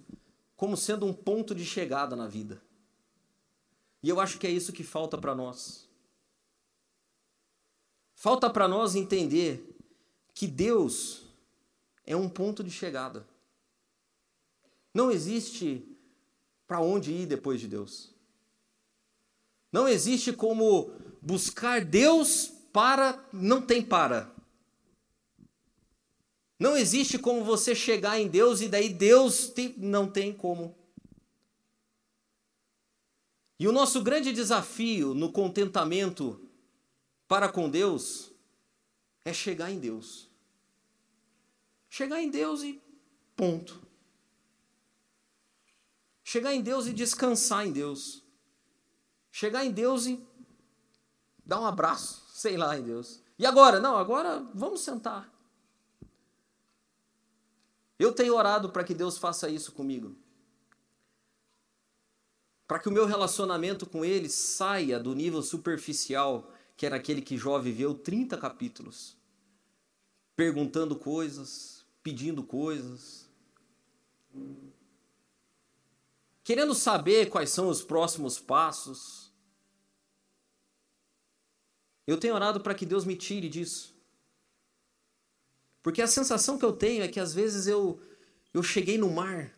como 0.56 0.76
sendo 0.76 1.04
um 1.04 1.12
ponto 1.12 1.54
de 1.54 1.64
chegada 1.64 2.14
na 2.14 2.28
vida. 2.28 2.62
E 4.00 4.08
eu 4.08 4.20
acho 4.20 4.38
que 4.38 4.46
é 4.46 4.50
isso 4.50 4.72
que 4.72 4.84
falta 4.84 5.18
para 5.18 5.34
nós. 5.34 5.87
Falta 8.18 8.50
para 8.50 8.66
nós 8.66 8.96
entender 8.96 9.78
que 10.34 10.48
Deus 10.48 11.22
é 12.04 12.16
um 12.16 12.28
ponto 12.28 12.64
de 12.64 12.70
chegada. 12.70 13.24
Não 14.92 15.08
existe 15.08 15.86
para 16.66 16.80
onde 16.80 17.12
ir 17.12 17.26
depois 17.26 17.60
de 17.60 17.68
Deus. 17.68 18.12
Não 19.70 19.86
existe 19.86 20.32
como 20.32 20.90
buscar 21.22 21.84
Deus 21.84 22.50
para. 22.72 23.24
Não 23.32 23.62
tem 23.62 23.80
para. 23.80 24.34
Não 26.58 26.76
existe 26.76 27.20
como 27.20 27.44
você 27.44 27.72
chegar 27.72 28.18
em 28.18 28.26
Deus 28.26 28.60
e 28.60 28.68
daí 28.68 28.88
Deus 28.88 29.48
te, 29.48 29.76
não 29.78 30.10
tem 30.10 30.32
como. 30.32 30.76
E 33.60 33.68
o 33.68 33.72
nosso 33.72 34.02
grande 34.02 34.32
desafio 34.32 35.14
no 35.14 35.30
contentamento 35.30 36.47
para 37.28 37.48
com 37.50 37.68
Deus 37.68 38.32
é 39.24 39.32
chegar 39.32 39.70
em 39.70 39.78
Deus. 39.78 40.28
Chegar 41.90 42.20
em 42.20 42.30
Deus 42.30 42.62
e 42.62 42.82
ponto. 43.36 43.80
Chegar 46.24 46.54
em 46.54 46.62
Deus 46.62 46.86
e 46.86 46.92
descansar 46.92 47.66
em 47.66 47.72
Deus. 47.72 48.24
Chegar 49.30 49.64
em 49.64 49.70
Deus 49.70 50.06
e 50.06 50.26
dar 51.44 51.60
um 51.60 51.66
abraço, 51.66 52.24
sei 52.32 52.56
lá, 52.56 52.76
em 52.78 52.82
Deus. 52.82 53.22
E 53.38 53.46
agora? 53.46 53.78
Não, 53.78 53.96
agora 53.96 54.40
vamos 54.54 54.80
sentar. 54.80 55.32
Eu 57.98 58.12
tenho 58.12 58.34
orado 58.34 58.70
para 58.70 58.84
que 58.84 58.94
Deus 58.94 59.18
faça 59.18 59.48
isso 59.48 59.72
comigo. 59.72 60.16
Para 62.66 62.78
que 62.78 62.88
o 62.88 62.92
meu 62.92 63.06
relacionamento 63.06 63.86
com 63.86 64.04
Ele 64.04 64.28
saia 64.28 65.00
do 65.00 65.14
nível 65.14 65.42
superficial, 65.42 66.52
que 66.78 66.86
era 66.86 66.94
aquele 66.94 67.20
que 67.20 67.36
Jó 67.36 67.58
viveu 67.58 67.92
30 67.92 68.38
capítulos, 68.38 69.16
perguntando 70.36 70.94
coisas, 70.94 71.84
pedindo 72.04 72.44
coisas, 72.44 73.28
querendo 76.44 76.76
saber 76.76 77.30
quais 77.30 77.50
são 77.50 77.68
os 77.68 77.82
próximos 77.82 78.38
passos. 78.38 79.32
Eu 82.06 82.16
tenho 82.16 82.36
orado 82.36 82.60
para 82.60 82.76
que 82.76 82.86
Deus 82.86 83.04
me 83.04 83.16
tire 83.16 83.48
disso. 83.48 83.92
Porque 85.82 86.00
a 86.00 86.06
sensação 86.06 86.56
que 86.56 86.64
eu 86.64 86.72
tenho 86.72 87.02
é 87.02 87.08
que 87.08 87.18
às 87.18 87.34
vezes 87.34 87.66
eu, 87.66 88.00
eu 88.54 88.62
cheguei 88.62 88.96
no 88.96 89.10
mar 89.10 89.52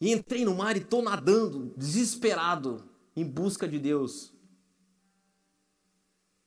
e 0.00 0.12
entrei 0.12 0.44
no 0.44 0.56
mar 0.56 0.76
e 0.76 0.80
estou 0.80 1.02
nadando, 1.02 1.72
desesperado, 1.76 2.84
em 3.14 3.24
busca 3.24 3.68
de 3.68 3.78
Deus. 3.78 4.35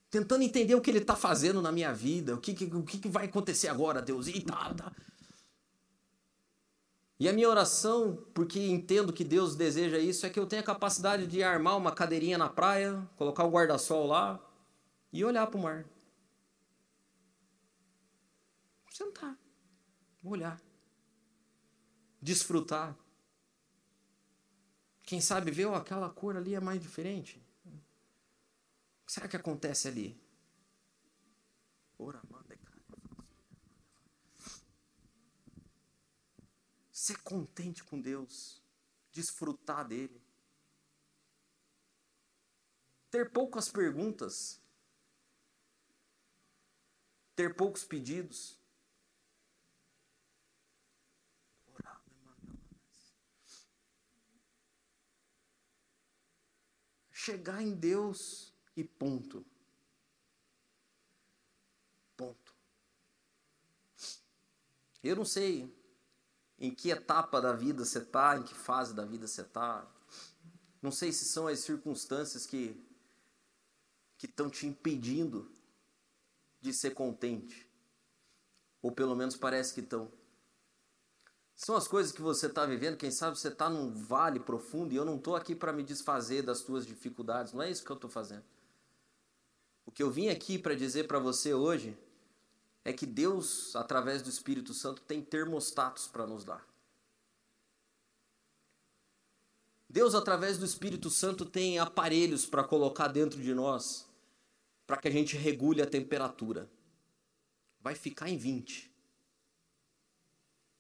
Tentando 0.10 0.44
entender 0.44 0.76
o 0.76 0.82
que 0.82 0.90
Ele 0.90 1.00
está 1.00 1.16
fazendo 1.16 1.62
na 1.62 1.72
minha 1.72 1.94
vida, 1.94 2.34
o 2.36 2.40
que, 2.40 2.54
que, 2.54 2.66
o 2.66 2.84
que, 2.84 3.08
vai 3.08 3.26
acontecer 3.26 3.68
agora, 3.68 4.02
Deus. 4.02 4.28
E, 4.28 4.42
tá, 4.42 4.74
tá. 4.74 4.92
e 7.20 7.30
a 7.30 7.34
minha 7.34 7.48
oração, 7.48 8.26
porque 8.34 8.60
entendo 8.60 9.14
que 9.14 9.24
Deus 9.24 9.56
deseja 9.56 10.00
isso, 10.00 10.26
é 10.26 10.30
que 10.30 10.40
eu 10.40 10.48
tenha 10.48 10.64
capacidade 10.64 11.28
de 11.28 11.44
armar 11.44 11.78
uma 11.78 11.92
cadeirinha 11.92 12.38
na 12.38 12.50
praia, 12.50 13.08
colocar 13.18 13.44
o 13.44 13.52
guarda-sol 13.52 14.08
lá 14.08 14.40
e 15.14 15.24
olhar 15.24 15.46
para 15.48 15.60
o 15.60 15.62
mar. 15.62 15.86
sentar, 19.00 19.38
olhar, 20.22 20.62
desfrutar. 22.22 22.94
Quem 25.04 25.22
sabe 25.22 25.52
ver, 25.52 25.70
aquela 25.70 26.10
cor 26.10 26.36
ali 26.36 26.54
é 26.54 26.60
mais 26.60 26.82
diferente. 26.82 27.42
Que 29.10 29.14
será 29.14 29.28
que 29.28 29.36
acontece 29.36 29.88
ali? 29.88 30.16
Ser 36.92 37.18
contente 37.24 37.84
com 37.84 38.00
Deus, 38.00 38.62
desfrutar 39.12 39.88
dele. 39.88 40.22
Ter 43.10 43.32
poucas 43.32 43.68
perguntas, 43.68 44.62
ter 47.36 47.56
poucos 47.56 47.84
pedidos. 47.84 48.60
chegar 57.12 57.62
em 57.62 57.76
Deus 57.76 58.49
e 58.80 58.84
ponto. 58.84 59.46
Ponto. 62.16 62.54
Eu 65.04 65.16
não 65.16 65.26
sei 65.26 65.74
em 66.58 66.74
que 66.74 66.90
etapa 66.90 67.42
da 67.42 67.54
vida 67.54 67.86
você 67.86 68.00
está, 68.00 68.38
em 68.38 68.44
que 68.44 68.54
fase 68.54 68.94
da 68.94 69.06
vida 69.06 69.28
você 69.28 69.42
está. 69.42 69.88
Não 70.82 70.92
sei 70.92 71.12
se 71.12 71.26
são 71.26 71.48
as 71.48 71.60
circunstâncias 71.60 72.46
que 72.46 72.76
que 74.20 74.26
estão 74.26 74.50
te 74.50 74.68
impedindo 74.68 75.50
de 76.60 76.74
ser 76.74 76.92
contente. 76.92 77.66
Ou 78.82 78.92
pelo 78.92 79.16
menos 79.16 79.38
parece 79.38 79.74
que 79.74 79.80
estão. 79.80 80.12
São 81.56 81.76
as 81.76 81.88
coisas 81.88 82.12
que 82.12 82.22
você 82.22 82.48
está 82.48 82.66
vivendo, 82.66 82.98
quem 82.98 83.12
sabe 83.12 83.40
você 83.40 83.48
está 83.48 83.70
num 83.70 83.94
vale 83.94 84.40
profundo 84.40 84.94
e 84.94 84.98
eu 84.98 85.06
não 85.06 85.16
estou 85.16 85.38
aqui 85.38 85.56
para 85.56 85.74
me 85.74 85.84
desfazer 85.84 86.42
das 86.42 86.62
tuas 86.62 86.86
dificuldades, 86.86 87.54
não 87.54 87.62
é 87.62 87.72
isso 87.72 87.84
que 87.84 87.90
eu 87.90 87.96
estou 87.96 88.10
fazendo. 88.10 88.44
O 89.90 89.92
que 89.92 90.04
eu 90.04 90.12
vim 90.12 90.30
aqui 90.30 90.60
para 90.60 90.76
dizer 90.76 91.08
para 91.08 91.18
você 91.18 91.52
hoje 91.52 91.98
é 92.86 92.94
que 92.94 93.08
Deus, 93.08 93.76
através 93.76 94.22
do 94.22 94.30
Espírito 94.30 94.72
Santo, 94.72 95.02
tem 95.02 95.20
termostatos 95.20 96.06
para 96.06 96.28
nos 96.28 96.44
dar. 96.44 96.64
Deus, 99.90 100.14
através 100.14 100.60
do 100.60 100.66
Espírito 100.66 101.10
Santo, 101.10 101.44
tem 101.44 101.80
aparelhos 101.80 102.46
para 102.46 102.64
colocar 102.64 103.08
dentro 103.08 103.42
de 103.42 103.52
nós, 103.52 104.08
para 104.86 104.98
que 104.98 105.08
a 105.08 105.12
gente 105.12 105.36
regule 105.36 105.82
a 105.82 105.88
temperatura. 105.88 106.70
Vai 107.82 107.96
ficar 107.96 108.30
em 108.30 108.38
20. 108.38 108.94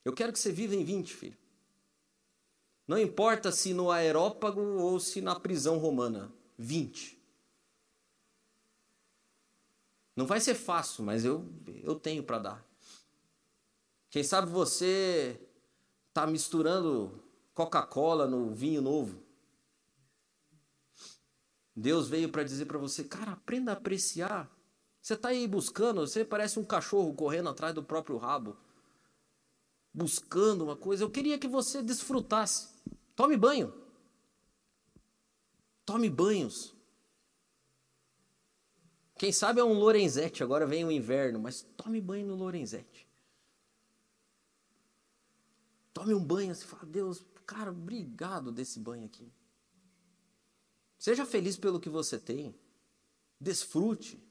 Eu 0.05 0.13
quero 0.13 0.31
que 0.31 0.37
você 0.37 0.51
viva 0.51 0.75
em 0.75 0.83
20, 0.83 1.15
filho. 1.15 1.37
Não 2.87 2.99
importa 2.99 3.51
se 3.51 3.73
no 3.73 3.89
aerópago 3.89 4.61
ou 4.61 4.99
se 4.99 5.19
na 5.19 5.35
prisão 5.35 5.79
romana. 5.79 6.31
20. 6.59 7.18
Não 10.19 10.27
vai 10.27 10.41
ser 10.41 10.53
fácil, 10.53 11.01
mas 11.05 11.23
eu, 11.23 11.47
eu 11.81 11.95
tenho 11.95 12.21
para 12.21 12.39
dar. 12.39 12.65
Quem 14.09 14.21
sabe 14.21 14.51
você 14.51 15.39
está 16.09 16.27
misturando 16.27 17.23
Coca-Cola 17.53 18.27
no 18.27 18.53
vinho 18.53 18.81
novo. 18.81 19.23
Deus 21.73 22.09
veio 22.09 22.27
para 22.27 22.43
dizer 22.43 22.65
para 22.65 22.77
você, 22.77 23.05
cara, 23.05 23.31
aprenda 23.31 23.71
a 23.71 23.75
apreciar. 23.75 24.53
Você 25.01 25.13
está 25.13 25.29
aí 25.29 25.47
buscando, 25.47 26.01
você 26.01 26.25
parece 26.25 26.59
um 26.59 26.65
cachorro 26.65 27.13
correndo 27.13 27.47
atrás 27.47 27.73
do 27.73 27.81
próprio 27.81 28.17
rabo 28.17 28.57
buscando 29.93 30.65
uma 30.65 30.75
coisa. 30.75 31.01
Eu 31.01 31.09
queria 31.09 31.39
que 31.39 31.47
você 31.47 31.81
desfrutasse. 31.81 32.75
Tome 33.15 33.37
banho. 33.37 33.73
Tome 35.85 36.09
banhos. 36.09 36.75
Quem 39.19 39.33
sabe 39.33 39.59
é 39.59 39.63
um 39.65 39.73
Lorenzetti, 39.73 40.41
agora 40.41 40.65
vem 40.65 40.85
o 40.85 40.91
inverno, 40.91 41.41
mas 41.41 41.67
tome 41.75 41.99
banho 41.99 42.25
no 42.25 42.35
Lorenzetti. 42.35 43.05
Tome 45.93 46.13
um 46.13 46.23
banho 46.23 46.53
assim, 46.53 46.65
fala, 46.65 46.85
Deus, 46.85 47.21
cara, 47.45 47.69
obrigado 47.69 48.49
desse 48.49 48.79
banho 48.79 49.05
aqui. 49.05 49.29
Seja 50.97 51.25
feliz 51.25 51.57
pelo 51.57 51.81
que 51.81 51.89
você 51.89 52.17
tem. 52.17 52.55
Desfrute. 53.37 54.23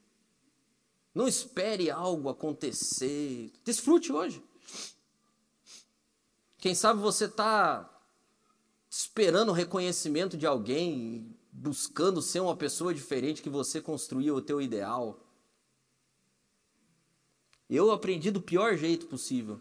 Não 1.13 1.27
espere 1.27 1.91
algo 1.91 2.27
acontecer. 2.27 3.53
Desfrute 3.63 4.11
hoje. 4.11 4.43
Quem 6.57 6.73
sabe 6.73 6.99
você 6.99 7.25
está 7.25 7.87
esperando 8.89 9.49
o 9.49 9.53
reconhecimento 9.53 10.35
de 10.35 10.47
alguém, 10.47 11.37
buscando 11.59 12.21
ser 12.21 12.39
uma 12.39 12.55
pessoa 12.55 12.93
diferente 12.93 13.41
que 13.41 13.49
você 13.49 13.81
construiu 13.81 14.35
o 14.35 14.41
teu 14.41 14.61
ideal. 14.61 15.19
Eu 17.69 17.91
aprendi 17.91 18.31
do 18.31 18.41
pior 18.41 18.77
jeito 18.77 19.07
possível. 19.07 19.59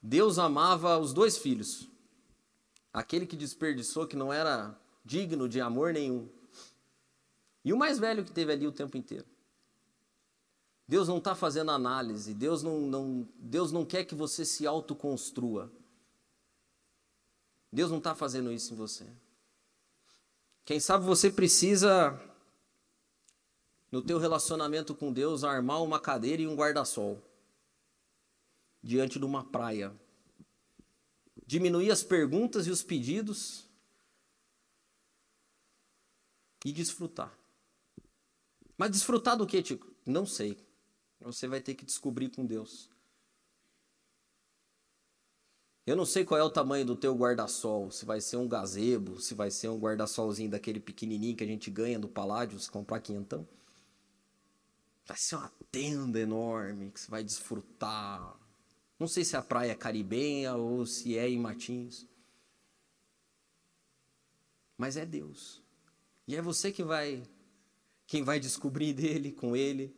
Deus 0.00 0.38
amava 0.38 0.96
os 0.98 1.12
dois 1.12 1.36
filhos. 1.36 1.88
Aquele 2.92 3.26
que 3.26 3.36
desperdiçou, 3.36 4.06
que 4.06 4.16
não 4.16 4.32
era 4.32 4.78
digno 5.04 5.48
de 5.48 5.60
amor 5.60 5.92
nenhum. 5.92 6.28
E 7.64 7.72
o 7.72 7.76
mais 7.76 7.98
velho 7.98 8.24
que 8.24 8.30
teve 8.30 8.52
ali 8.52 8.68
o 8.68 8.72
tempo 8.72 8.96
inteiro. 8.96 9.26
Deus 10.86 11.08
não 11.08 11.18
está 11.18 11.34
fazendo 11.34 11.72
análise, 11.72 12.32
Deus 12.32 12.62
não, 12.62 12.80
não, 12.80 13.28
Deus 13.36 13.72
não 13.72 13.84
quer 13.84 14.04
que 14.04 14.14
você 14.14 14.44
se 14.44 14.64
autoconstrua. 14.64 15.70
Deus 17.72 17.90
não 17.90 17.98
está 17.98 18.14
fazendo 18.14 18.52
isso 18.52 18.72
em 18.72 18.76
você. 18.76 19.06
Quem 20.64 20.80
sabe 20.80 21.04
você 21.04 21.30
precisa, 21.30 22.18
no 23.90 24.02
teu 24.02 24.18
relacionamento 24.18 24.94
com 24.94 25.12
Deus, 25.12 25.44
armar 25.44 25.82
uma 25.82 26.00
cadeira 26.00 26.42
e 26.42 26.46
um 26.46 26.54
guarda-sol 26.54 27.22
diante 28.82 29.18
de 29.18 29.24
uma 29.24 29.44
praia. 29.44 29.94
Diminuir 31.46 31.90
as 31.90 32.02
perguntas 32.02 32.66
e 32.66 32.70
os 32.70 32.82
pedidos 32.82 33.66
e 36.64 36.72
desfrutar. 36.72 37.36
Mas 38.76 38.90
desfrutar 38.90 39.36
do 39.36 39.46
que, 39.46 39.62
Tico? 39.62 39.90
Não 40.04 40.26
sei. 40.26 40.58
Você 41.20 41.48
vai 41.48 41.60
ter 41.60 41.74
que 41.74 41.84
descobrir 41.84 42.28
com 42.28 42.44
Deus. 42.46 42.88
Eu 45.88 45.96
não 45.96 46.04
sei 46.04 46.22
qual 46.22 46.38
é 46.38 46.44
o 46.44 46.50
tamanho 46.50 46.84
do 46.84 46.94
teu 46.94 47.14
guarda-sol, 47.14 47.90
se 47.90 48.04
vai 48.04 48.20
ser 48.20 48.36
um 48.36 48.46
gazebo, 48.46 49.18
se 49.18 49.32
vai 49.32 49.50
ser 49.50 49.68
um 49.68 49.78
guarda-solzinho 49.78 50.50
daquele 50.50 50.78
pequenininho 50.78 51.34
que 51.34 51.42
a 51.42 51.46
gente 51.46 51.70
ganha 51.70 51.98
do 51.98 52.06
Paládio, 52.06 52.60
se 52.60 52.70
comprar 52.70 53.00
quinhentão. 53.00 53.48
Vai 55.06 55.16
ser 55.16 55.36
uma 55.36 55.50
tenda 55.72 56.20
enorme 56.20 56.90
que 56.90 57.00
você 57.00 57.10
vai 57.10 57.24
desfrutar. 57.24 58.38
Não 58.98 59.08
sei 59.08 59.24
se 59.24 59.34
a 59.34 59.40
praia 59.40 59.72
é 59.72 59.74
caribenha 59.74 60.54
ou 60.56 60.84
se 60.84 61.16
é 61.16 61.26
em 61.26 61.38
Matinhos. 61.38 62.06
Mas 64.76 64.98
é 64.98 65.06
Deus. 65.06 65.62
E 66.26 66.36
é 66.36 66.42
você 66.42 66.70
que 66.70 66.84
vai 66.84 67.22
quem 68.06 68.22
vai 68.22 68.38
descobrir 68.38 68.92
dele 68.92 69.32
com 69.32 69.56
ele. 69.56 69.96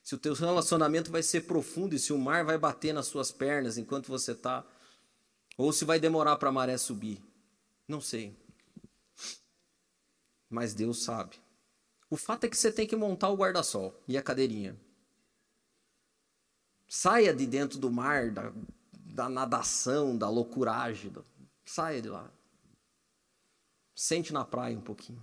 Se 0.00 0.14
o 0.14 0.18
teu 0.18 0.32
relacionamento 0.34 1.10
vai 1.10 1.24
ser 1.24 1.40
profundo 1.40 1.96
e 1.96 1.98
se 1.98 2.12
o 2.12 2.18
mar 2.18 2.44
vai 2.44 2.56
bater 2.56 2.94
nas 2.94 3.06
suas 3.06 3.32
pernas 3.32 3.76
enquanto 3.76 4.06
você 4.06 4.30
está 4.30 4.64
ou 5.56 5.72
se 5.72 5.84
vai 5.84 5.98
demorar 6.00 6.36
para 6.36 6.48
a 6.48 6.52
maré 6.52 6.76
subir. 6.76 7.22
Não 7.86 8.00
sei. 8.00 8.36
Mas 10.48 10.74
Deus 10.74 11.02
sabe. 11.04 11.36
O 12.10 12.16
fato 12.16 12.44
é 12.44 12.48
que 12.48 12.56
você 12.56 12.70
tem 12.70 12.86
que 12.86 12.96
montar 12.96 13.28
o 13.28 13.36
guarda-sol 13.36 13.94
e 14.06 14.16
a 14.16 14.22
cadeirinha. 14.22 14.78
Saia 16.88 17.34
de 17.34 17.46
dentro 17.46 17.78
do 17.78 17.90
mar, 17.90 18.30
da, 18.30 18.52
da 18.92 19.28
nadação, 19.28 20.16
da 20.16 20.28
loucuragem. 20.28 21.10
Do... 21.10 21.24
Saia 21.64 22.00
de 22.00 22.08
lá. 22.08 22.30
Sente 23.94 24.32
na 24.32 24.44
praia 24.44 24.76
um 24.76 24.80
pouquinho. 24.80 25.22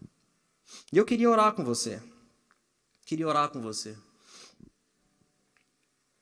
E 0.91 0.97
eu 0.97 1.05
queria 1.05 1.29
orar 1.29 1.53
com 1.53 1.63
você. 1.63 2.01
Queria 3.05 3.27
orar 3.27 3.49
com 3.49 3.61
você. 3.61 3.97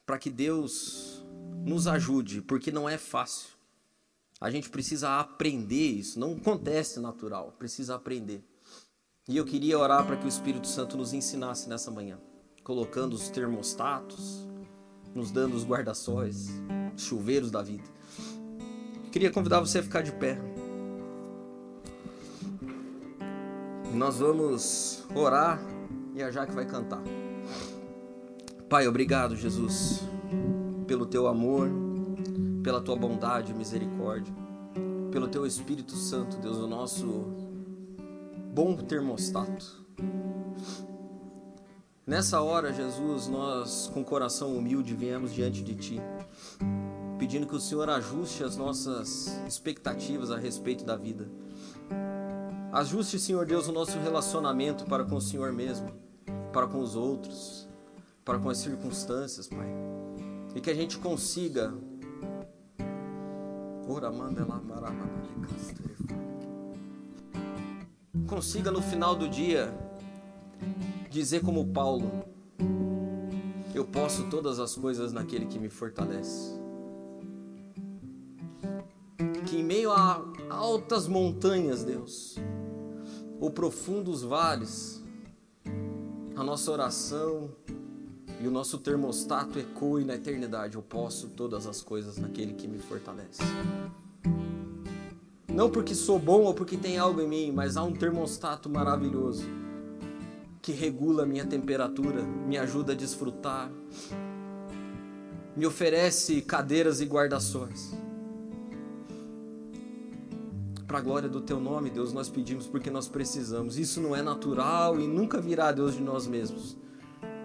Para 0.05 0.18
que 0.18 0.30
Deus 0.30 1.24
nos 1.66 1.88
ajude, 1.88 2.41
porque 2.41 2.72
não 2.72 2.89
é 2.89 2.97
fácil. 2.97 3.59
A 4.40 4.50
gente 4.50 4.70
precisa 4.70 5.20
aprender 5.20 5.76
isso, 5.76 6.20
não 6.20 6.34
acontece 6.34 7.00
natural, 7.00 7.54
precisa 7.60 7.96
aprender. 7.96 8.44
E 9.28 9.36
eu 9.36 9.46
queria 9.46 9.78
orar 9.78 10.06
para 10.06 10.16
que 10.16 10.26
o 10.26 10.30
Espírito 10.30 10.66
Santo 10.66 10.96
nos 10.96 11.14
ensinasse 11.14 11.68
nessa 11.68 11.92
manhã, 11.92 12.18
colocando 12.64 13.14
os 13.14 13.30
termostatos, 13.30 14.48
nos 15.14 15.30
dando 15.30 15.56
os 15.56 15.66
guarda-sóis, 15.66 16.50
chuveiros 16.96 17.52
da 17.52 17.62
vida. 17.62 17.84
Queria 19.12 19.32
convidar 19.32 19.60
você 19.60 19.80
a 19.80 19.84
ficar 19.84 20.02
de 20.02 20.14
pé. 20.14 20.40
Nós 23.94 24.20
vamos 24.20 25.04
orar 25.14 25.60
e 26.16 26.24
a 26.24 26.32
Jaque 26.32 26.54
vai 26.54 26.66
cantar. 26.66 27.04
Pai, 28.70 28.88
obrigado, 28.88 29.36
Jesus, 29.36 30.02
pelo 30.88 31.06
teu 31.06 31.28
amor, 31.28 31.70
pela 32.70 32.80
tua 32.80 32.95
bondade 32.95 33.51
e 33.51 33.55
misericórdia, 33.55 34.32
pelo 35.09 35.28
teu 35.28 35.43
Espírito 35.43 35.95
Santo, 35.95 36.38
Deus, 36.38 36.57
o 36.57 36.67
nosso 36.67 37.26
bom 38.53 38.76
termostato. 38.78 39.84
Nessa 42.05 42.39
hora, 42.41 42.72
Jesus, 42.72 43.28
nós 43.28 43.89
com 43.91 44.03
coração 44.03 44.55
humilde 44.55 44.93
viemos 44.93 45.34
diante 45.34 45.63
de 45.63 45.74
ti, 45.74 45.99
pedindo 47.17 47.47
que 47.47 47.55
o 47.55 47.59
Senhor 47.59 47.89
ajuste 47.89 48.43
as 48.43 48.55
nossas 48.55 49.41
expectativas 49.47 50.30
a 50.30 50.38
respeito 50.38 50.86
da 50.86 50.95
vida. 50.95 51.28
Ajuste, 52.72 53.17
Senhor 53.17 53.47
Deus, 53.47 53.67
o 53.67 53.72
nosso 53.72 53.97
relacionamento 53.97 54.86
para 54.86 55.03
com 55.03 55.15
o 55.15 55.22
Senhor 55.22 55.51
mesmo, 55.51 55.91
para 56.53 56.67
com 56.67 56.82
os 56.82 56.95
outros, 56.95 57.67
para 58.24 58.38
com 58.38 58.47
as 58.47 58.59
circunstâncias, 58.59 59.47
Pai. 59.47 59.74
E 60.53 60.61
que 60.61 60.70
a 60.70 60.76
gente 60.76 60.99
consiga 60.99 61.74
Consiga 68.28 68.70
no 68.70 68.84
final 68.84 69.16
do 69.16 69.28
dia 69.28 69.74
dizer 71.10 71.42
como 71.42 71.66
Paulo: 71.74 72.24
Eu 73.74 73.84
posso 73.84 74.30
todas 74.30 74.60
as 74.60 74.76
coisas 74.76 75.12
naquele 75.12 75.48
que 75.48 75.58
me 75.58 75.70
fortalece. 75.70 76.60
Que 79.48 79.58
em 79.58 79.64
meio 79.64 79.92
a 79.92 80.24
altas 80.52 81.08
montanhas, 81.08 81.84
Deus, 81.84 82.36
ou 83.40 83.50
profundos 83.50 84.22
vales, 84.22 85.04
a 86.36 86.44
nossa 86.44 86.72
oração 86.72 87.50
e 88.40 88.48
o 88.48 88.52
nosso 88.52 88.78
termostato 88.78 89.60
ecoe 89.60 90.06
na 90.06 90.16
eternidade. 90.16 90.76
Eu 90.76 90.82
posso 90.82 91.28
todas 91.30 91.68
as 91.68 91.82
coisas 91.82 92.18
naquele 92.18 92.54
que 92.54 92.68
me 92.68 92.80
fortalece. 92.80 93.42
Não 95.48 95.70
porque 95.70 95.94
sou 95.94 96.18
bom 96.18 96.44
ou 96.44 96.54
porque 96.54 96.78
tem 96.78 96.98
algo 96.98 97.20
em 97.20 97.28
mim, 97.28 97.52
mas 97.52 97.76
há 97.76 97.84
um 97.84 97.92
termostato 97.92 98.70
maravilhoso 98.70 99.44
que 100.62 100.72
regula 100.72 101.24
a 101.24 101.26
minha 101.26 101.46
temperatura, 101.46 102.24
me 102.24 102.58
ajuda 102.58 102.94
a 102.94 102.96
desfrutar, 102.96 103.70
me 105.56 105.66
oferece 105.66 106.42
cadeiras 106.42 107.02
e 107.02 107.06
guarda-sóis. 107.06 107.94
Para 110.88 111.00
a 111.00 111.02
glória 111.02 111.30
do 111.30 111.42
teu 111.42 111.60
nome, 111.60 111.90
Deus, 111.90 112.14
nós 112.14 112.30
pedimos 112.30 112.66
porque 112.68 112.90
nós 112.90 113.08
precisamos. 113.08 113.78
Isso 113.78 114.02
não 114.02 114.16
é 114.16 114.22
natural 114.22 115.00
e 115.00 115.06
nunca 115.06 115.40
virá, 115.40 115.72
Deus, 115.72 115.96
de 115.96 116.02
nós 116.02 116.26
mesmos 116.26 116.78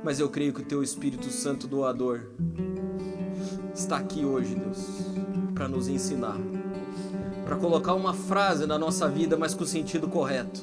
mas 0.05 0.21
eu 0.21 0.29
creio 0.29 0.53
que 0.53 0.61
o 0.61 0.65
teu 0.65 0.83
Espírito 0.83 1.31
Santo 1.31 1.67
doador 1.67 2.21
está 3.75 3.97
aqui 3.97 4.25
hoje, 4.25 4.55
Deus, 4.55 4.87
para 5.55 5.67
nos 5.67 5.89
ensinar, 5.89 6.37
para 7.45 7.57
colocar 7.57 7.95
uma 7.95 8.13
frase 8.13 8.67
na 8.67 8.79
nossa 8.79 9.09
vida, 9.09 9.37
mas 9.37 9.55
com 9.55 9.65
o 9.65 9.67
sentido 9.67 10.07
correto. 10.07 10.63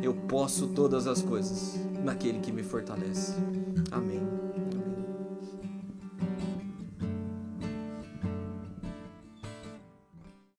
Eu 0.00 0.14
posso 0.14 0.68
todas 0.68 1.08
as 1.08 1.20
coisas 1.20 1.74
naquele 2.04 2.38
que 2.38 2.52
me 2.52 2.62
fortalece. 2.62 3.34
Amém. 3.90 4.37